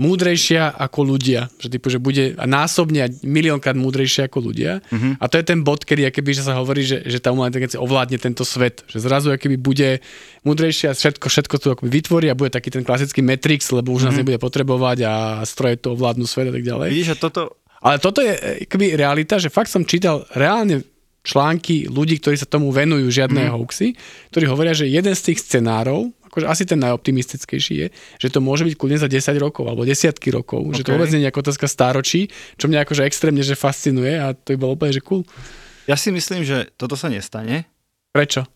múdrejšia 0.00 0.72
ako 0.80 1.14
ľudia. 1.14 1.52
Že, 1.60 1.68
typu, 1.76 1.92
že 1.92 2.00
bude 2.00 2.32
a 2.40 2.48
násobne 2.48 3.04
a 3.04 3.12
miliónkrát 3.20 3.76
múdrejšia 3.76 4.32
ako 4.32 4.50
ľudia. 4.50 4.80
Uh-huh. 4.88 5.20
A 5.20 5.28
to 5.28 5.36
je 5.36 5.44
ten 5.44 5.60
bod, 5.60 5.84
kedy 5.84 6.08
akoby, 6.08 6.32
že 6.32 6.48
sa 6.48 6.56
hovorí, 6.56 6.80
že, 6.80 7.04
že 7.04 7.20
tá 7.20 7.28
umelá 7.28 7.52
inteligencia 7.52 7.78
ovládne 7.78 8.16
tento 8.16 8.48
svet. 8.48 8.80
Že 8.88 8.98
zrazu 9.04 9.28
akoby 9.36 9.60
bude 9.60 10.00
múdrejšia, 10.48 10.96
všetko, 10.96 11.28
všetko 11.28 11.54
tu 11.60 11.66
akoby 11.76 11.90
vytvorí 11.92 12.26
a 12.32 12.34
bude 12.34 12.48
taký 12.48 12.72
ten 12.72 12.80
klasický 12.80 13.20
Matrix, 13.20 13.68
lebo 13.76 13.92
už 13.92 14.08
uh-huh. 14.08 14.16
nás 14.16 14.18
nebude 14.18 14.40
potrebovať 14.40 14.98
a 15.04 15.12
stroje 15.44 15.76
to 15.76 15.92
ovládnu 15.92 16.24
svet 16.24 16.48
a 16.48 16.54
tak 16.56 16.64
ďalej. 16.64 16.88
Vidíš, 16.88 17.10
že 17.12 17.18
toto, 17.20 17.60
Ale 17.80 17.96
toto 17.96 18.20
je 18.20 18.32
e, 18.32 18.40
akoby 18.68 18.96
realita, 18.96 19.40
že 19.40 19.52
fakt 19.52 19.72
som 19.72 19.88
čítal 19.88 20.24
reálne 20.36 20.84
články 21.20 21.88
ľudí, 21.88 22.20
ktorí 22.20 22.36
sa 22.36 22.48
tomu 22.48 22.72
venujú, 22.72 23.08
žiadne 23.12 23.48
mm. 23.48 23.50
hoaxy, 23.52 23.92
ktorí 24.32 24.44
hovoria, 24.48 24.72
že 24.72 24.88
jeden 24.88 25.12
z 25.12 25.32
tých 25.32 25.44
scenárov, 25.44 26.12
akože 26.30 26.46
asi 26.46 26.62
ten 26.62 26.78
najoptimistickejší 26.78 27.74
je, 27.74 27.86
že 28.22 28.28
to 28.30 28.38
môže 28.38 28.62
byť 28.62 28.74
kľudne 28.78 29.02
za 29.02 29.10
10 29.10 29.34
rokov 29.42 29.66
alebo 29.66 29.82
desiatky 29.82 30.30
rokov, 30.30 30.70
okay. 30.70 30.80
že 30.80 30.86
to 30.86 30.94
vôbec 30.94 31.10
nie 31.10 31.26
je 31.26 31.34
otázka 31.34 31.66
stáročí, 31.66 32.30
čo 32.54 32.70
mňa 32.70 32.86
akože 32.86 33.02
extrémne 33.02 33.42
že 33.42 33.58
fascinuje 33.58 34.14
a 34.14 34.32
to 34.32 34.54
by 34.54 34.58
bolo 34.62 34.78
úplne, 34.78 34.94
že 34.94 35.02
cool. 35.02 35.26
ja 35.90 35.98
si 35.98 36.14
myslím, 36.14 36.46
že 36.46 36.70
toto 36.78 36.94
sa 36.94 37.10
nestane, 37.10 37.66
Prečo? 38.14 38.46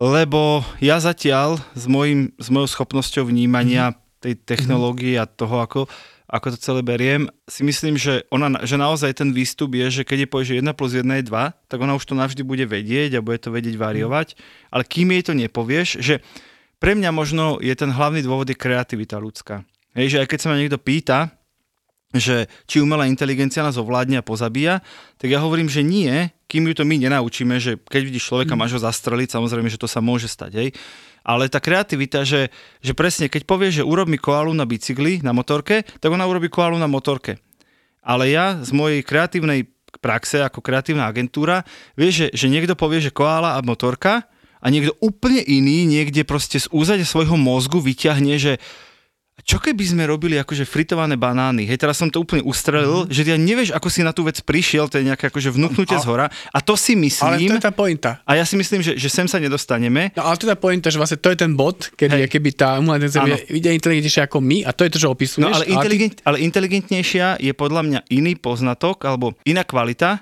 lebo 0.00 0.64
ja 0.80 0.96
zatiaľ 0.96 1.60
s, 1.76 1.84
mojim, 1.84 2.32
s 2.40 2.48
mojou 2.48 2.72
schopnosťou 2.72 3.28
vnímania 3.28 3.92
tej 4.20 4.36
technológie 4.36 5.20
a 5.20 5.28
toho, 5.28 5.60
ako, 5.60 5.80
ako 6.24 6.46
to 6.52 6.58
celé 6.60 6.80
beriem, 6.80 7.28
si 7.44 7.60
myslím, 7.64 8.00
že, 8.00 8.24
ona, 8.32 8.64
že 8.64 8.80
naozaj 8.80 9.12
ten 9.16 9.32
výstup 9.32 9.76
je, 9.76 10.00
že 10.00 10.02
keď 10.08 10.24
je 10.24 10.28
povie, 10.28 10.46
že 10.48 10.60
1 10.60 10.72
plus 10.72 10.96
1 10.96 11.04
je 11.04 11.24
2, 11.28 11.68
tak 11.68 11.78
ona 11.80 11.96
už 11.96 12.04
to 12.08 12.16
navždy 12.16 12.40
bude 12.44 12.64
vedieť 12.64 13.20
a 13.20 13.24
bude 13.24 13.40
to 13.40 13.52
vedieť 13.52 13.76
variovať, 13.76 14.40
ale 14.72 14.88
kým 14.88 15.12
jej 15.12 15.22
to 15.24 15.32
nepovieš, 15.36 16.00
že 16.00 16.24
pre 16.80 16.96
mňa 16.96 17.10
možno 17.12 17.60
je 17.60 17.76
ten 17.76 17.92
hlavný 17.92 18.24
dôvod 18.24 18.48
je 18.48 18.56
kreativita 18.56 19.20
ľudská. 19.20 19.62
Hej, 19.92 20.16
že 20.16 20.18
aj 20.24 20.28
keď 20.32 20.38
sa 20.40 20.48
ma 20.48 20.56
niekto 20.56 20.80
pýta, 20.80 21.30
že 22.10 22.50
či 22.66 22.82
umelá 22.82 23.06
inteligencia 23.06 23.62
nás 23.62 23.78
ovládne 23.78 24.18
a 24.18 24.26
pozabíja, 24.26 24.82
tak 25.14 25.30
ja 25.30 25.38
hovorím, 25.38 25.70
že 25.70 25.86
nie, 25.86 26.10
kým 26.50 26.66
ju 26.66 26.74
to 26.74 26.82
my 26.82 26.98
nenaučíme, 26.98 27.54
že 27.62 27.78
keď 27.78 28.02
vidíš 28.02 28.26
človeka, 28.26 28.58
máš 28.58 28.74
ho 28.74 28.80
zastreliť, 28.82 29.30
samozrejme, 29.30 29.70
že 29.70 29.78
to 29.78 29.86
sa 29.86 30.02
môže 30.02 30.26
stať, 30.26 30.52
hej. 30.58 30.68
Ale 31.22 31.52
tá 31.52 31.60
kreativita, 31.62 32.24
že, 32.26 32.50
že 32.80 32.96
presne, 32.96 33.30
keď 33.30 33.46
povie, 33.46 33.68
že 33.70 33.86
urob 33.86 34.08
mi 34.08 34.18
koalu 34.18 34.56
na 34.56 34.64
bicykli, 34.64 35.22
na 35.22 35.36
motorke, 35.36 35.86
tak 36.00 36.10
ona 36.10 36.26
urobí 36.26 36.48
koalu 36.48 36.80
na 36.80 36.90
motorke. 36.90 37.38
Ale 38.00 38.32
ja 38.32 38.56
z 38.58 38.72
mojej 38.72 39.04
kreatívnej 39.04 39.68
praxe 40.00 40.40
ako 40.40 40.64
kreatívna 40.64 41.04
agentúra, 41.06 41.62
vieš, 41.92 42.26
že, 42.32 42.46
že 42.46 42.46
niekto 42.48 42.72
povie, 42.72 43.04
že 43.04 43.12
koala 43.12 43.54
a 43.54 43.60
motorka 43.60 44.29
a 44.60 44.66
niekto 44.68 44.92
úplne 45.00 45.40
iný 45.40 45.88
niekde 45.88 46.22
proste 46.24 46.60
z 46.60 46.68
úzade 46.70 47.04
svojho 47.08 47.36
mozgu 47.40 47.80
vyťahne, 47.80 48.36
že 48.36 48.60
čo 49.44 49.56
keby 49.56 49.84
sme 49.84 50.04
robili 50.04 50.36
akože 50.36 50.68
fritované 50.68 51.16
banány? 51.16 51.64
Hej, 51.64 51.80
teraz 51.80 51.96
som 51.96 52.12
to 52.12 52.20
úplne 52.20 52.44
ustrelil, 52.44 53.08
mm. 53.08 53.12
že 53.12 53.20
ja 53.24 53.40
nevieš, 53.40 53.72
ako 53.72 53.88
si 53.88 54.04
na 54.04 54.12
tú 54.12 54.24
vec 54.24 54.40
prišiel, 54.44 54.88
to 54.92 55.00
je 55.00 55.08
nejaké 55.08 55.32
akože 55.32 55.52
vnúknutie 55.52 55.96
z 55.96 56.06
hora. 56.08 56.28
A 56.52 56.58
to 56.60 56.76
si 56.76 56.92
Ale 56.92 57.40
to 57.40 57.48
myslím, 57.48 57.56
je 57.56 57.64
tá 57.64 57.72
pointa. 57.72 58.10
a 58.24 58.36
ja 58.36 58.44
si 58.44 58.54
myslím, 58.60 58.84
že, 58.84 58.96
že 59.00 59.08
sem 59.08 59.24
sa 59.24 59.40
nedostaneme. 59.40 60.12
No 60.16 60.28
ale 60.28 60.36
to 60.36 60.44
je 60.44 60.52
tá 60.52 60.58
pointa, 60.60 60.92
že 60.92 61.00
vlastne 61.00 61.18
to 61.20 61.32
je 61.32 61.38
ten 61.40 61.52
bod, 61.56 61.88
kedy 61.96 62.26
je 62.26 62.28
keby 62.28 62.50
tá 62.52 62.76
umelá 62.76 63.00
inteligencia 63.00 63.48
ide 63.50 63.70
inteligentnejšia 63.72 64.28
ako 64.28 64.38
my 64.44 64.58
a 64.68 64.70
to 64.76 64.84
je 64.84 64.90
to, 64.92 64.98
čo 65.00 65.08
opisuješ. 65.12 65.42
No 65.42 65.50
ale, 65.50 65.64
ty- 65.64 65.72
inteligent, 65.72 66.14
ale 66.22 66.36
inteligentnejšia 66.44 67.26
je 67.40 67.52
podľa 67.56 67.82
mňa 67.86 68.00
iný 68.12 68.36
poznatok 68.36 69.08
alebo 69.08 69.32
iná 69.48 69.64
kvalita, 69.64 70.20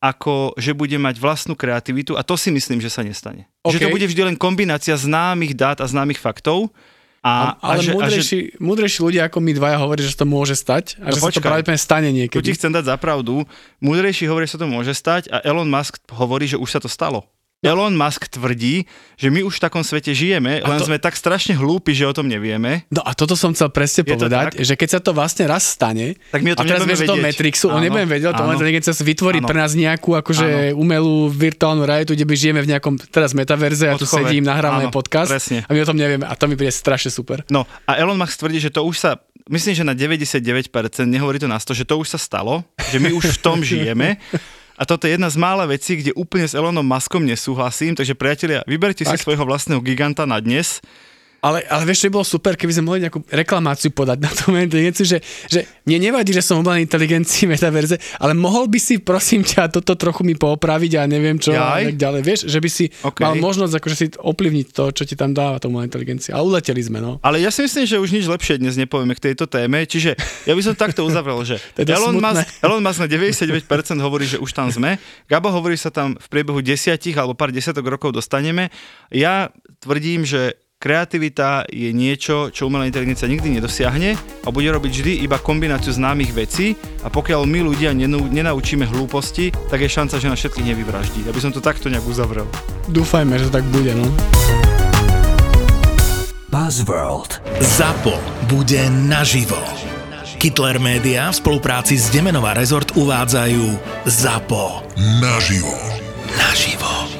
ako 0.00 0.56
že 0.56 0.72
bude 0.72 0.96
mať 0.96 1.20
vlastnú 1.20 1.52
kreativitu 1.52 2.16
a 2.16 2.24
to 2.24 2.32
si 2.34 2.48
myslím, 2.48 2.80
že 2.80 2.88
sa 2.88 3.04
nestane. 3.04 3.44
Že 3.62 3.84
to 3.84 3.92
bude 3.92 4.06
vždy 4.08 4.22
len 4.24 4.36
kombinácia 4.36 4.96
známych 4.96 5.52
dát 5.52 5.78
a 5.78 5.86
známych 5.86 6.16
faktov. 6.16 6.72
A, 7.20 7.52
A, 7.60 7.76
ale 7.76 7.84
a 7.84 7.84
že, 7.84 7.84
a 7.84 7.84
že, 7.84 7.92
múdrejší, 7.92 8.38
múdrejší 8.56 8.98
ľudia 9.04 9.28
ako 9.28 9.44
my 9.44 9.52
dvaja 9.52 9.76
hovorí, 9.76 10.00
že 10.00 10.16
to 10.16 10.24
môže 10.24 10.56
stať 10.56 10.96
a 11.04 11.12
že 11.12 11.20
No 11.20 11.20
sa 11.20 11.28
to 11.28 11.36
počkaj. 11.36 11.44
pravdepodobne 11.44 11.76
stane 11.76 12.08
tu 12.08 12.16
ti 12.16 12.16
niekedy. 12.32 12.48
chcem 12.56 12.72
dať 12.72 12.84
za 12.88 12.96
pravdu, 12.96 13.44
múdrejší 13.84 14.24
hovorí, 14.24 14.48
že 14.48 14.56
sa 14.56 14.60
to 14.64 14.68
môže 14.72 14.96
stať 14.96 15.28
a 15.28 15.44
Elon 15.44 15.68
Musk 15.68 16.00
hovorí, 16.08 16.48
že 16.48 16.56
už 16.56 16.68
sa 16.72 16.80
to 16.80 16.88
stalo. 16.88 17.28
Elon 17.60 17.92
Musk 17.92 18.24
tvrdí, 18.26 18.88
že 19.14 19.28
my 19.28 19.44
už 19.44 19.60
v 19.60 19.62
takom 19.62 19.84
svete 19.84 20.10
žijeme, 20.10 20.64
len 20.64 20.78
to- 20.80 20.88
sme 20.88 20.96
tak 20.96 21.12
strašne 21.12 21.52
hlúpi, 21.52 21.92
že 21.92 22.08
o 22.08 22.12
tom 22.12 22.24
nevieme. 22.24 22.88
No 22.88 23.04
a 23.04 23.12
toto 23.12 23.36
som 23.36 23.52
chcel 23.52 23.68
presne 23.68 24.00
Je 24.00 24.08
to 24.08 24.12
povedať, 24.16 24.56
že 24.58 24.74
keď 24.74 24.88
sa 24.88 24.98
to 24.98 25.12
vlastne 25.12 25.44
raz 25.44 25.68
stane, 25.68 26.16
Tak 26.26 26.40
my 26.40 26.50
o 26.50 26.56
tom 26.56 26.64
a 26.64 26.68
teraz 26.70 26.80
do 26.80 26.88
vedieť. 26.88 27.20
Matrixu, 27.20 27.68
on 27.68 27.76
Áno, 27.76 27.84
nebudem 27.84 28.08
vedieť, 28.08 28.32
to 28.32 28.42
áno. 28.42 28.56
inteligencia 28.56 28.92
si 28.92 29.04
vytvorí 29.04 29.38
Áno. 29.38 29.46
pre 29.46 29.60
nás 29.60 29.76
nejakú 29.76 30.16
akože 30.16 30.72
umelú 30.72 31.28
virtuálnu 31.28 31.84
realitu, 31.84 32.16
kde 32.16 32.24
my 32.24 32.32
žijeme 32.34 32.60
v 32.60 32.68
nejakom 32.70 32.96
teraz 33.06 33.36
metaverze 33.36 33.86
a 33.86 33.94
tu 33.94 34.08
Odchove. 34.08 34.24
sedím, 34.24 34.40
nahrávam 34.42 34.80
Áno, 34.82 34.90
podcast 34.90 35.28
presne. 35.28 35.60
a 35.60 35.70
my 35.70 35.78
o 35.78 35.86
tom 35.86 36.00
nevieme 36.00 36.24
a 36.24 36.32
to 36.32 36.48
mi 36.48 36.56
príde 36.56 36.72
strašne 36.72 37.12
super. 37.12 37.44
No 37.46 37.68
a 37.84 37.92
Elon 37.94 38.16
Musk 38.16 38.40
tvrdí, 38.40 38.56
že 38.58 38.72
to 38.72 38.80
už 38.82 38.96
sa, 38.96 39.20
myslím, 39.46 39.74
že 39.74 39.84
na 39.84 39.92
99%, 39.92 40.64
nehovorí 41.06 41.36
to 41.36 41.44
na 41.44 41.56
100, 41.56 41.76
že 41.76 41.84
to 41.84 42.00
už 42.00 42.08
sa 42.08 42.18
stalo, 42.18 42.64
že 42.88 42.96
my 42.96 43.12
už 43.12 43.36
v 43.36 43.38
tom 43.38 43.60
žijeme. 43.60 44.16
A 44.80 44.88
toto 44.88 45.04
je 45.04 45.12
jedna 45.12 45.28
z 45.28 45.36
mála 45.36 45.68
vecí, 45.68 46.00
kde 46.00 46.16
úplne 46.16 46.48
s 46.48 46.56
Elonom 46.56 46.80
Muskom 46.80 47.20
nesúhlasím, 47.20 47.92
takže 47.92 48.16
priatelia, 48.16 48.64
vyberte 48.64 49.04
si 49.04 49.12
svojho 49.12 49.44
vlastného 49.44 49.84
giganta 49.84 50.24
na 50.24 50.40
dnes. 50.40 50.80
Ale, 51.40 51.64
ale 51.72 51.82
vieš, 51.88 52.04
čo 52.04 52.06
by 52.12 52.20
bolo 52.20 52.26
super, 52.28 52.52
keby 52.52 52.72
sme 52.76 52.84
mohli 52.84 53.00
nejakú 53.08 53.24
reklamáciu 53.24 53.88
podať 53.96 54.18
na 54.20 54.28
tú 54.28 54.52
inteligenciu, 54.52 55.08
že, 55.08 55.18
že 55.48 55.64
mne 55.88 56.12
nevadí, 56.12 56.36
že 56.36 56.44
som 56.44 56.60
umelá 56.60 56.76
inteligencii 56.84 57.48
metaverze, 57.56 57.96
ale 58.20 58.36
mohol 58.36 58.68
by 58.68 58.76
si, 58.76 59.00
prosím 59.00 59.40
ťa, 59.40 59.72
toto 59.72 59.96
trochu 59.96 60.20
mi 60.20 60.36
poopraviť 60.36 61.00
a 61.00 61.02
neviem 61.08 61.40
čo 61.40 61.56
a 61.56 61.80
tak 61.80 61.96
Jaj. 61.96 62.00
ďalej. 62.00 62.20
Vieš, 62.28 62.40
že 62.44 62.58
by 62.60 62.68
si 62.68 62.84
OK. 63.00 63.18
mal 63.24 63.34
možnosť 63.40 63.72
akože 63.80 63.96
si 63.96 64.06
ovplyvniť 64.20 64.66
to, 64.76 64.84
čo 64.92 65.02
ti 65.08 65.16
tam 65.16 65.32
dáva 65.32 65.56
tá 65.56 65.72
umelá 65.72 65.88
inteligencia. 65.88 66.36
A 66.36 66.44
uleteli 66.44 66.84
sme, 66.84 67.00
no. 67.00 67.16
Ale 67.24 67.40
ja 67.40 67.48
si 67.48 67.64
myslím, 67.64 67.88
že 67.88 67.96
už 67.96 68.12
nič 68.12 68.28
lepšie 68.28 68.60
dnes 68.60 68.76
nepovieme 68.76 69.16
k 69.16 69.32
tejto 69.32 69.48
téme, 69.48 69.88
čiže 69.88 70.20
ja 70.44 70.52
by 70.52 70.60
som 70.60 70.76
takto 70.76 71.08
uzavrel, 71.08 71.40
že 71.48 71.56
dosť 71.80 71.88
Elon 71.88 72.20
smutné. 72.20 72.44
Musk, 72.44 72.44
Elon 72.60 72.82
Musk 72.84 72.98
na 73.00 73.08
99% 73.08 74.04
hovorí, 74.04 74.24
že 74.28 74.36
už 74.36 74.52
tam 74.52 74.68
sme, 74.68 75.00
Gabo 75.24 75.48
hovorí, 75.48 75.80
sa 75.80 75.88
tam 75.88 76.20
v 76.20 76.26
priebehu 76.28 76.60
desiatich 76.60 77.16
alebo 77.16 77.32
pár 77.32 77.48
desiatok 77.48 77.88
rokov 77.88 78.12
dostaneme. 78.12 78.68
Ja 79.08 79.48
tvrdím, 79.80 80.28
že 80.28 80.60
kreativita 80.80 81.68
je 81.68 81.92
niečo, 81.92 82.48
čo 82.48 82.64
umelá 82.64 82.88
inteligencia 82.88 83.28
nikdy 83.28 83.60
nedosiahne 83.60 84.16
a 84.16 84.48
bude 84.48 84.72
robiť 84.72 84.92
vždy 84.96 85.12
iba 85.28 85.36
kombináciu 85.36 85.92
známych 85.92 86.32
vecí 86.32 86.72
a 87.04 87.12
pokiaľ 87.12 87.44
my 87.44 87.60
ľudia 87.68 87.92
nenau- 87.92 88.24
nenaučíme 88.24 88.88
hlúposti, 88.88 89.52
tak 89.68 89.84
je 89.84 89.92
šanca, 89.92 90.16
že 90.16 90.32
nás 90.32 90.40
všetkých 90.40 90.72
nevyvraždí. 90.72 91.28
Aby 91.28 91.36
som 91.44 91.52
to 91.52 91.60
takto 91.60 91.92
nejak 91.92 92.08
uzavrel. 92.08 92.48
Dúfajme, 92.88 93.36
že 93.36 93.52
tak 93.52 93.62
bude, 93.68 93.92
no. 93.92 94.08
Buzzworld. 96.48 97.44
ZAPO 97.60 98.16
bude 98.48 98.80
naživo. 99.04 99.60
Hitler 100.40 100.80
Media 100.80 101.28
v 101.28 101.36
spolupráci 101.36 102.00
s 102.00 102.08
Demenová 102.08 102.56
rezort 102.56 102.96
uvádzajú 102.96 103.76
ZAPO. 104.08 104.96
Naživo. 105.20 105.76
Naživo. 106.40 107.19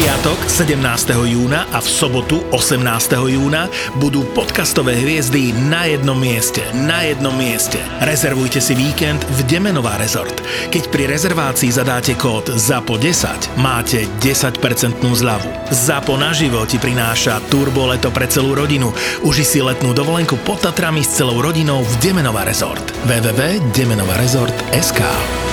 Piatok 0.00 0.48
17. 0.48 0.80
júna 1.28 1.68
a 1.76 1.76
v 1.76 1.84
sobotu 1.84 2.40
18. 2.56 3.20
júna 3.20 3.68
budú 4.00 4.24
podcastové 4.32 4.96
hviezdy 4.96 5.52
na 5.68 5.84
jednom 5.84 6.16
mieste. 6.16 6.64
Na 6.72 7.04
jednom 7.04 7.36
mieste. 7.36 7.76
Rezervujte 8.00 8.64
si 8.64 8.72
víkend 8.72 9.20
v 9.28 9.44
Demenová 9.44 10.00
rezort. 10.00 10.32
Keď 10.72 10.88
pri 10.88 11.04
rezervácii 11.04 11.68
zadáte 11.68 12.16
kód 12.16 12.48
ZAPO10, 12.48 13.60
máte 13.60 14.08
10% 14.24 15.04
zľavu. 15.04 15.68
ZAPO 15.68 16.16
naživo 16.16 16.64
ti 16.64 16.80
prináša 16.80 17.36
turbo 17.52 17.92
leto 17.92 18.08
pre 18.08 18.24
celú 18.24 18.56
rodinu. 18.56 18.96
Uži 19.20 19.44
si 19.44 19.60
letnú 19.60 19.92
dovolenku 19.92 20.40
pod 20.48 20.64
Tatrami 20.64 21.04
s 21.04 21.20
celou 21.20 21.44
rodinou 21.44 21.84
v 21.84 21.92
Demenová 22.00 22.48
rezort. 22.48 22.88
www.demenovarezort.sk 23.04 25.49